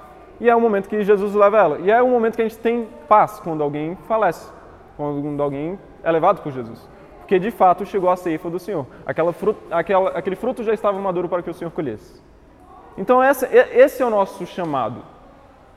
e 0.40 0.48
é 0.48 0.56
o 0.56 0.60
momento 0.60 0.88
que 0.88 1.02
Jesus 1.02 1.34
leva 1.34 1.58
ela. 1.58 1.78
E 1.80 1.90
é 1.90 2.02
o 2.02 2.08
momento 2.08 2.36
que 2.36 2.42
a 2.42 2.48
gente 2.48 2.58
tem 2.58 2.88
paz 3.08 3.38
quando 3.40 3.62
alguém 3.62 3.96
falece, 4.08 4.50
quando 4.96 5.42
alguém 5.42 5.78
é 6.02 6.10
levado 6.10 6.40
por 6.40 6.50
Jesus 6.50 6.88
porque 7.32 7.38
de 7.38 7.50
fato 7.50 7.86
chegou 7.86 8.10
a 8.10 8.16
ceifa 8.16 8.50
do 8.50 8.58
Senhor. 8.58 8.84
Aquela 9.06 9.32
fruto, 9.32 9.58
aquela, 9.70 10.10
aquele 10.10 10.36
fruto 10.36 10.62
já 10.62 10.74
estava 10.74 10.98
maduro 10.98 11.30
para 11.30 11.42
que 11.42 11.48
o 11.48 11.54
Senhor 11.54 11.70
colhesse. 11.70 12.20
Então 12.98 13.22
essa, 13.22 13.48
esse 13.50 14.02
é 14.02 14.04
o 14.04 14.10
nosso 14.10 14.44
chamado. 14.44 15.02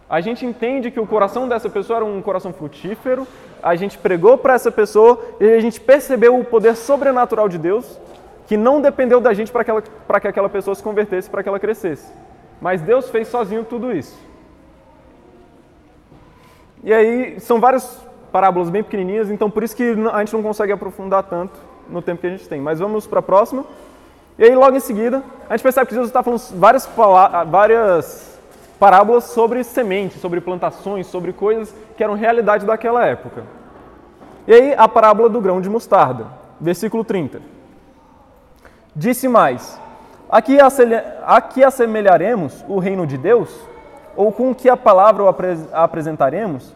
A 0.10 0.20
gente 0.20 0.46
entende 0.46 0.92
que 0.92 1.00
o 1.00 1.08
coração 1.08 1.48
dessa 1.48 1.70
pessoa 1.70 1.98
era 1.98 2.06
um 2.06 2.22
coração 2.22 2.52
frutífero, 2.52 3.26
a 3.64 3.74
gente 3.76 3.98
pregou 3.98 4.38
para 4.38 4.54
essa 4.54 4.70
pessoa 4.70 5.18
e 5.40 5.48
a 5.48 5.60
gente 5.62 5.80
percebeu 5.80 6.38
o 6.38 6.44
poder 6.44 6.76
sobrenatural 6.76 7.48
de 7.48 7.58
Deus, 7.58 7.98
que 8.48 8.56
não 8.56 8.82
dependeu 8.82 9.20
da 9.20 9.34
gente 9.34 9.52
para 9.52 9.64
que, 9.64 9.72
que 10.22 10.28
aquela 10.28 10.50
pessoa 10.50 10.76
se 10.76 10.84
convertesse, 10.84 11.30
para 11.30 11.42
que 11.42 11.50
ela 11.50 11.60
crescesse. 11.60 12.12
Mas 12.62 12.82
Deus 12.82 13.10
fez 13.10 13.28
sozinho 13.28 13.64
tudo 13.64 13.92
isso. 13.92 14.18
E 16.84 16.94
aí 16.94 17.40
são 17.40 17.60
vários 17.60 18.00
parábolas 18.32 18.70
bem 18.70 18.84
pequenininhas, 18.84 19.32
então 19.32 19.50
por 19.50 19.64
isso 19.64 19.76
que 19.76 19.96
a 20.14 20.20
gente 20.20 20.34
não 20.34 20.44
consegue 20.44 20.72
aprofundar 20.72 21.24
tanto 21.24 21.60
no 21.90 22.02
tempo 22.02 22.22
que 22.22 22.28
a 22.28 22.32
gente 22.32 22.48
tem. 22.48 22.62
Mas 22.62 22.80
vamos 22.80 23.08
para 23.08 23.20
a 23.20 23.24
próxima. 23.24 23.66
E 24.38 24.44
aí, 24.44 24.54
logo 24.54 24.76
em 24.76 24.82
seguida, 24.82 25.24
a 25.50 25.56
gente 25.56 25.64
percebe 25.64 25.88
que 25.88 25.94
Jesus 25.94 26.10
está 26.10 26.22
falando 26.22 26.42
várias, 26.56 26.90
várias 27.48 28.40
parábolas 28.78 29.24
sobre 29.26 29.64
sementes, 29.64 30.20
sobre 30.20 30.42
plantações, 30.42 31.08
sobre 31.08 31.32
coisas 31.32 31.74
que 31.96 32.04
eram 32.04 32.16
realidade 32.16 32.66
daquela 32.66 33.06
época. 33.06 33.44
E 34.46 34.54
aí, 34.54 34.74
a 34.78 34.88
parábola 34.88 35.30
do 35.30 35.40
grão 35.40 35.62
de 35.62 35.70
mostarda, 35.70 36.28
versículo 36.60 37.04
30. 37.04 37.55
Disse 38.96 39.28
mais: 39.28 39.80
Aqui, 40.30 40.58
aqui 41.24 41.64
assemelharemos 41.64 42.64
o 42.68 42.80
reino 42.80 43.06
de 43.06 43.18
Deus? 43.18 43.50
Ou 44.16 44.32
com 44.32 44.56
que 44.56 44.70
a 44.70 44.78
palavra 44.78 45.24
o 45.24 45.36
apresentaremos? 45.74 46.74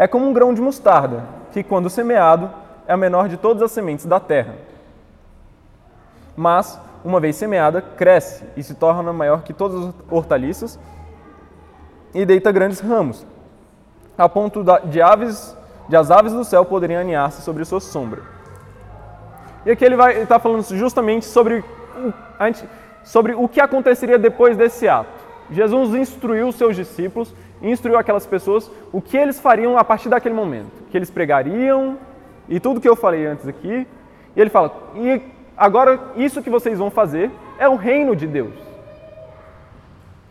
é 0.00 0.08
como 0.08 0.26
um 0.26 0.32
grão 0.32 0.54
de 0.54 0.62
mostarda, 0.62 1.24
que, 1.52 1.62
quando 1.62 1.90
semeado, 1.90 2.50
é 2.86 2.92
a 2.94 2.96
menor 2.96 3.28
de 3.28 3.36
todas 3.36 3.62
as 3.62 3.70
sementes 3.70 4.06
da 4.06 4.18
terra. 4.18 4.54
Mas, 6.34 6.80
uma 7.04 7.20
vez 7.20 7.36
semeada, 7.36 7.82
cresce 7.82 8.42
e 8.56 8.62
se 8.62 8.74
torna 8.74 9.12
maior 9.12 9.42
que 9.42 9.52
todas 9.52 9.88
as 9.88 9.94
hortaliças 10.08 10.78
e 12.14 12.24
deita 12.24 12.50
grandes 12.50 12.80
ramos, 12.80 13.26
a 14.16 14.26
ponto 14.26 14.64
de, 14.86 15.02
aves, 15.02 15.54
de 15.86 15.96
as 15.96 16.10
aves 16.10 16.32
do 16.32 16.46
céu 16.46 16.64
poderem 16.64 16.96
aninhar-se 16.96 17.42
sobre 17.42 17.62
sua 17.66 17.80
sombra. 17.80 18.22
E 19.64 19.70
aqui 19.70 19.84
ele 19.84 19.96
está 20.22 20.38
falando 20.38 20.62
justamente 20.76 21.26
sobre 21.26 21.64
sobre 23.04 23.34
o 23.34 23.48
que 23.48 23.60
aconteceria 23.60 24.18
depois 24.18 24.56
desse 24.56 24.88
ato. 24.88 25.20
Jesus 25.50 25.94
instruiu 25.94 26.52
seus 26.52 26.76
discípulos 26.76 27.34
instruiu 27.62 27.98
aquelas 27.98 28.26
pessoas 28.26 28.70
o 28.92 29.00
que 29.00 29.16
eles 29.16 29.38
fariam 29.38 29.76
a 29.76 29.84
partir 29.84 30.08
daquele 30.08 30.34
momento. 30.34 30.70
Que 30.90 30.96
eles 30.96 31.10
pregariam 31.10 31.98
e 32.48 32.58
tudo 32.58 32.80
que 32.80 32.88
eu 32.88 32.96
falei 32.96 33.26
antes 33.26 33.46
aqui. 33.46 33.86
E 34.34 34.40
ele 34.40 34.50
fala: 34.50 34.72
e 34.96 35.20
agora 35.56 35.98
isso 36.16 36.42
que 36.42 36.50
vocês 36.50 36.78
vão 36.78 36.90
fazer 36.90 37.30
é 37.58 37.68
o 37.68 37.76
reino 37.76 38.16
de 38.16 38.26
Deus. 38.26 38.54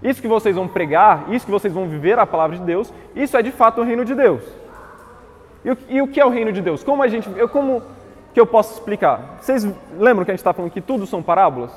Isso 0.01 0.21
que 0.21 0.27
vocês 0.27 0.55
vão 0.55 0.67
pregar, 0.67 1.25
isso 1.29 1.45
que 1.45 1.51
vocês 1.51 1.73
vão 1.73 1.87
viver 1.87 2.17
a 2.17 2.25
palavra 2.25 2.55
de 2.55 2.63
Deus, 2.63 2.91
isso 3.13 3.35
é 3.35 3.41
de 3.41 3.51
fato 3.51 3.81
o 3.81 3.83
reino 3.83 4.05
de 4.05 4.15
Deus. 4.15 4.41
E 5.63 5.71
o, 5.71 5.77
e 5.89 6.01
o 6.01 6.07
que 6.07 6.21
é 6.21 6.25
o 6.25 6.29
reino 6.29 6.53
de 6.53 6.61
Deus? 6.61 6.83
Como 6.85 7.03
a 7.03 7.07
gente, 7.09 7.29
eu, 7.35 7.49
como 7.49 7.83
que 8.39 8.41
eu 8.41 8.47
posso 8.47 8.73
explicar? 8.73 9.35
Vocês 9.41 9.65
lembram 9.97 10.23
que 10.23 10.31
a 10.31 10.33
gente 10.33 10.39
está 10.39 10.53
falando 10.53 10.71
que 10.71 10.79
tudo 10.79 11.05
são 11.05 11.21
parábolas? 11.21 11.71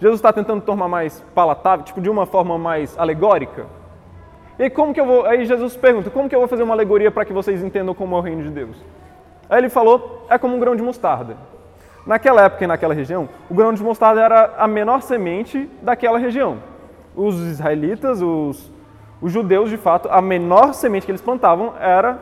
Jesus 0.00 0.18
está 0.18 0.32
tentando 0.32 0.60
tornar 0.60 0.88
mais 0.88 1.24
palatável, 1.32 1.84
tipo 1.84 2.00
de 2.00 2.10
uma 2.10 2.26
forma 2.26 2.58
mais 2.58 2.98
alegórica. 2.98 3.66
E 4.58 4.68
como 4.68 4.92
que 4.92 5.00
eu 5.00 5.06
vou. 5.06 5.26
Aí 5.26 5.44
Jesus 5.44 5.76
pergunta: 5.76 6.10
como 6.10 6.28
que 6.28 6.34
eu 6.34 6.40
vou 6.40 6.48
fazer 6.48 6.64
uma 6.64 6.74
alegoria 6.74 7.08
para 7.08 7.24
que 7.24 7.32
vocês 7.32 7.62
entendam 7.62 7.94
como 7.94 8.16
é 8.16 8.18
o 8.18 8.20
reino 8.20 8.42
de 8.42 8.50
Deus? 8.50 8.76
Aí 9.48 9.58
ele 9.58 9.68
falou: 9.68 10.26
é 10.28 10.36
como 10.36 10.56
um 10.56 10.58
grão 10.58 10.74
de 10.74 10.82
mostarda. 10.82 11.36
Naquela 12.04 12.42
época 12.42 12.64
e 12.64 12.66
naquela 12.66 12.94
região, 12.94 13.28
o 13.48 13.54
grão 13.54 13.72
de 13.72 13.80
mostarda 13.80 14.20
era 14.20 14.54
a 14.58 14.66
menor 14.66 15.02
semente 15.02 15.70
daquela 15.80 16.18
região. 16.18 16.58
Os 17.14 17.36
israelitas, 17.36 18.20
os, 18.20 18.72
os 19.22 19.30
judeus, 19.30 19.70
de 19.70 19.76
fato, 19.76 20.08
a 20.10 20.20
menor 20.20 20.74
semente 20.74 21.06
que 21.06 21.12
eles 21.12 21.22
plantavam 21.22 21.74
era 21.78 22.18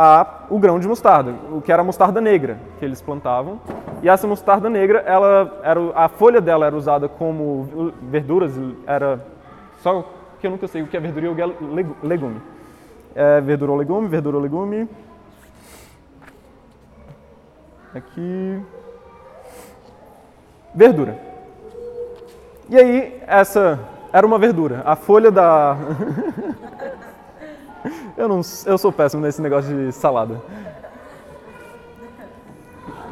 a, 0.00 0.44
o 0.48 0.60
grão 0.60 0.78
de 0.78 0.86
mostarda, 0.86 1.34
o 1.50 1.60
que 1.60 1.72
era 1.72 1.82
a 1.82 1.84
mostarda 1.84 2.20
negra 2.20 2.60
que 2.78 2.84
eles 2.84 3.02
plantavam. 3.02 3.60
E 4.00 4.08
essa 4.08 4.28
mostarda 4.28 4.70
negra, 4.70 5.00
ela 5.00 5.58
era, 5.60 5.80
a 5.92 6.08
folha 6.08 6.40
dela 6.40 6.66
era 6.66 6.76
usada 6.76 7.08
como 7.08 7.92
verduras, 8.00 8.52
era 8.86 9.20
só 9.82 10.08
que 10.40 10.46
eu 10.46 10.52
nunca 10.52 10.68
sei 10.68 10.82
o 10.82 10.86
que 10.86 10.96
é 10.96 11.00
verdura 11.00 11.26
e 11.26 11.28
o 11.28 11.34
que 11.34 11.42
é 11.42 11.46
legume. 12.04 12.40
É 13.12 13.40
verdura 13.40 13.72
ou 13.72 13.76
legume, 13.76 14.06
verdura 14.06 14.36
ou 14.36 14.42
legume. 14.42 14.88
Aqui. 17.92 18.62
Verdura. 20.72 21.18
E 22.68 22.76
aí, 22.76 23.20
essa 23.26 23.80
era 24.12 24.24
uma 24.24 24.38
verdura. 24.38 24.82
A 24.84 24.94
folha 24.94 25.32
da. 25.32 25.76
eu, 28.16 28.28
não, 28.28 28.40
eu 28.66 28.78
sou 28.78 28.92
péssimo 28.92 29.22
nesse 29.22 29.40
negócio 29.40 29.74
de 29.74 29.92
salada. 29.92 30.40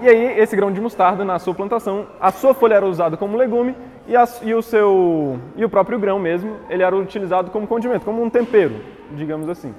E 0.00 0.08
aí, 0.08 0.38
esse 0.38 0.54
grão 0.54 0.70
de 0.70 0.80
mostarda, 0.80 1.24
na 1.24 1.38
sua 1.38 1.54
plantação, 1.54 2.06
a 2.20 2.30
sua 2.30 2.52
folha 2.52 2.74
era 2.74 2.86
usada 2.86 3.16
como 3.16 3.36
legume 3.36 3.74
e, 4.06 4.14
a, 4.14 4.28
e, 4.42 4.54
o 4.54 4.62
seu, 4.62 5.38
e 5.56 5.64
o 5.64 5.70
próprio 5.70 5.98
grão 5.98 6.18
mesmo, 6.18 6.56
ele 6.68 6.82
era 6.82 6.94
utilizado 6.94 7.50
como 7.50 7.66
condimento, 7.66 8.04
como 8.04 8.22
um 8.22 8.28
tempero, 8.28 8.74
digamos 9.12 9.48
assim. 9.48 9.74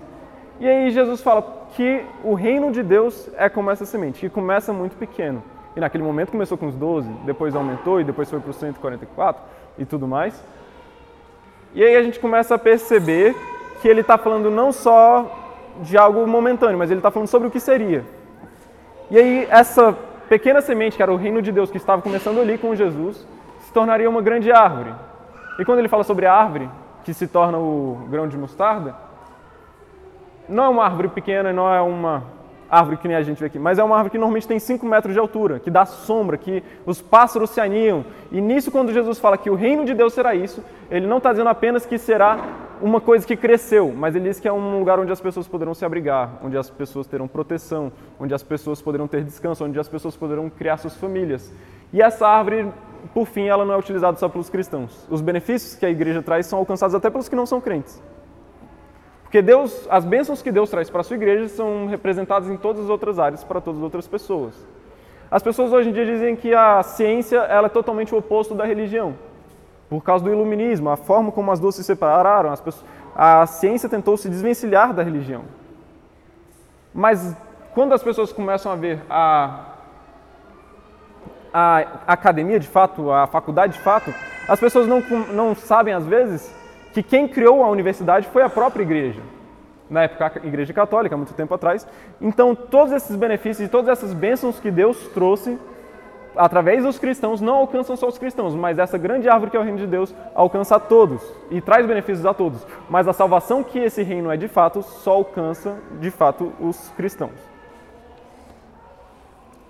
E 0.59 0.67
aí 0.67 0.89
Jesus 0.89 1.21
fala 1.21 1.67
que 1.75 2.03
o 2.23 2.33
reino 2.33 2.71
de 2.71 2.81
Deus 2.81 3.29
é 3.37 3.47
como 3.47 3.69
essa 3.69 3.85
semente, 3.85 4.19
que 4.19 4.29
começa 4.29 4.73
muito 4.73 4.97
pequeno. 4.97 5.43
E 5.75 5.79
naquele 5.79 6.03
momento 6.03 6.31
começou 6.31 6.57
com 6.57 6.65
os 6.65 6.75
12, 6.75 7.07
depois 7.23 7.55
aumentou 7.55 8.01
e 8.01 8.03
depois 8.03 8.27
foi 8.27 8.39
para 8.39 8.49
os 8.49 8.55
144 8.55 9.43
e 9.77 9.85
tudo 9.85 10.07
mais. 10.07 10.43
E 11.75 11.83
aí 11.83 11.95
a 11.95 12.01
gente 12.01 12.19
começa 12.19 12.55
a 12.55 12.57
perceber 12.57 13.35
que 13.81 13.87
ele 13.87 14.01
está 14.01 14.17
falando 14.17 14.49
não 14.49 14.71
só 14.71 15.25
de 15.81 15.97
algo 15.97 16.25
momentâneo, 16.27 16.77
mas 16.77 16.89
ele 16.89 16.99
está 16.99 17.11
falando 17.11 17.27
sobre 17.27 17.47
o 17.47 17.51
que 17.51 17.59
seria. 17.59 18.03
E 19.09 19.17
aí 19.17 19.47
essa 19.49 19.95
pequena 20.27 20.61
semente, 20.61 20.97
que 20.97 21.03
era 21.03 21.11
o 21.11 21.15
reino 21.15 21.41
de 21.41 21.51
Deus 21.51 21.71
que 21.71 21.77
estava 21.77 22.01
começando 22.01 22.39
ali 22.39 22.57
com 22.57 22.75
Jesus, 22.75 23.25
se 23.59 23.71
tornaria 23.71 24.09
uma 24.09 24.21
grande 24.21 24.51
árvore. 24.51 24.93
E 25.59 25.65
quando 25.65 25.79
ele 25.79 25.87
fala 25.87 26.03
sobre 26.03 26.25
a 26.25 26.33
árvore, 26.33 26.69
que 27.03 27.13
se 27.13 27.27
torna 27.27 27.57
o 27.57 28.07
grão 28.09 28.27
de 28.27 28.37
mostarda, 28.37 28.95
não 30.47 30.65
é 30.65 30.69
uma 30.69 30.85
árvore 30.85 31.07
pequena, 31.09 31.53
não 31.53 31.73
é 31.73 31.81
uma 31.81 32.23
árvore 32.69 32.97
que 32.97 33.07
nem 33.07 33.17
a 33.17 33.21
gente 33.21 33.39
vê 33.39 33.45
aqui, 33.45 33.59
mas 33.59 33.79
é 33.79 33.83
uma 33.83 33.95
árvore 33.95 34.11
que 34.11 34.17
normalmente 34.17 34.47
tem 34.47 34.59
5 34.59 34.85
metros 34.85 35.13
de 35.13 35.19
altura, 35.19 35.59
que 35.59 35.71
dá 35.71 35.85
sombra, 35.85 36.37
que 36.37 36.63
os 36.85 37.01
pássaros 37.01 37.49
se 37.49 37.61
aninham. 37.61 38.05
E 38.31 38.41
nisso, 38.41 38.71
quando 38.71 38.91
Jesus 38.91 39.19
fala 39.19 39.37
que 39.37 39.49
o 39.49 39.55
reino 39.55 39.85
de 39.85 39.93
Deus 39.93 40.13
será 40.13 40.35
isso, 40.35 40.63
ele 40.89 41.07
não 41.07 41.17
está 41.17 41.31
dizendo 41.31 41.49
apenas 41.49 41.85
que 41.85 41.97
será 41.97 42.39
uma 42.81 43.01
coisa 43.01 43.25
que 43.25 43.35
cresceu, 43.35 43.93
mas 43.95 44.15
ele 44.15 44.29
diz 44.29 44.39
que 44.39 44.47
é 44.47 44.53
um 44.53 44.77
lugar 44.77 44.99
onde 44.99 45.11
as 45.11 45.19
pessoas 45.19 45.47
poderão 45.47 45.73
se 45.73 45.83
abrigar, 45.83 46.39
onde 46.43 46.57
as 46.57 46.69
pessoas 46.69 47.07
terão 47.07 47.27
proteção, 47.27 47.91
onde 48.19 48.33
as 48.33 48.43
pessoas 48.43 48.81
poderão 48.81 49.07
ter 49.07 49.23
descanso, 49.23 49.65
onde 49.65 49.79
as 49.79 49.87
pessoas 49.87 50.15
poderão 50.15 50.49
criar 50.49 50.77
suas 50.77 50.95
famílias. 50.95 51.51
E 51.91 52.01
essa 52.01 52.27
árvore, 52.27 52.67
por 53.13 53.25
fim, 53.25 53.47
ela 53.47 53.65
não 53.65 53.73
é 53.73 53.77
utilizada 53.77 54.17
só 54.17 54.29
pelos 54.29 54.49
cristãos. 54.49 55.07
Os 55.09 55.21
benefícios 55.21 55.75
que 55.75 55.85
a 55.85 55.89
igreja 55.89 56.21
traz 56.21 56.45
são 56.45 56.59
alcançados 56.59 56.93
até 56.93 57.09
pelos 57.09 57.29
que 57.29 57.35
não 57.35 57.45
são 57.45 57.59
crentes. 57.59 58.01
Porque 59.27 59.41
Deus, 59.41 59.85
as 59.89 60.05
bênçãos 60.05 60.41
que 60.41 60.49
Deus 60.49 60.69
traz 60.69 60.89
para 60.89 61.01
a 61.01 61.03
sua 61.03 61.17
igreja 61.17 61.49
são 61.49 61.85
representadas 61.87 62.49
em 62.49 62.55
todas 62.55 62.85
as 62.85 62.89
outras 62.89 63.19
áreas 63.19 63.43
para 63.43 63.59
todas 63.59 63.79
as 63.79 63.83
outras 63.83 64.07
pessoas. 64.07 64.53
As 65.29 65.43
pessoas 65.43 65.73
hoje 65.73 65.89
em 65.89 65.91
dia 65.91 66.05
dizem 66.05 66.33
que 66.33 66.53
a 66.53 66.81
ciência 66.81 67.39
ela 67.39 67.65
é 67.67 67.69
totalmente 67.69 68.15
o 68.15 68.17
oposto 68.17 68.55
da 68.55 68.63
religião. 68.63 69.15
Por 69.89 70.01
causa 70.01 70.23
do 70.23 70.31
iluminismo, 70.31 70.89
a 70.89 70.95
forma 70.95 71.29
como 71.29 71.51
as 71.51 71.59
duas 71.59 71.75
se 71.75 71.83
separaram, 71.83 72.55
pessoas, 72.55 72.85
a 73.13 73.45
ciência 73.45 73.89
tentou 73.89 74.15
se 74.15 74.29
desvencilhar 74.29 74.93
da 74.93 75.03
religião. 75.03 75.43
Mas 76.93 77.35
quando 77.73 77.93
as 77.93 78.01
pessoas 78.01 78.31
começam 78.31 78.71
a 78.71 78.75
ver 78.77 79.01
a, 79.09 79.65
a 81.53 81.79
academia 82.07 82.61
de 82.61 82.67
fato, 82.67 83.11
a 83.11 83.27
faculdade 83.27 83.73
de 83.73 83.79
fato, 83.79 84.13
as 84.47 84.57
pessoas 84.57 84.87
não, 84.87 85.01
não 85.33 85.53
sabem 85.53 85.93
às 85.93 86.05
vezes 86.05 86.55
que 86.97 87.03
quem 87.03 87.27
criou 87.27 87.63
a 87.63 87.69
universidade 87.69 88.27
foi 88.29 88.41
a 88.41 88.49
própria 88.49 88.81
igreja, 88.81 89.21
na 89.87 90.03
época 90.03 90.31
a 90.43 90.47
igreja 90.47 90.73
católica, 90.73 91.15
muito 91.15 91.31
tempo 91.31 91.53
atrás. 91.53 91.87
Então, 92.19 92.55
todos 92.55 92.91
esses 92.91 93.15
benefícios 93.15 93.67
e 93.67 93.71
todas 93.71 93.89
essas 93.89 94.13
bênçãos 94.13 94.59
que 94.59 94.71
Deus 94.71 94.97
trouxe 95.13 95.59
através 96.35 96.83
dos 96.83 96.97
cristãos 96.97 97.39
não 97.39 97.53
alcançam 97.53 97.95
só 97.95 98.07
os 98.07 98.17
cristãos, 98.17 98.55
mas 98.55 98.79
essa 98.79 98.97
grande 98.97 99.29
árvore 99.29 99.51
que 99.51 99.57
é 99.57 99.59
o 99.59 99.63
reino 99.63 99.77
de 99.77 99.85
Deus 99.85 100.11
alcança 100.33 100.77
a 100.77 100.79
todos 100.79 101.21
e 101.51 101.61
traz 101.61 101.85
benefícios 101.85 102.25
a 102.25 102.33
todos. 102.33 102.65
Mas 102.89 103.07
a 103.07 103.13
salvação 103.13 103.63
que 103.63 103.77
esse 103.77 104.01
reino 104.01 104.31
é 104.31 104.37
de 104.37 104.47
fato 104.47 104.81
só 104.81 105.11
alcança 105.11 105.77
de 105.99 106.09
fato 106.09 106.51
os 106.59 106.89
cristãos. 106.97 107.39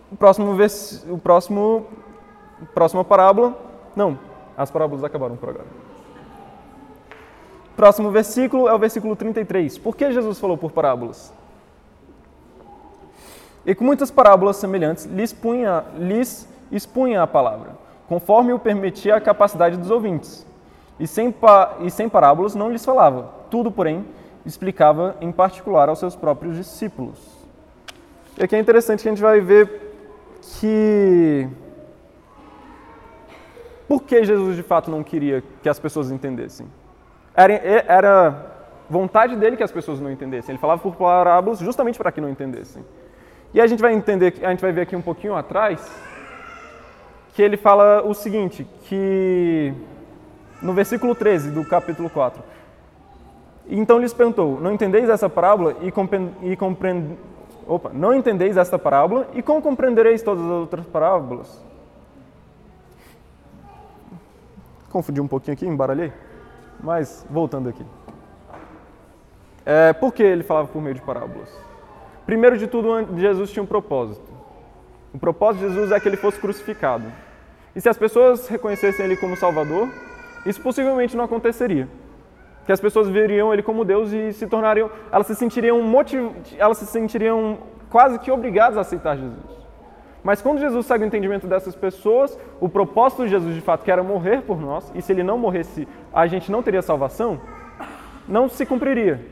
O 0.10 0.16
próximo, 0.16 0.56
vers... 0.56 1.06
o 1.10 1.18
próximo, 1.18 1.88
próxima 2.74 3.04
parábola, 3.04 3.54
não, 3.94 4.18
as 4.58 4.72
parábolas 4.72 5.04
acabaram 5.04 5.36
por 5.36 5.50
agora. 5.50 5.87
Próximo 7.78 8.10
versículo 8.10 8.68
é 8.68 8.74
o 8.74 8.80
versículo 8.80 9.16
33. 9.16 9.78
Por 9.78 9.96
que 9.96 10.12
Jesus 10.12 10.40
falou 10.40 10.58
por 10.58 10.72
parábolas? 10.72 11.32
E 13.64 13.76
com 13.76 13.84
muitas 13.84 14.10
parábolas 14.10 14.56
semelhantes 14.56 15.06
lhes, 15.06 15.32
punha, 15.32 15.86
lhes 15.96 16.50
expunha 16.72 17.22
a 17.22 17.28
palavra, 17.28 17.78
conforme 18.10 18.52
o 18.52 18.58
permitia 18.58 19.16
a 19.16 19.22
capacidade 19.22 19.78
dos 19.78 19.92
ouvintes. 19.92 20.44
E 21.00 21.06
sem, 21.06 21.32
e 21.82 21.92
sem 21.92 22.10
parábolas 22.10 22.56
não 22.56 22.72
lhes 22.72 22.84
falava. 22.84 23.30
Tudo, 23.52 23.72
porém, 23.72 24.04
explicava 24.44 25.16
em 25.22 25.32
particular 25.32 25.88
aos 25.88 26.00
seus 26.00 26.16
próprios 26.16 26.56
discípulos. 26.56 27.20
E 28.40 28.44
aqui 28.44 28.56
é 28.56 28.60
interessante 28.60 29.04
que 29.04 29.08
a 29.08 29.12
gente 29.12 29.22
vai 29.22 29.40
ver 29.40 29.94
que. 30.60 31.48
Por 33.88 34.02
que 34.02 34.24
Jesus 34.24 34.56
de 34.56 34.64
fato 34.64 34.90
não 34.90 35.04
queria 35.04 35.44
que 35.62 35.70
as 35.70 35.78
pessoas 35.78 36.10
entendessem? 36.10 36.68
Era, 37.38 37.54
era 37.54 38.46
vontade 38.90 39.36
dele 39.36 39.56
que 39.56 39.62
as 39.62 39.72
pessoas 39.72 40.00
não 40.00 40.12
entendessem. 40.12 40.54
Ele 40.54 40.60
falava 40.60 40.82
por 40.82 40.96
parábolas 40.96 41.60
justamente 41.60 41.96
para 42.00 42.12
que 42.12 42.20
não 42.20 42.30
entendessem. 42.30 42.84
E 43.54 43.62
a 43.62 43.68
gente 43.68 43.80
vai 43.80 43.94
entender, 43.94 44.34
a 44.42 44.50
gente 44.50 44.62
vai 44.62 44.72
ver 44.72 44.82
aqui 44.82 44.96
um 44.96 45.02
pouquinho 45.04 45.36
atrás, 45.36 45.88
que 47.36 47.44
ele 47.44 47.56
fala 47.56 48.02
o 48.04 48.16
seguinte, 48.16 48.68
que 48.86 49.72
no 50.64 50.74
versículo 50.74 51.14
13 51.14 51.52
do 51.52 51.64
capítulo 51.64 52.10
4. 52.10 52.42
Então 53.70 54.00
lhes 54.00 54.14
perguntou: 54.14 54.60
Não 54.60 54.72
entendeis 54.72 55.08
essa 55.08 55.30
parábola 55.30 55.76
e, 55.82 55.94
e 56.52 56.56
compreend... 56.56 57.18
Opa, 57.68 57.92
não 57.94 58.16
entendeis 58.16 58.58
esta 58.58 58.80
parábola 58.80 59.28
e 59.34 59.44
como 59.44 59.62
compreendereis 59.62 60.24
todas 60.24 60.44
as 60.44 60.50
outras 60.50 60.86
parábolas? 60.86 61.62
Confundi 64.90 65.20
um 65.20 65.28
pouquinho 65.28 65.54
aqui, 65.54 65.68
embaralhei. 65.68 66.12
Mas, 66.80 67.26
voltando 67.30 67.70
aqui. 67.70 67.86
É, 69.66 69.94
por 69.94 70.14
que 70.14 70.24
ele 70.24 70.44
falava 70.44 70.68
por 70.68 70.82
meio 70.82 70.96
de 70.96 71.02
parábolas? 71.02 71.50
Primeiro 72.26 72.58
de 72.58 72.68
tudo, 72.68 72.90
Jesus 73.18 73.52
tinha 73.52 73.64
um 73.64 73.66
propósito. 73.66 74.32
O 75.14 75.20
propósito 75.20 75.62
de 75.62 75.74
Jesus 75.74 75.92
é 75.92 76.00
que 76.00 76.08
ele 76.08 76.18
fosse 76.18 76.40
crucificado. 76.40 77.12
E 77.76 77.82
se 77.82 77.90
as 77.90 77.98
pessoas 77.98 78.48
reconhecessem 78.48 79.06
ele 79.06 79.18
como 79.18 79.36
Salvador, 79.36 79.90
isso 80.46 80.62
possivelmente 80.62 81.16
não 81.16 81.26
aconteceria. 81.26 81.88
Que 82.66 82.72
as 82.72 82.80
pessoas 82.80 83.08
veriam 83.08 83.54
ele 83.54 83.64
como 83.64 83.86
Deus 83.86 84.12
e 84.12 84.34
se 84.34 84.46
tornariam, 84.48 84.90
elas 85.12 85.28
se 85.28 85.36
sentiriam 85.36 85.82
motiv, 85.82 86.32
elas 86.58 86.78
se 86.78 86.86
sentiriam 86.86 87.58
quase 87.90 88.20
que 88.20 88.30
obrigadas 88.30 88.78
a 88.78 88.82
aceitar 88.82 89.18
Jesus. 89.18 89.57
Mas 90.28 90.42
quando 90.42 90.60
Jesus 90.60 90.86
segue 90.86 91.06
o 91.06 91.08
entendimento 91.08 91.48
dessas 91.48 91.74
pessoas, 91.74 92.38
o 92.60 92.68
propósito 92.68 93.24
de 93.24 93.30
Jesus 93.30 93.56
de 93.56 93.62
fato 93.62 93.86
que 93.86 93.90
era 93.90 94.04
morrer 94.04 94.42
por 94.42 94.60
nós, 94.60 94.92
e 94.94 95.02
se 95.02 95.14
ele 95.14 95.24
não 95.24 95.38
morresse, 95.38 95.88
a 96.14 96.28
gente 96.28 96.52
não 96.52 96.62
teria 96.62 96.82
salvação, 96.82 97.40
não 98.28 98.50
se 98.50 98.66
cumpriria. 98.66 99.26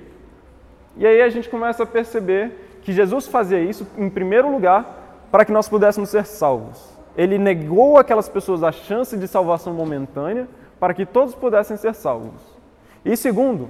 E 0.96 1.06
aí 1.06 1.22
a 1.22 1.28
gente 1.28 1.50
começa 1.50 1.84
a 1.84 1.86
perceber 1.86 2.80
que 2.82 2.94
Jesus 2.94 3.28
fazia 3.28 3.60
isso, 3.60 3.86
em 3.98 4.10
primeiro 4.10 4.50
lugar, 4.50 5.26
para 5.30 5.44
que 5.44 5.52
nós 5.52 5.68
pudéssemos 5.68 6.08
ser 6.08 6.26
salvos. 6.26 6.98
Ele 7.18 7.38
negou 7.38 7.98
aquelas 7.98 8.30
pessoas 8.30 8.64
a 8.64 8.72
chance 8.72 9.18
de 9.18 9.28
salvação 9.28 9.74
momentânea 9.74 10.48
para 10.80 10.94
que 10.94 11.06
todos 11.06 11.36
pudessem 11.36 11.76
ser 11.76 11.94
salvos. 11.94 12.42
E 13.04 13.18
segundo, 13.18 13.70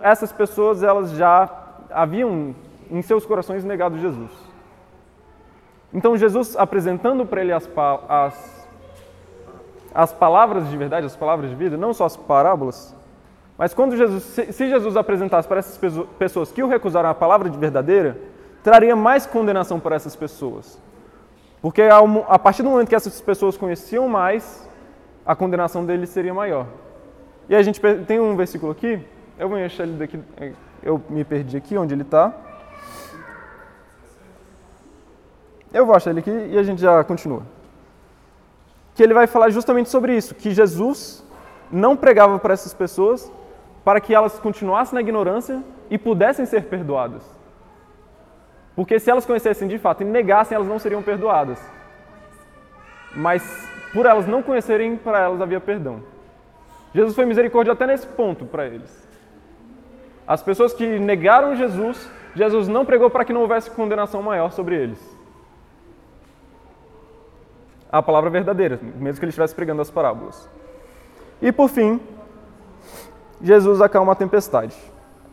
essas 0.00 0.30
pessoas 0.30 0.84
elas 0.84 1.10
já 1.10 1.50
haviam 1.90 2.54
em 2.88 3.02
seus 3.02 3.26
corações 3.26 3.64
negado 3.64 3.98
Jesus. 3.98 4.39
Então 5.92 6.16
Jesus 6.16 6.56
apresentando 6.56 7.26
para 7.26 7.40
ele 7.40 7.52
as, 7.52 7.68
as, 8.08 8.68
as 9.94 10.12
palavras 10.12 10.68
de 10.68 10.76
verdade, 10.76 11.06
as 11.06 11.16
palavras 11.16 11.50
de 11.50 11.56
vida, 11.56 11.76
não 11.76 11.92
só 11.92 12.04
as 12.04 12.16
parábolas, 12.16 12.94
mas 13.58 13.74
quando 13.74 13.94
Jesus, 13.94 14.22
se 14.22 14.70
Jesus 14.70 14.96
apresentasse 14.96 15.46
para 15.46 15.58
essas 15.58 15.78
pessoas 16.18 16.50
que 16.50 16.62
o 16.62 16.66
recusaram 16.66 17.10
a 17.10 17.14
palavra 17.14 17.50
de 17.50 17.58
verdadeira, 17.58 18.16
traria 18.62 18.96
mais 18.96 19.26
condenação 19.26 19.78
para 19.78 19.96
essas 19.96 20.16
pessoas. 20.16 20.80
Porque 21.60 21.82
a 21.82 22.38
partir 22.38 22.62
do 22.62 22.70
momento 22.70 22.88
que 22.88 22.94
essas 22.94 23.20
pessoas 23.20 23.58
conheciam 23.58 24.08
mais, 24.08 24.66
a 25.26 25.36
condenação 25.36 25.84
deles 25.84 26.08
seria 26.08 26.32
maior. 26.32 26.66
E 27.50 27.54
a 27.54 27.60
gente 27.62 27.80
tem 28.06 28.18
um 28.18 28.34
versículo 28.34 28.72
aqui, 28.72 29.04
eu 29.38 29.48
vou 29.48 29.58
achar 29.58 29.82
ele 29.82 29.98
daqui, 29.98 30.18
eu 30.82 30.98
me 31.10 31.22
perdi 31.22 31.56
aqui 31.56 31.76
onde 31.76 31.92
ele 31.92 32.02
está. 32.02 32.32
Eu 35.72 35.86
vou 35.86 35.94
achar 35.94 36.10
ele 36.10 36.20
aqui 36.20 36.30
e 36.30 36.58
a 36.58 36.62
gente 36.62 36.80
já 36.80 37.02
continua. 37.04 37.42
Que 38.94 39.02
ele 39.02 39.14
vai 39.14 39.26
falar 39.26 39.50
justamente 39.50 39.88
sobre 39.88 40.16
isso, 40.16 40.34
que 40.34 40.50
Jesus 40.50 41.24
não 41.70 41.96
pregava 41.96 42.38
para 42.38 42.52
essas 42.52 42.74
pessoas 42.74 43.30
para 43.84 44.00
que 44.00 44.14
elas 44.14 44.38
continuassem 44.38 44.94
na 44.94 45.00
ignorância 45.00 45.62
e 45.88 45.96
pudessem 45.96 46.44
ser 46.44 46.64
perdoadas. 46.64 47.22
Porque 48.76 48.98
se 48.98 49.10
elas 49.10 49.24
conhecessem 49.24 49.68
de 49.68 49.78
fato 49.78 50.02
e 50.02 50.04
negassem, 50.04 50.54
elas 50.54 50.68
não 50.68 50.78
seriam 50.78 51.02
perdoadas. 51.02 51.58
Mas 53.14 53.68
por 53.92 54.06
elas 54.06 54.26
não 54.26 54.42
conhecerem, 54.42 54.96
para 54.96 55.20
elas 55.20 55.40
havia 55.40 55.60
perdão. 55.60 56.02
Jesus 56.94 57.14
foi 57.14 57.24
misericórdia 57.24 57.72
até 57.72 57.86
nesse 57.86 58.06
ponto 58.06 58.44
para 58.44 58.66
eles. 58.66 59.08
As 60.26 60.42
pessoas 60.42 60.74
que 60.74 60.98
negaram 60.98 61.56
Jesus, 61.56 62.10
Jesus 62.34 62.68
não 62.68 62.84
pregou 62.84 63.08
para 63.08 63.24
que 63.24 63.32
não 63.32 63.40
houvesse 63.42 63.70
condenação 63.70 64.22
maior 64.22 64.50
sobre 64.50 64.76
eles 64.76 65.09
a 67.90 68.02
palavra 68.02 68.30
verdadeira, 68.30 68.78
mesmo 68.96 69.18
que 69.18 69.24
ele 69.24 69.30
estivesse 69.30 69.54
pregando 69.54 69.82
as 69.82 69.90
parábolas. 69.90 70.48
E 71.42 71.50
por 71.50 71.68
fim, 71.68 72.00
Jesus 73.42 73.80
acalma 73.80 74.12
a 74.12 74.16
tempestade. 74.16 74.76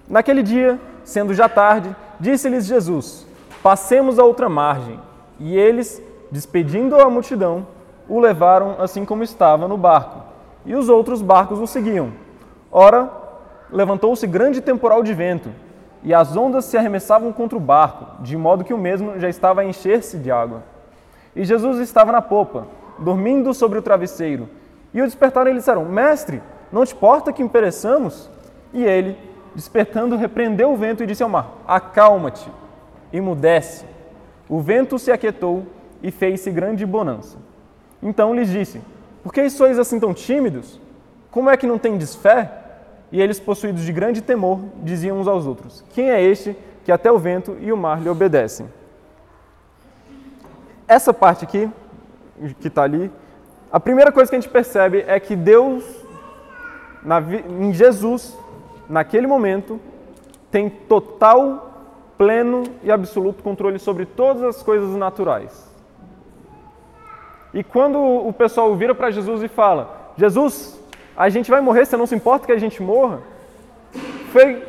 Naquele 0.07 0.41
dia, 0.41 0.79
sendo 1.03 1.33
já 1.33 1.49
tarde, 1.49 1.93
disse-lhes 2.19 2.65
Jesus: 2.65 3.27
Passemos 3.61 4.17
a 4.17 4.23
outra 4.23 4.47
margem. 4.47 4.99
E 5.39 5.55
eles, 5.55 6.01
despedindo 6.31 6.95
a 6.95 7.09
multidão, 7.09 7.67
o 8.07 8.19
levaram 8.19 8.75
assim 8.79 9.05
como 9.05 9.23
estava 9.23 9.67
no 9.67 9.77
barco. 9.77 10.23
E 10.65 10.75
os 10.75 10.89
outros 10.89 11.21
barcos 11.21 11.59
o 11.59 11.67
seguiam. 11.67 12.11
Ora, 12.71 13.11
levantou-se 13.71 14.25
grande 14.25 14.61
temporal 14.61 15.03
de 15.03 15.13
vento, 15.13 15.49
e 16.03 16.13
as 16.13 16.35
ondas 16.35 16.65
se 16.65 16.77
arremessavam 16.77 17.31
contra 17.33 17.57
o 17.57 17.61
barco, 17.61 18.21
de 18.21 18.37
modo 18.37 18.63
que 18.63 18.73
o 18.73 18.77
mesmo 18.77 19.19
já 19.19 19.29
estava 19.29 19.61
a 19.61 19.65
encher-se 19.65 20.17
de 20.17 20.31
água. 20.31 20.63
E 21.37 21.45
Jesus 21.45 21.79
estava 21.79 22.11
na 22.11 22.21
popa, 22.21 22.67
dormindo 22.97 23.53
sobre 23.53 23.77
o 23.77 23.81
travesseiro. 23.81 24.49
E 24.91 24.99
o 24.99 25.05
despertaram 25.05 25.51
e 25.51 25.53
lhe 25.53 25.59
disseram: 25.59 25.85
Mestre, 25.85 26.41
não 26.71 26.83
te 26.83 26.95
importa 26.95 27.31
que 27.31 27.47
pereçamos? 27.47 28.27
E 28.73 28.83
ele, 28.83 29.15
despertando, 29.53 30.17
repreendeu 30.17 30.73
o 30.73 30.75
vento 30.75 31.03
e 31.03 31.05
disse 31.05 31.21
ao 31.21 31.29
mar: 31.29 31.59
Acalma-te, 31.67 32.49
imudece. 33.13 33.85
O 34.49 34.59
vento 34.59 34.97
se 34.97 35.11
aquietou 35.11 35.63
e 36.01 36.09
fez-se 36.09 36.49
grande 36.49 36.87
bonança. 36.87 37.37
Então 38.01 38.33
lhes 38.33 38.49
disse: 38.49 38.81
Por 39.21 39.31
que 39.31 39.47
sois 39.47 39.77
assim 39.77 39.99
tão 39.99 40.15
tímidos? 40.15 40.81
Como 41.29 41.51
é 41.51 41.55
que 41.55 41.67
não 41.67 41.77
tendes 41.77 42.15
fé? 42.15 42.51
E 43.11 43.21
eles, 43.21 43.39
possuídos 43.39 43.83
de 43.83 43.93
grande 43.93 44.21
temor, 44.21 44.59
diziam 44.81 45.19
uns 45.19 45.27
aos 45.27 45.45
outros: 45.45 45.85
Quem 45.93 46.09
é 46.09 46.19
este 46.19 46.57
que 46.83 46.91
até 46.91 47.11
o 47.11 47.19
vento 47.19 47.55
e 47.61 47.71
o 47.71 47.77
mar 47.77 48.01
lhe 48.01 48.09
obedecem? 48.09 48.67
Essa 50.87 51.13
parte 51.13 51.43
aqui, 51.43 51.69
que 52.59 52.67
está 52.67 52.83
ali, 52.83 53.11
a 53.71 53.79
primeira 53.79 54.11
coisa 54.11 54.29
que 54.29 54.35
a 54.35 54.39
gente 54.39 54.49
percebe 54.49 55.03
é 55.07 55.19
que 55.19 55.35
Deus, 55.35 55.83
na, 57.03 57.19
em 57.21 57.73
Jesus, 57.73 58.37
naquele 58.89 59.27
momento, 59.27 59.79
tem 60.49 60.69
total, 60.69 61.73
pleno 62.17 62.63
e 62.81 62.91
absoluto 62.91 63.43
controle 63.43 63.77
sobre 63.79 64.05
todas 64.05 64.43
as 64.43 64.63
coisas 64.63 64.95
naturais. 64.95 65.67
E 67.53 67.63
quando 67.63 67.99
o 67.99 68.31
pessoal 68.31 68.73
vira 68.75 68.95
para 68.95 69.11
Jesus 69.11 69.43
e 69.43 69.47
fala: 69.47 70.13
Jesus, 70.17 70.79
a 71.15 71.27
gente 71.27 71.51
vai 71.51 71.59
morrer, 71.59 71.85
você 71.85 71.97
não 71.97 72.05
se 72.05 72.15
importa 72.15 72.45
que 72.45 72.51
a 72.51 72.59
gente 72.59 72.81
morra? 72.81 73.19
Foi, 74.31 74.63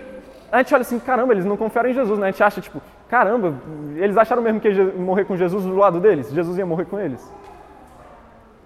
a 0.50 0.58
gente 0.58 0.74
olha 0.74 0.82
assim: 0.82 0.98
caramba, 0.98 1.32
eles 1.32 1.44
não 1.44 1.56
confiaram 1.56 1.90
em 1.90 1.94
Jesus, 1.94 2.18
né? 2.18 2.28
A 2.28 2.30
gente 2.30 2.42
acha 2.42 2.60
tipo: 2.60 2.80
caramba, 3.08 3.54
eles 3.96 4.16
acharam 4.16 4.42
mesmo 4.42 4.60
que 4.60 4.68
ia 4.68 4.84
morrer 4.84 5.24
com 5.24 5.36
Jesus 5.36 5.64
do 5.64 5.76
lado 5.76 6.00
deles? 6.00 6.30
Jesus 6.30 6.58
ia 6.58 6.66
morrer 6.66 6.84
com 6.84 6.98
eles? 6.98 7.26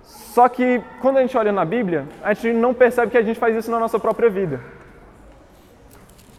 Só 0.03 0.49
que 0.49 0.83
quando 1.01 1.19
a 1.19 1.21
gente 1.21 1.37
olha 1.37 1.53
na 1.53 1.65
Bíblia, 1.65 2.07
a 2.23 2.33
gente 2.33 2.55
não 2.55 2.73
percebe 2.73 3.13
que 3.13 3.19
a 3.19 3.23
gente 3.23 3.39
faz 3.39 3.55
isso 3.55 3.71
na 3.71 3.79
nossa 3.79 3.99
própria 3.99 4.31
vida. 4.31 4.61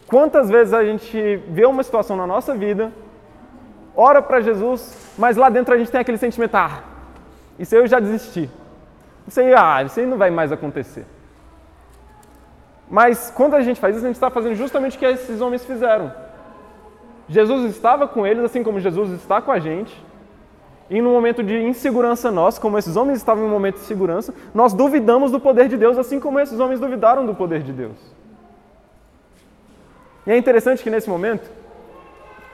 Quantas 0.06 0.50
vezes 0.50 0.74
a 0.74 0.84
gente 0.84 1.36
vê 1.48 1.64
uma 1.64 1.82
situação 1.82 2.16
na 2.16 2.26
nossa 2.26 2.54
vida, 2.54 2.92
ora 3.96 4.20
para 4.20 4.40
Jesus, 4.40 5.12
mas 5.16 5.36
lá 5.36 5.48
dentro 5.48 5.74
a 5.74 5.78
gente 5.78 5.90
tem 5.90 6.00
aquele 6.00 6.18
sentimento: 6.18 6.54
ah, 6.56 6.82
isso 7.58 7.74
aí 7.74 7.80
eu 7.80 7.86
já 7.86 8.00
desisti. 8.00 8.50
Isso 9.26 9.40
aí, 9.40 9.54
ah, 9.54 9.82
isso 9.84 9.98
aí 9.98 10.06
não 10.06 10.18
vai 10.18 10.30
mais 10.30 10.52
acontecer. 10.52 11.06
Mas 12.90 13.32
quando 13.34 13.54
a 13.54 13.62
gente 13.62 13.80
faz 13.80 13.96
isso, 13.96 14.04
a 14.04 14.08
gente 14.08 14.16
está 14.16 14.30
fazendo 14.30 14.54
justamente 14.54 14.96
o 14.96 14.98
que 14.98 15.06
esses 15.06 15.40
homens 15.40 15.64
fizeram. 15.64 16.12
Jesus 17.28 17.74
estava 17.74 18.06
com 18.06 18.26
eles, 18.26 18.44
assim 18.44 18.62
como 18.62 18.80
Jesus 18.80 19.10
está 19.10 19.40
com 19.40 19.50
a 19.50 19.58
gente. 19.58 19.94
E 20.90 21.00
no 21.00 21.10
momento 21.10 21.42
de 21.42 21.56
insegurança 21.62 22.30
nós, 22.30 22.58
como 22.58 22.78
esses 22.78 22.94
homens 22.96 23.18
estavam 23.18 23.44
em 23.44 23.46
um 23.46 23.50
momento 23.50 23.76
de 23.76 23.80
segurança, 23.80 24.34
nós 24.54 24.74
duvidamos 24.74 25.30
do 25.30 25.40
poder 25.40 25.68
de 25.68 25.76
Deus, 25.76 25.96
assim 25.96 26.20
como 26.20 26.38
esses 26.38 26.60
homens 26.60 26.78
duvidaram 26.78 27.24
do 27.24 27.34
poder 27.34 27.62
de 27.62 27.72
Deus. 27.72 27.96
E 30.26 30.30
é 30.30 30.36
interessante 30.36 30.82
que 30.82 30.90
nesse 30.90 31.08
momento, 31.08 31.50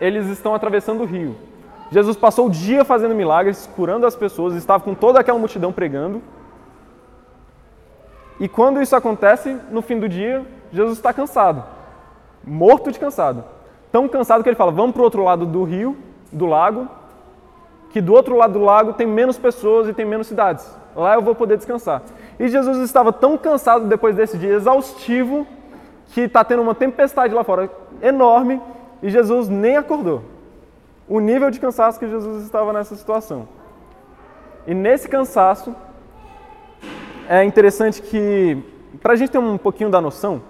eles 0.01 0.27
estão 0.27 0.55
atravessando 0.55 1.03
o 1.03 1.07
rio. 1.07 1.37
Jesus 1.91 2.17
passou 2.17 2.47
o 2.47 2.51
dia 2.51 2.85
fazendo 2.85 3.15
milagres, 3.15 3.69
curando 3.75 4.07
as 4.07 4.15
pessoas, 4.15 4.55
estava 4.55 4.83
com 4.83 4.95
toda 4.95 5.19
aquela 5.19 5.39
multidão 5.39 5.73
pregando. 5.73 6.23
E 8.39 8.49
quando 8.49 8.81
isso 8.81 8.95
acontece, 8.95 9.59
no 9.71 9.83
fim 9.83 9.99
do 9.99 10.09
dia, 10.09 10.47
Jesus 10.73 10.99
está 10.99 11.13
cansado, 11.13 11.65
morto 12.45 12.93
de 12.93 12.99
cansado. 12.99 13.45
Tão 13.93 14.09
cansado 14.09 14.43
que 14.43 14.49
ele 14.49 14.57
fala: 14.57 14.73
Vamos 14.73 14.93
para 14.93 15.01
o 15.01 15.05
outro 15.05 15.23
lado 15.23 15.47
do 15.47 15.63
rio, 15.65 15.97
do 16.33 16.47
lago, 16.47 16.89
que 17.91 18.01
do 18.01 18.13
outro 18.13 18.37
lado 18.37 18.55
do 18.55 18.65
lago 18.65 18.93
tem 18.93 19.07
menos 19.07 19.39
pessoas 19.39 19.89
e 19.89 19.93
tem 19.93 20.05
menos 20.05 20.27
cidades. 20.27 20.67
Lá 20.95 21.15
eu 21.15 21.23
vou 21.23 21.35
poder 21.35 21.57
descansar. 21.57 22.03
E 22.39 22.49
Jesus 22.49 22.79
estava 22.79 23.13
tão 23.13 23.37
cansado 23.37 23.87
depois 23.87 24.15
desse 24.15 24.39
dia 24.39 24.55
exaustivo 24.55 25.47
que 26.07 26.23
está 26.23 26.43
tendo 26.45 26.63
uma 26.63 26.75
tempestade 26.75 27.35
lá 27.35 27.45
fora 27.45 27.71
enorme 28.03 28.61
e 29.03 29.11
Jesus 29.11 29.49
nem 29.49 29.77
acordou. 29.77 30.23
O 31.09 31.21
nível 31.21 31.51
de 31.51 31.59
cansaço 31.59 31.99
que 31.99 32.09
Jesus 32.09 32.45
estava 32.45 32.73
nessa 32.73 32.95
situação. 32.95 33.49
E 34.67 34.75
nesse 34.75 35.09
cansaço, 35.09 35.75
é 37.29 37.45
interessante 37.45 38.03
que, 38.03 38.63
para 39.01 39.15
a 39.15 39.17
gente 39.17 39.31
ter 39.31 39.39
um 39.39 39.59
pouquinho 39.59 39.91
da 39.91 40.01
noção 40.01 40.43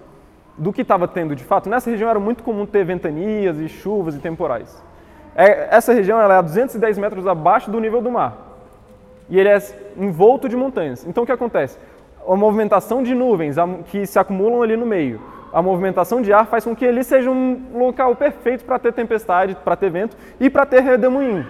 do 0.61 0.71
que 0.71 0.83
estava 0.83 1.07
tendo 1.07 1.35
de 1.35 1.43
fato, 1.43 1.67
nessa 1.67 1.89
região 1.89 2.07
era 2.07 2.19
muito 2.19 2.43
comum 2.43 2.67
ter 2.67 2.85
ventanias 2.85 3.57
e 3.57 3.67
chuvas 3.67 4.15
e 4.15 4.19
temporais. 4.19 4.81
É, 5.35 5.75
essa 5.75 5.91
região 5.91 6.21
ela 6.21 6.35
é 6.35 6.37
a 6.37 6.41
210 6.41 6.99
metros 6.99 7.25
abaixo 7.25 7.71
do 7.71 7.79
nível 7.79 7.99
do 7.99 8.11
mar. 8.11 8.37
E 9.27 9.39
ele 9.39 9.49
é 9.49 9.59
envolto 9.97 10.47
de 10.47 10.55
montanhas. 10.55 11.03
Então 11.07 11.23
o 11.23 11.25
que 11.25 11.31
acontece? 11.31 11.79
A 12.27 12.35
movimentação 12.35 13.01
de 13.01 13.15
nuvens 13.15 13.55
que 13.87 14.05
se 14.05 14.19
acumulam 14.19 14.61
ali 14.61 14.77
no 14.77 14.85
meio, 14.85 15.19
a 15.51 15.63
movimentação 15.63 16.21
de 16.21 16.31
ar 16.31 16.45
faz 16.45 16.63
com 16.63 16.75
que 16.75 16.85
ele 16.85 17.03
seja 17.03 17.31
um 17.31 17.59
local 17.73 18.15
perfeito 18.15 18.63
para 18.63 18.77
ter 18.77 18.93
tempestade, 18.93 19.57
para 19.63 19.75
ter 19.75 19.89
vento 19.89 20.15
e 20.39 20.47
para 20.47 20.63
ter 20.63 20.81
redemoinho. 20.81 21.47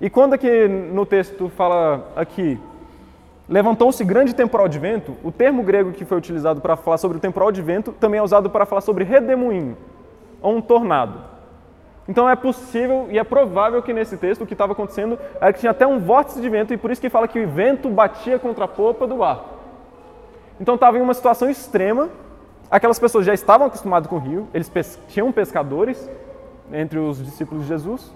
E 0.00 0.08
quando 0.08 0.34
aqui 0.34 0.68
no 0.68 1.04
texto 1.04 1.48
fala 1.48 2.12
aqui, 2.14 2.60
levantou-se 3.48 4.02
grande 4.04 4.34
temporal 4.34 4.68
de 4.68 4.78
vento, 4.78 5.16
o 5.22 5.30
termo 5.30 5.62
grego 5.62 5.92
que 5.92 6.04
foi 6.04 6.16
utilizado 6.16 6.60
para 6.60 6.76
falar 6.76 6.98
sobre 6.98 7.18
o 7.18 7.20
temporal 7.20 7.52
de 7.52 7.62
vento 7.62 7.92
também 7.92 8.18
é 8.18 8.22
usado 8.22 8.48
para 8.50 8.66
falar 8.66 8.80
sobre 8.80 9.04
redemoinho, 9.04 9.76
ou 10.40 10.56
um 10.56 10.60
tornado. 10.60 11.18
Então 12.08 12.28
é 12.28 12.36
possível 12.36 13.06
e 13.10 13.18
é 13.18 13.24
provável 13.24 13.82
que 13.82 13.92
nesse 13.92 14.16
texto 14.16 14.42
o 14.42 14.46
que 14.46 14.52
estava 14.52 14.72
acontecendo 14.72 15.18
era 15.40 15.52
que 15.52 15.60
tinha 15.60 15.70
até 15.70 15.86
um 15.86 15.98
vórtice 15.98 16.40
de 16.40 16.48
vento 16.48 16.74
e 16.74 16.76
por 16.76 16.90
isso 16.90 17.00
que 17.00 17.08
fala 17.08 17.26
que 17.26 17.40
o 17.40 17.48
vento 17.48 17.88
batia 17.88 18.38
contra 18.38 18.66
a 18.66 18.68
popa 18.68 19.06
do 19.06 19.16
barco. 19.16 19.48
Então 20.60 20.74
estava 20.74 20.98
em 20.98 21.00
uma 21.00 21.14
situação 21.14 21.48
extrema 21.48 22.10
Aquelas 22.70 22.98
pessoas 22.98 23.24
já 23.24 23.34
estavam 23.34 23.66
acostumadas 23.66 24.08
com 24.08 24.16
o 24.16 24.18
rio, 24.18 24.48
eles 24.52 24.68
pes 24.68 24.98
tinham 25.08 25.30
pescadores 25.30 26.10
entre 26.72 26.98
os 26.98 27.24
discípulos 27.24 27.62
de 27.62 27.68
Jesus. 27.68 28.12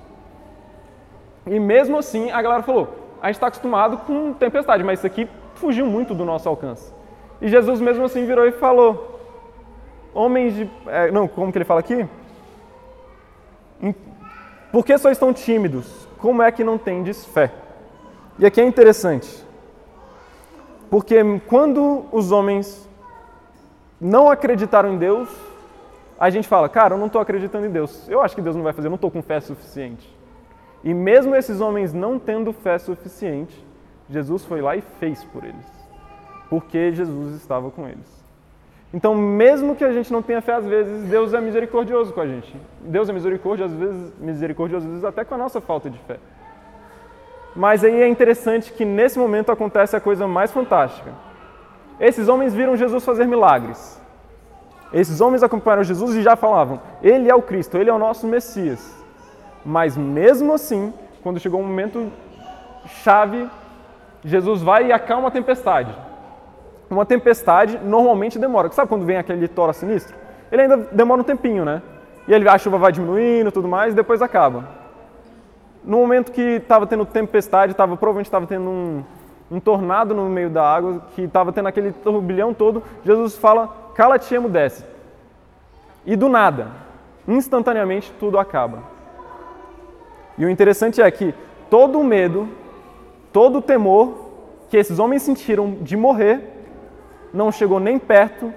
E 1.46 1.60
mesmo 1.60 1.96
assim, 1.96 2.30
a 2.30 2.40
galera 2.42 2.62
falou: 2.62 2.88
a 3.20 3.26
gente 3.26 3.36
está 3.36 3.48
acostumado 3.48 3.98
com 3.98 4.32
tempestade, 4.32 4.84
mas 4.84 5.00
isso 5.00 5.06
aqui 5.06 5.28
fugiu 5.54 5.86
muito 5.86 6.14
do 6.14 6.24
nosso 6.24 6.48
alcance. 6.48 6.92
E 7.40 7.48
Jesus, 7.48 7.80
mesmo 7.80 8.04
assim, 8.04 8.24
virou 8.26 8.46
e 8.46 8.52
falou: 8.52 9.20
Homens 10.14 10.54
de. 10.54 10.70
É, 10.86 11.10
não, 11.10 11.28
como 11.28 11.52
que 11.52 11.58
ele 11.58 11.64
fala 11.64 11.80
aqui? 11.80 12.06
Por 14.72 14.84
que 14.84 14.96
sois 14.98 15.18
tão 15.18 15.32
tímidos? 15.32 16.08
Como 16.18 16.42
é 16.42 16.50
que 16.50 16.64
não 16.64 16.76
tendes 16.76 17.24
fé? 17.24 17.52
E 18.38 18.46
aqui 18.46 18.60
é 18.60 18.64
interessante, 18.64 19.44
porque 20.90 21.16
quando 21.46 22.04
os 22.12 22.30
homens 22.30 22.88
não 24.00 24.30
acreditaram 24.30 24.92
em 24.92 24.98
Deus, 24.98 25.28
a 26.18 26.30
gente 26.30 26.46
fala, 26.46 26.68
cara, 26.68 26.94
eu 26.94 26.98
não 26.98 27.06
estou 27.06 27.20
acreditando 27.20 27.66
em 27.66 27.70
Deus. 27.70 28.08
Eu 28.08 28.20
acho 28.20 28.34
que 28.34 28.42
Deus 28.42 28.54
não 28.54 28.62
vai 28.62 28.72
fazer, 28.72 28.86
eu 28.86 28.90
não 28.90 28.96
estou 28.96 29.10
com 29.10 29.22
fé 29.22 29.40
suficiente. 29.40 30.17
E 30.84 30.94
mesmo 30.94 31.34
esses 31.34 31.60
homens 31.60 31.92
não 31.92 32.18
tendo 32.18 32.52
fé 32.52 32.78
suficiente, 32.78 33.64
Jesus 34.08 34.44
foi 34.44 34.60
lá 34.60 34.76
e 34.76 34.80
fez 34.80 35.24
por 35.24 35.44
eles. 35.44 35.66
Porque 36.48 36.92
Jesus 36.92 37.34
estava 37.34 37.70
com 37.70 37.86
eles. 37.86 38.18
Então, 38.92 39.14
mesmo 39.14 39.76
que 39.76 39.84
a 39.84 39.92
gente 39.92 40.10
não 40.10 40.22
tenha 40.22 40.40
fé, 40.40 40.54
às 40.54 40.64
vezes, 40.64 41.08
Deus 41.10 41.34
é 41.34 41.40
misericordioso 41.40 42.12
com 42.12 42.20
a 42.20 42.26
gente. 42.26 42.56
Deus 42.80 43.08
é 43.08 43.12
misericordioso, 43.12 43.74
às 43.74 43.78
vezes, 43.78 44.12
misericordioso, 44.18 44.86
às 44.86 44.90
vezes 44.90 45.04
até 45.04 45.24
com 45.24 45.34
a 45.34 45.38
nossa 45.38 45.60
falta 45.60 45.90
de 45.90 45.98
fé. 45.98 46.18
Mas 47.54 47.84
aí 47.84 48.00
é 48.00 48.08
interessante 48.08 48.72
que 48.72 48.84
nesse 48.84 49.18
momento 49.18 49.52
acontece 49.52 49.94
a 49.94 50.00
coisa 50.00 50.26
mais 50.26 50.50
fantástica 50.50 51.12
esses 52.00 52.28
homens 52.28 52.54
viram 52.54 52.76
Jesus 52.76 53.04
fazer 53.04 53.26
milagres. 53.26 54.00
Esses 54.92 55.20
homens 55.20 55.42
acompanharam 55.42 55.82
Jesus 55.82 56.14
e 56.14 56.22
já 56.22 56.36
falavam: 56.36 56.80
Ele 57.02 57.28
é 57.28 57.34
o 57.34 57.42
Cristo, 57.42 57.76
Ele 57.76 57.90
é 57.90 57.92
o 57.92 57.98
nosso 57.98 58.26
Messias. 58.26 58.96
Mas 59.68 59.98
mesmo 59.98 60.54
assim, 60.54 60.94
quando 61.22 61.38
chegou 61.38 61.60
um 61.60 61.64
momento 61.66 62.10
chave, 63.04 63.46
Jesus 64.24 64.62
vai 64.62 64.86
e 64.86 64.92
acalma 64.92 65.28
a 65.28 65.30
tempestade. 65.30 65.94
Uma 66.88 67.04
tempestade 67.04 67.78
normalmente 67.84 68.38
demora. 68.38 68.70
Sabe 68.70 68.88
quando 68.88 69.04
vem 69.04 69.18
aquele 69.18 69.40
litoral 69.40 69.74
sinistro? 69.74 70.16
Ele 70.50 70.62
ainda 70.62 70.78
demora 70.90 71.20
um 71.20 71.24
tempinho, 71.24 71.66
né? 71.66 71.82
E 72.26 72.32
ele, 72.32 72.48
a 72.48 72.56
chuva 72.56 72.78
vai 72.78 72.92
diminuindo 72.92 73.52
tudo 73.52 73.68
mais 73.68 73.92
e 73.92 73.96
depois 73.96 74.22
acaba. 74.22 74.66
No 75.84 75.98
momento 75.98 76.32
que 76.32 76.40
estava 76.40 76.86
tendo 76.86 77.04
tempestade, 77.04 77.74
tava, 77.74 77.94
provavelmente 77.94 78.26
estava 78.26 78.46
tendo 78.46 78.70
um, 78.70 79.04
um 79.50 79.60
tornado 79.60 80.14
no 80.14 80.30
meio 80.30 80.48
da 80.48 80.64
água, 80.64 81.02
que 81.14 81.24
estava 81.24 81.52
tendo 81.52 81.68
aquele 81.68 81.92
turbilhão 81.92 82.54
todo, 82.54 82.82
Jesus 83.04 83.36
fala: 83.36 83.68
cala-te 83.94 84.32
e 84.32 84.36
emudece. 84.38 84.82
E 86.06 86.16
do 86.16 86.26
nada, 86.26 86.68
instantaneamente, 87.26 88.10
tudo 88.18 88.38
acaba. 88.38 88.96
E 90.39 90.45
o 90.45 90.51
interessante 90.51 91.03
é 91.03 91.11
que 91.11 91.34
todo 91.68 91.99
o 91.99 92.05
medo, 92.05 92.49
todo 93.32 93.59
o 93.59 93.62
temor 93.62 94.26
que 94.70 94.76
esses 94.76 94.99
homens 94.99 95.22
sentiram 95.22 95.72
de 95.80 95.97
morrer, 95.97 96.41
não 97.32 97.51
chegou 97.51 97.80
nem 97.80 97.99
perto 97.99 98.53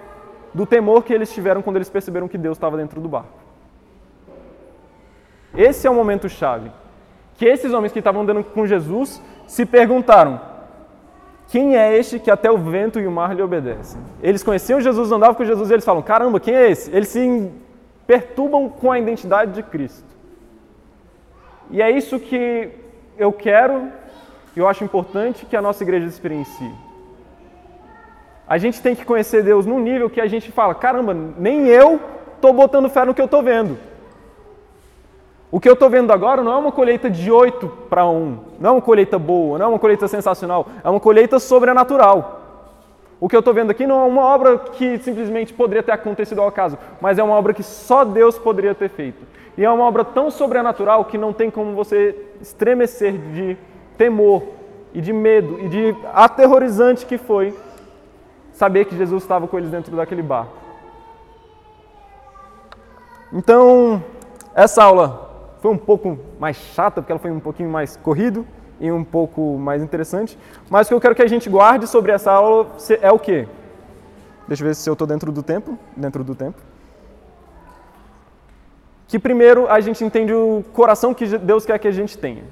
do 0.54 0.66
temor 0.66 1.04
que 1.04 1.14
eles 1.14 1.34
tiveram 1.34 1.62
quando 1.62 1.78
eles 1.78 1.90
perceberam 1.90 2.28
que 2.28 2.38
Deus 2.38 2.58
estava 2.58 2.78
dentro 2.78 3.00
do 3.02 3.10
barco. 3.10 3.40
Esse 5.56 5.88
é 5.88 5.90
o 5.90 5.96
momento 5.96 6.30
chave. 6.30 6.72
Que 7.36 7.46
esses 7.46 7.74
homens 7.74 7.92
que 7.92 8.00
estavam 8.00 8.22
andando 8.22 8.44
com 8.44 8.66
Jesus 8.68 9.22
se 9.48 9.66
perguntaram: 9.66 10.40
quem 11.48 11.76
é 11.76 11.98
este 11.98 12.20
que 12.20 12.30
até 12.30 12.52
o 12.52 12.58
vento 12.58 13.00
e 13.00 13.08
o 13.08 13.12
mar 13.12 13.36
lhe 13.36 13.42
obedecem? 13.42 14.00
Eles 14.22 14.44
conheciam 14.44 14.80
Jesus, 14.80 15.12
andavam 15.12 15.36
com 15.36 15.44
Jesus 15.44 15.70
e 15.70 15.74
eles 15.74 15.86
falam: 15.86 16.02
caramba, 16.02 16.40
quem 16.40 16.56
é 16.56 16.70
esse? 16.70 16.94
Eles 16.96 17.10
se 17.10 17.52
perturbam 18.06 18.70
com 18.70 18.92
a 18.92 19.00
identidade 19.00 19.54
de 19.54 19.64
Cristo. 19.64 20.11
E 21.72 21.82
é 21.82 21.90
isso 21.90 22.20
que 22.20 22.70
eu 23.18 23.32
quero 23.32 23.90
e 24.56 24.60
eu 24.60 24.68
acho 24.68 24.84
importante 24.84 25.46
que 25.46 25.56
a 25.56 25.62
nossa 25.62 25.84
igreja 25.84 26.06
experiencie. 26.06 26.72
A 28.48 28.58
gente 28.58 28.82
tem 28.82 28.94
que 28.94 29.06
conhecer 29.06 29.44
Deus 29.44 29.66
num 29.66 29.80
nível 29.80 30.10
que 30.10 30.20
a 30.20 30.28
gente 30.28 30.52
fala: 30.52 30.76
caramba, 30.76 31.14
nem 31.14 31.68
eu 31.68 32.00
estou 32.36 32.52
botando 32.52 32.90
fé 32.90 33.06
no 33.06 33.14
que 33.14 33.22
eu 33.22 33.26
estou 33.26 33.42
vendo. 33.42 33.78
O 35.50 35.60
que 35.60 35.68
eu 35.68 35.74
estou 35.74 35.90
vendo 35.90 36.12
agora 36.12 36.42
não 36.42 36.54
é 36.54 36.58
uma 36.58 36.72
colheita 36.72 37.10
de 37.10 37.30
8 37.30 37.68
para 37.90 38.08
1, 38.08 38.38
não 38.60 38.70
é 38.70 38.74
uma 38.74 38.82
colheita 38.82 39.20
boa, 39.20 39.58
não 39.58 39.66
é 39.66 39.70
uma 39.70 39.80
colheita 39.80 40.08
sensacional, 40.08 40.68
é 40.84 40.90
uma 40.90 41.00
colheita 41.00 41.40
sobrenatural. 41.40 42.40
O 43.20 43.30
que 43.30 43.36
eu 43.36 43.40
estou 43.40 43.54
vendo 43.54 43.70
aqui 43.70 43.86
não 43.86 44.02
é 44.02 44.06
uma 44.06 44.24
obra 44.24 44.58
que 44.58 44.98
simplesmente 45.00 45.54
poderia 45.54 45.84
ter 45.84 45.92
acontecido 45.92 46.42
ao 46.42 46.48
acaso, 46.48 46.78
mas 47.00 47.20
é 47.20 47.24
uma 47.24 47.36
obra 47.36 47.54
que 47.54 47.64
só 47.64 48.04
Deus 48.04 48.40
poderia 48.40 48.74
ter 48.74 48.90
feito. 48.90 49.26
E 49.58 49.66
é 49.66 49.70
uma 49.70 49.84
obra 49.84 50.04
tão 50.04 50.32
sobrenatural 50.32 51.06
que 51.06 51.18
não 51.18 51.34
tem 51.34 51.50
como 51.50 51.76
você 51.76 52.16
estremecer 52.40 53.14
de 53.34 53.58
temor 53.98 54.44
e 54.94 55.02
de 55.02 55.14
medo 55.14 55.60
e 55.60 55.70
de 55.70 55.96
aterrorizante 56.14 57.06
que 57.06 57.18
foi 57.18 57.58
saber 58.54 58.86
que 58.86 58.98
Jesus 58.98 59.24
estava 59.24 59.48
com 59.48 59.58
eles 59.58 59.70
dentro 59.70 59.96
daquele 59.96 60.22
barco. 60.22 60.56
Então, 63.34 64.04
essa 64.54 64.84
aula 64.84 65.56
foi 65.62 65.72
um 65.72 65.78
pouco 65.78 66.18
mais 66.40 66.58
chata, 66.58 67.02
porque 67.02 67.12
ela 67.12 67.20
foi 67.20 67.32
um 67.32 67.40
pouquinho 67.40 67.70
mais 67.70 67.96
corrido 67.96 68.46
e 68.80 68.92
um 68.92 69.04
pouco 69.04 69.58
mais 69.58 69.82
interessante. 69.82 70.38
Mas 70.70 70.88
o 70.88 70.90
que 70.90 70.96
eu 70.96 71.02
quero 71.02 71.16
que 71.16 71.22
a 71.22 71.28
gente 71.28 71.50
guarde 71.50 71.88
sobre 71.88 72.12
essa 72.12 72.32
aula 72.32 72.68
é 73.02 73.12
o 73.12 73.20
quê? 73.20 73.48
Deixa 74.48 74.64
eu 74.64 74.68
ver 74.68 74.76
se 74.76 74.90
eu 74.90 74.94
estou 74.94 75.08
dentro 75.08 75.32
do 75.32 75.42
tempo. 75.42 75.78
Dentro 75.96 76.24
do 76.24 76.36
tempo. 76.36 76.71
Que 79.12 79.20
primeiro 79.20 79.70
a 79.70 79.82
gente 79.82 80.02
entende 80.06 80.34
o 80.34 80.64
coração 80.72 81.14
que 81.14 81.38
Deus 81.38 81.66
quer 81.66 81.78
que 81.78 81.88
a 81.90 81.92
gente 81.92 82.18
tenha. 82.18 82.44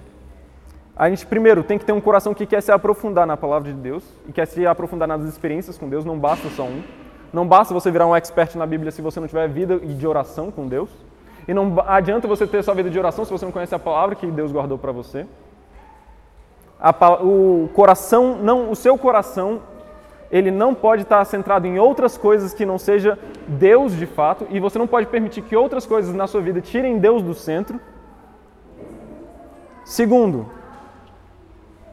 A 0.93 1.09
gente 1.09 1.25
primeiro 1.25 1.63
tem 1.63 1.77
que 1.77 1.85
ter 1.85 1.93
um 1.93 2.01
coração 2.01 2.33
que 2.33 2.45
quer 2.45 2.59
se 2.59 2.69
aprofundar 2.69 3.25
na 3.25 3.37
palavra 3.37 3.71
de 3.71 3.79
Deus 3.79 4.03
e 4.27 4.33
quer 4.33 4.45
se 4.45 4.67
aprofundar 4.67 5.07
nas 5.07 5.23
experiências 5.23 5.77
com 5.77 5.87
Deus. 5.87 6.03
Não 6.03 6.19
basta 6.19 6.49
só 6.49 6.63
um. 6.63 6.83
Não 7.31 7.47
basta 7.47 7.73
você 7.73 7.89
virar 7.89 8.07
um 8.07 8.13
expert 8.13 8.57
na 8.57 8.65
Bíblia 8.65 8.91
se 8.91 9.01
você 9.01 9.21
não 9.21 9.27
tiver 9.29 9.47
vida 9.47 9.79
de 9.79 10.05
oração 10.05 10.51
com 10.51 10.67
Deus. 10.67 10.89
E 11.47 11.53
não 11.53 11.77
adianta 11.87 12.27
você 12.27 12.45
ter 12.45 12.61
sua 12.61 12.73
vida 12.73 12.89
de 12.89 12.99
oração 12.99 13.23
se 13.23 13.31
você 13.31 13.45
não 13.45 13.53
conhece 13.53 13.73
a 13.73 13.79
palavra 13.79 14.13
que 14.13 14.27
Deus 14.27 14.51
guardou 14.51 14.77
para 14.77 14.91
você. 14.91 15.25
A, 16.77 16.93
o 17.23 17.69
coração, 17.73 18.37
não, 18.37 18.69
o 18.69 18.75
seu 18.75 18.97
coração, 18.97 19.61
ele 20.31 20.51
não 20.51 20.73
pode 20.73 21.03
estar 21.03 21.23
centrado 21.25 21.65
em 21.65 21.79
outras 21.79 22.17
coisas 22.17 22.53
que 22.53 22.65
não 22.65 22.77
seja 22.77 23.17
Deus 23.47 23.95
de 23.95 24.05
fato, 24.05 24.47
e 24.49 24.59
você 24.59 24.77
não 24.77 24.87
pode 24.87 25.07
permitir 25.07 25.41
que 25.41 25.55
outras 25.55 25.85
coisas 25.85 26.13
na 26.13 26.27
sua 26.27 26.41
vida 26.41 26.61
tirem 26.61 26.99
Deus 26.99 27.21
do 27.21 27.33
centro. 27.33 27.79
Segundo, 29.83 30.47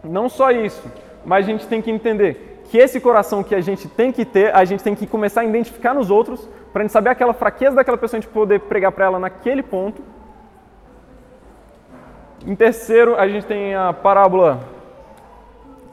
não 0.04 0.28
só 0.28 0.50
isso, 0.50 0.82
mas 1.24 1.46
a 1.46 1.50
gente 1.50 1.66
tem 1.66 1.80
que 1.80 1.90
entender 1.90 2.62
que 2.70 2.78
esse 2.78 3.00
coração 3.00 3.42
que 3.42 3.54
a 3.54 3.60
gente 3.60 3.88
tem 3.88 4.12
que 4.12 4.24
ter, 4.24 4.54
a 4.54 4.64
gente 4.64 4.82
tem 4.82 4.94
que 4.94 5.06
começar 5.06 5.40
a 5.40 5.44
identificar 5.44 5.94
nos 5.94 6.10
outros 6.10 6.46
para 6.72 6.82
a 6.82 6.84
gente 6.84 6.92
saber 6.92 7.10
aquela 7.10 7.32
fraqueza 7.32 7.76
daquela 7.76 7.96
pessoa, 7.96 8.18
a 8.18 8.20
gente 8.20 8.30
poder 8.30 8.60
pregar 8.60 8.92
para 8.92 9.06
ela 9.06 9.18
naquele 9.18 9.62
ponto. 9.62 10.02
Em 12.46 12.54
terceiro, 12.54 13.16
a 13.16 13.26
gente 13.26 13.46
tem 13.46 13.74
a 13.74 13.92
parábola. 13.92 14.60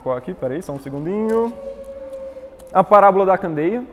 Qual 0.03 0.17
aqui? 0.17 0.33
Peraí, 0.33 0.61
só 0.61 0.73
um 0.73 0.79
segundinho. 0.79 1.53
A 2.73 2.83
parábola 2.83 3.25
da 3.25 3.37
candeia, 3.37 3.83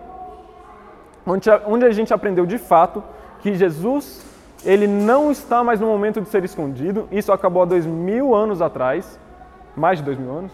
onde 1.26 1.51
a, 1.51 1.62
onde 1.66 1.85
a 1.85 1.93
gente 1.93 2.14
aprendeu 2.14 2.47
de 2.47 2.59
fato 2.59 3.03
que 3.41 3.55
Jesus 3.55 4.26
ele 4.64 4.87
não 4.87 5.31
está 5.31 5.64
mais 5.64 5.81
no 5.81 5.87
momento 5.87 6.20
de 6.20 6.28
ser 6.28 6.45
escondido. 6.45 7.09
Isso 7.11 7.33
acabou 7.33 7.62
há 7.62 7.64
dois 7.64 7.87
mil 7.87 8.35
anos 8.35 8.61
atrás, 8.61 9.18
mais 9.76 9.99
de 9.99 10.05
dois 10.05 10.18
mil 10.18 10.31
anos. 10.31 10.53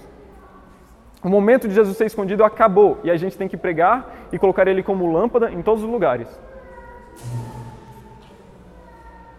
O 1.22 1.28
momento 1.28 1.66
de 1.66 1.74
Jesus 1.74 1.96
ser 1.96 2.06
escondido 2.06 2.44
acabou 2.44 2.98
e 3.02 3.10
a 3.10 3.16
gente 3.16 3.36
tem 3.36 3.48
que 3.48 3.56
pregar 3.56 4.28
e 4.30 4.38
colocar 4.38 4.68
ele 4.68 4.82
como 4.82 5.10
lâmpada 5.12 5.50
em 5.50 5.62
todos 5.62 5.82
os 5.82 5.90
lugares. 5.90 6.28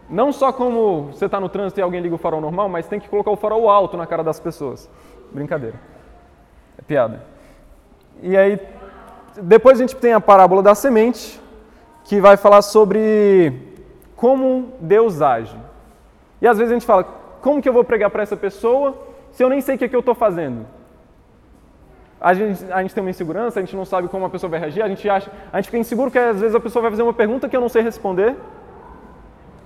Não 0.10 0.32
só 0.32 0.52
como 0.54 1.04
você 1.12 1.26
está 1.26 1.40
no 1.40 1.50
trânsito 1.50 1.80
e 1.80 1.84
alguém 1.84 2.02
liga 2.02 2.16
o 2.16 2.18
farol 2.18 2.40
normal, 2.40 2.70
mas 2.70 2.88
tem 2.88 3.00
que 3.00 3.10
colocar 3.10 3.32
o 3.32 3.36
farol 3.36 3.70
alto 3.70 3.98
na 3.98 4.08
cara 4.08 4.24
das 4.24 4.40
pessoas. 4.40 4.90
Brincadeira. 5.32 5.76
É 6.78 6.82
piada. 6.82 7.24
E 8.22 8.36
aí, 8.36 8.60
depois 9.42 9.78
a 9.78 9.82
gente 9.82 9.96
tem 9.96 10.14
a 10.14 10.20
parábola 10.20 10.62
da 10.62 10.76
semente, 10.76 11.40
que 12.04 12.20
vai 12.22 12.38
falar 12.38 12.62
sobre 12.62 13.54
como 14.16 14.74
Deus 14.80 15.22
age. 15.22 15.58
E 16.42 16.48
às 16.48 16.58
vezes 16.58 16.72
a 16.72 16.76
gente 16.76 16.86
fala, 16.86 17.04
como 17.42 17.62
que 17.62 17.70
eu 17.70 17.74
vou 17.74 17.84
pregar 17.84 18.10
para 18.10 18.24
essa 18.24 18.38
pessoa 18.38 18.98
se 19.32 19.44
eu 19.44 19.50
nem 19.50 19.62
sei 19.62 19.76
o 19.76 19.78
que, 19.78 19.86
é 19.86 19.88
que 19.88 19.96
eu 19.96 20.00
estou 20.00 20.16
fazendo? 20.16 20.66
A 22.20 22.34
gente, 22.34 22.66
a 22.72 22.82
gente 22.82 22.96
tem 22.96 23.04
uma 23.04 23.12
insegurança, 23.12 23.60
a 23.60 23.64
gente 23.64 23.76
não 23.76 23.86
sabe 23.86 24.08
como 24.08 24.26
a 24.26 24.30
pessoa 24.30 24.50
vai 24.50 24.60
reagir, 24.60 24.82
a 24.82 24.88
gente 24.88 25.08
acha, 25.08 25.32
a 25.54 25.58
gente 25.58 25.66
fica 25.66 25.78
inseguro 25.78 26.10
que 26.10 26.18
às 26.18 26.40
vezes 26.40 26.56
a 26.56 26.60
pessoa 26.60 26.82
vai 26.82 26.90
fazer 26.90 27.04
uma 27.04 27.14
pergunta 27.14 27.48
que 27.48 27.56
eu 27.56 27.62
não 27.62 27.70
sei 27.70 27.84
responder. 27.84 28.36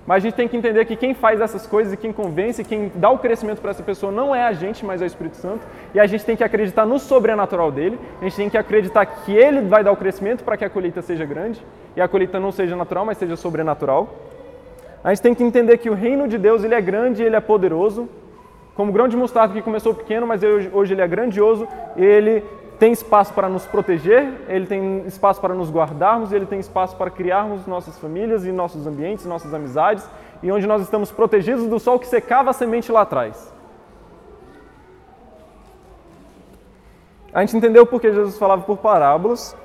Mas 0.06 0.18
a 0.18 0.20
gente 0.28 0.36
tem 0.36 0.48
que 0.48 0.58
entender 0.58 0.84
que 0.86 0.96
quem 0.96 1.14
faz 1.14 1.40
essas 1.40 1.68
coisas 1.68 1.94
e 1.94 1.98
quem 1.98 2.12
convence, 2.12 2.64
quem 2.64 2.92
dá 2.96 3.10
o 3.12 3.20
crescimento 3.20 3.62
para 3.62 3.72
essa 3.72 3.84
pessoa 3.84 4.12
não 4.12 4.34
é 4.36 4.44
a 4.44 4.52
gente, 4.52 4.84
mas 4.84 5.02
é 5.02 5.06
o 5.06 5.08
Espírito 5.08 5.38
Santo. 5.38 5.66
E 5.94 6.00
a 6.00 6.08
gente 6.08 6.26
tem 6.26 6.36
que 6.36 6.44
acreditar 6.44 6.86
no 6.86 6.98
sobrenatural 6.98 7.72
dele. 7.72 8.00
A 8.20 8.24
gente 8.24 8.36
tem 8.36 8.50
que 8.50 8.58
acreditar 8.58 9.06
que 9.06 9.32
ele 9.32 9.62
vai 9.62 9.84
dar 9.84 9.92
o 9.92 9.98
crescimento 9.98 10.44
para 10.44 10.58
que 10.58 10.66
a 10.66 10.70
colheita 10.70 11.02
seja 11.02 11.24
grande 11.26 11.64
e 11.96 12.02
a 12.02 12.08
colheita 12.08 12.40
não 12.40 12.52
seja 12.52 12.76
natural, 12.76 13.06
mas 13.06 13.18
seja 13.18 13.36
sobrenatural. 13.36 14.10
A 15.04 15.10
gente 15.10 15.22
tem 15.22 15.36
que 15.36 15.44
entender 15.44 15.78
que 15.78 15.90
o 15.90 15.94
reino 15.94 16.28
de 16.28 16.38
Deus 16.38 16.64
ele 16.64 16.76
é 16.76 16.82
grande, 16.82 17.24
ele 17.24 17.36
é 17.36 17.40
poderoso 17.40 18.10
como 18.76 18.92
grão 18.92 19.08
de 19.08 19.18
mostarda 19.18 19.54
que 19.54 19.62
começou 19.62 19.94
pequeno, 19.94 20.26
mas 20.26 20.42
hoje 20.44 20.94
ele 20.94 21.02
é 21.02 21.08
grandioso, 21.08 21.68
ele 21.96 22.44
tem 22.82 22.92
espaço 22.92 23.32
para 23.36 23.48
nos 23.48 23.64
proteger, 23.68 24.42
ele 24.48 24.66
tem 24.66 25.06
espaço 25.06 25.40
para 25.40 25.54
nos 25.54 25.70
guardarmos, 25.70 26.32
ele 26.32 26.48
tem 26.48 26.60
espaço 26.60 26.96
para 26.96 27.12
criarmos 27.12 27.68
nossas 27.68 28.00
famílias 28.00 28.44
e 28.44 28.52
nossos 28.52 28.88
ambientes, 28.88 29.24
nossas 29.24 29.54
amizades, 29.54 30.04
e 30.42 30.52
onde 30.52 30.66
nós 30.66 30.82
estamos 30.82 31.12
protegidos 31.12 31.68
do 31.68 31.80
sol 31.80 32.00
que 32.00 32.08
secava 32.08 32.50
a 32.50 32.54
semente 32.54 32.92
lá 32.92 33.02
atrás. 33.02 33.54
A 37.32 37.42
gente 37.42 37.56
entendeu 37.56 37.86
porque 37.86 38.12
Jesus 38.12 38.40
falava 38.40 38.64
por 38.64 38.78
parábolas. 38.78 39.56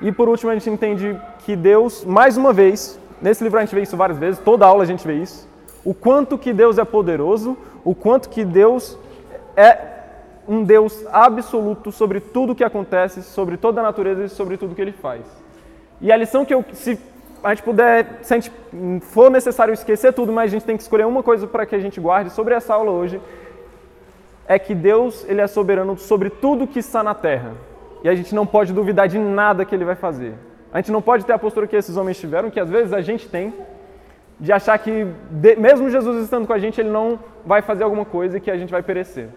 E 0.00 0.12
por 0.12 0.28
último, 0.28 0.52
a 0.52 0.54
gente 0.54 0.70
entende 0.70 1.20
que 1.40 1.56
Deus, 1.56 2.04
mais 2.04 2.36
uma 2.36 2.52
vez, 2.52 2.96
nesse 3.20 3.42
livro 3.42 3.58
a 3.58 3.64
gente 3.64 3.74
vê 3.74 3.82
isso 3.82 3.96
várias 3.96 4.20
vezes, 4.20 4.38
toda 4.38 4.64
aula 4.66 4.84
a 4.84 4.86
gente 4.86 5.04
vê 5.04 5.14
isso, 5.14 5.48
o 5.84 5.92
quanto 5.92 6.38
que 6.38 6.52
Deus 6.52 6.78
é 6.78 6.84
poderoso, 6.84 7.58
o 7.84 7.92
quanto 7.92 8.28
que 8.28 8.44
Deus 8.44 8.96
é 9.56 9.91
um 10.46 10.64
Deus 10.64 11.04
absoluto 11.12 11.92
sobre 11.92 12.20
tudo 12.20 12.54
que 12.54 12.64
acontece, 12.64 13.22
sobre 13.22 13.56
toda 13.56 13.80
a 13.80 13.84
natureza 13.84 14.24
e 14.24 14.28
sobre 14.28 14.56
tudo 14.56 14.74
que 14.74 14.82
ele 14.82 14.92
faz. 14.92 15.22
E 16.00 16.10
a 16.10 16.16
lição 16.16 16.44
que 16.44 16.52
eu, 16.52 16.64
se 16.72 16.98
a 17.42 17.50
gente 17.50 17.62
puder, 17.62 18.18
se 18.22 18.34
a 18.34 18.38
gente 18.38 18.52
for 19.00 19.30
necessário 19.30 19.72
esquecer 19.72 20.12
tudo, 20.12 20.32
mas 20.32 20.50
a 20.50 20.52
gente 20.52 20.64
tem 20.64 20.76
que 20.76 20.82
escolher 20.82 21.06
uma 21.06 21.22
coisa 21.22 21.46
para 21.46 21.66
que 21.66 21.74
a 21.74 21.78
gente 21.78 22.00
guarde 22.00 22.30
sobre 22.30 22.54
essa 22.54 22.74
aula 22.74 22.90
hoje, 22.90 23.20
é 24.46 24.58
que 24.58 24.74
Deus 24.74 25.24
ele 25.28 25.40
é 25.40 25.46
soberano 25.46 25.96
sobre 25.96 26.30
tudo 26.30 26.66
que 26.66 26.78
está 26.78 27.02
na 27.02 27.14
terra. 27.14 27.52
E 28.02 28.08
a 28.08 28.14
gente 28.14 28.34
não 28.34 28.44
pode 28.44 28.72
duvidar 28.72 29.08
de 29.08 29.18
nada 29.18 29.64
que 29.64 29.74
ele 29.74 29.84
vai 29.84 29.94
fazer. 29.94 30.34
A 30.72 30.78
gente 30.78 30.90
não 30.90 31.02
pode 31.02 31.24
ter 31.24 31.32
a 31.32 31.38
postura 31.38 31.66
que 31.66 31.76
esses 31.76 31.96
homens 31.96 32.18
tiveram, 32.18 32.50
que 32.50 32.58
às 32.58 32.68
vezes 32.68 32.92
a 32.92 33.00
gente 33.00 33.28
tem, 33.28 33.52
de 34.40 34.50
achar 34.50 34.76
que, 34.78 35.06
mesmo 35.58 35.88
Jesus 35.88 36.24
estando 36.24 36.46
com 36.46 36.52
a 36.52 36.58
gente, 36.58 36.80
ele 36.80 36.90
não 36.90 37.18
vai 37.46 37.62
fazer 37.62 37.84
alguma 37.84 38.04
coisa 38.04 38.38
e 38.38 38.40
que 38.40 38.50
a 38.50 38.56
gente 38.56 38.70
vai 38.70 38.82
perecer. 38.82 39.28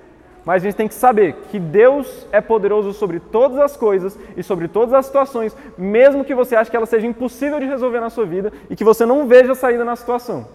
Mas 0.46 0.62
a 0.62 0.66
gente 0.66 0.76
tem 0.76 0.88
que 0.88 0.94
saber 0.94 1.34
que 1.50 1.60
Deus 1.60 2.28
é 2.32 2.40
poderoso 2.40 2.94
sobre 2.94 3.20
todas 3.20 3.58
as 3.58 3.76
coisas 3.76 4.18
e 4.38 4.44
sobre 4.44 4.68
todas 4.68 4.94
as 4.94 5.08
situações, 5.08 5.58
mesmo 5.76 6.24
que 6.24 6.36
você 6.36 6.56
ache 6.56 6.70
que 6.70 6.78
ela 6.78 6.86
seja 6.86 7.08
impossível 7.08 7.60
de 7.60 7.66
resolver 7.66 8.00
na 8.00 8.12
sua 8.12 8.26
vida 8.26 8.54
e 8.70 8.76
que 8.76 8.84
você 8.84 9.06
não 9.08 9.28
veja 9.28 9.56
saída 9.56 9.84
na 9.84 9.96
situação. 9.96 10.48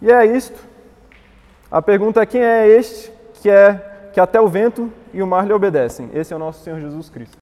E 0.00 0.12
é 0.12 0.24
isto. 0.24 0.58
A 1.68 1.82
pergunta 1.82 2.22
é 2.22 2.26
quem 2.26 2.42
é 2.42 2.68
este 2.68 3.10
que 3.42 3.50
é 3.50 4.10
que 4.12 4.20
até 4.20 4.40
o 4.40 4.46
vento 4.46 4.90
e 5.12 5.20
o 5.20 5.26
mar 5.26 5.46
lhe 5.46 5.52
obedecem? 5.52 6.08
Esse 6.14 6.32
é 6.32 6.36
o 6.36 6.38
nosso 6.38 6.62
Senhor 6.62 6.78
Jesus 6.80 7.10
Cristo. 7.10 7.34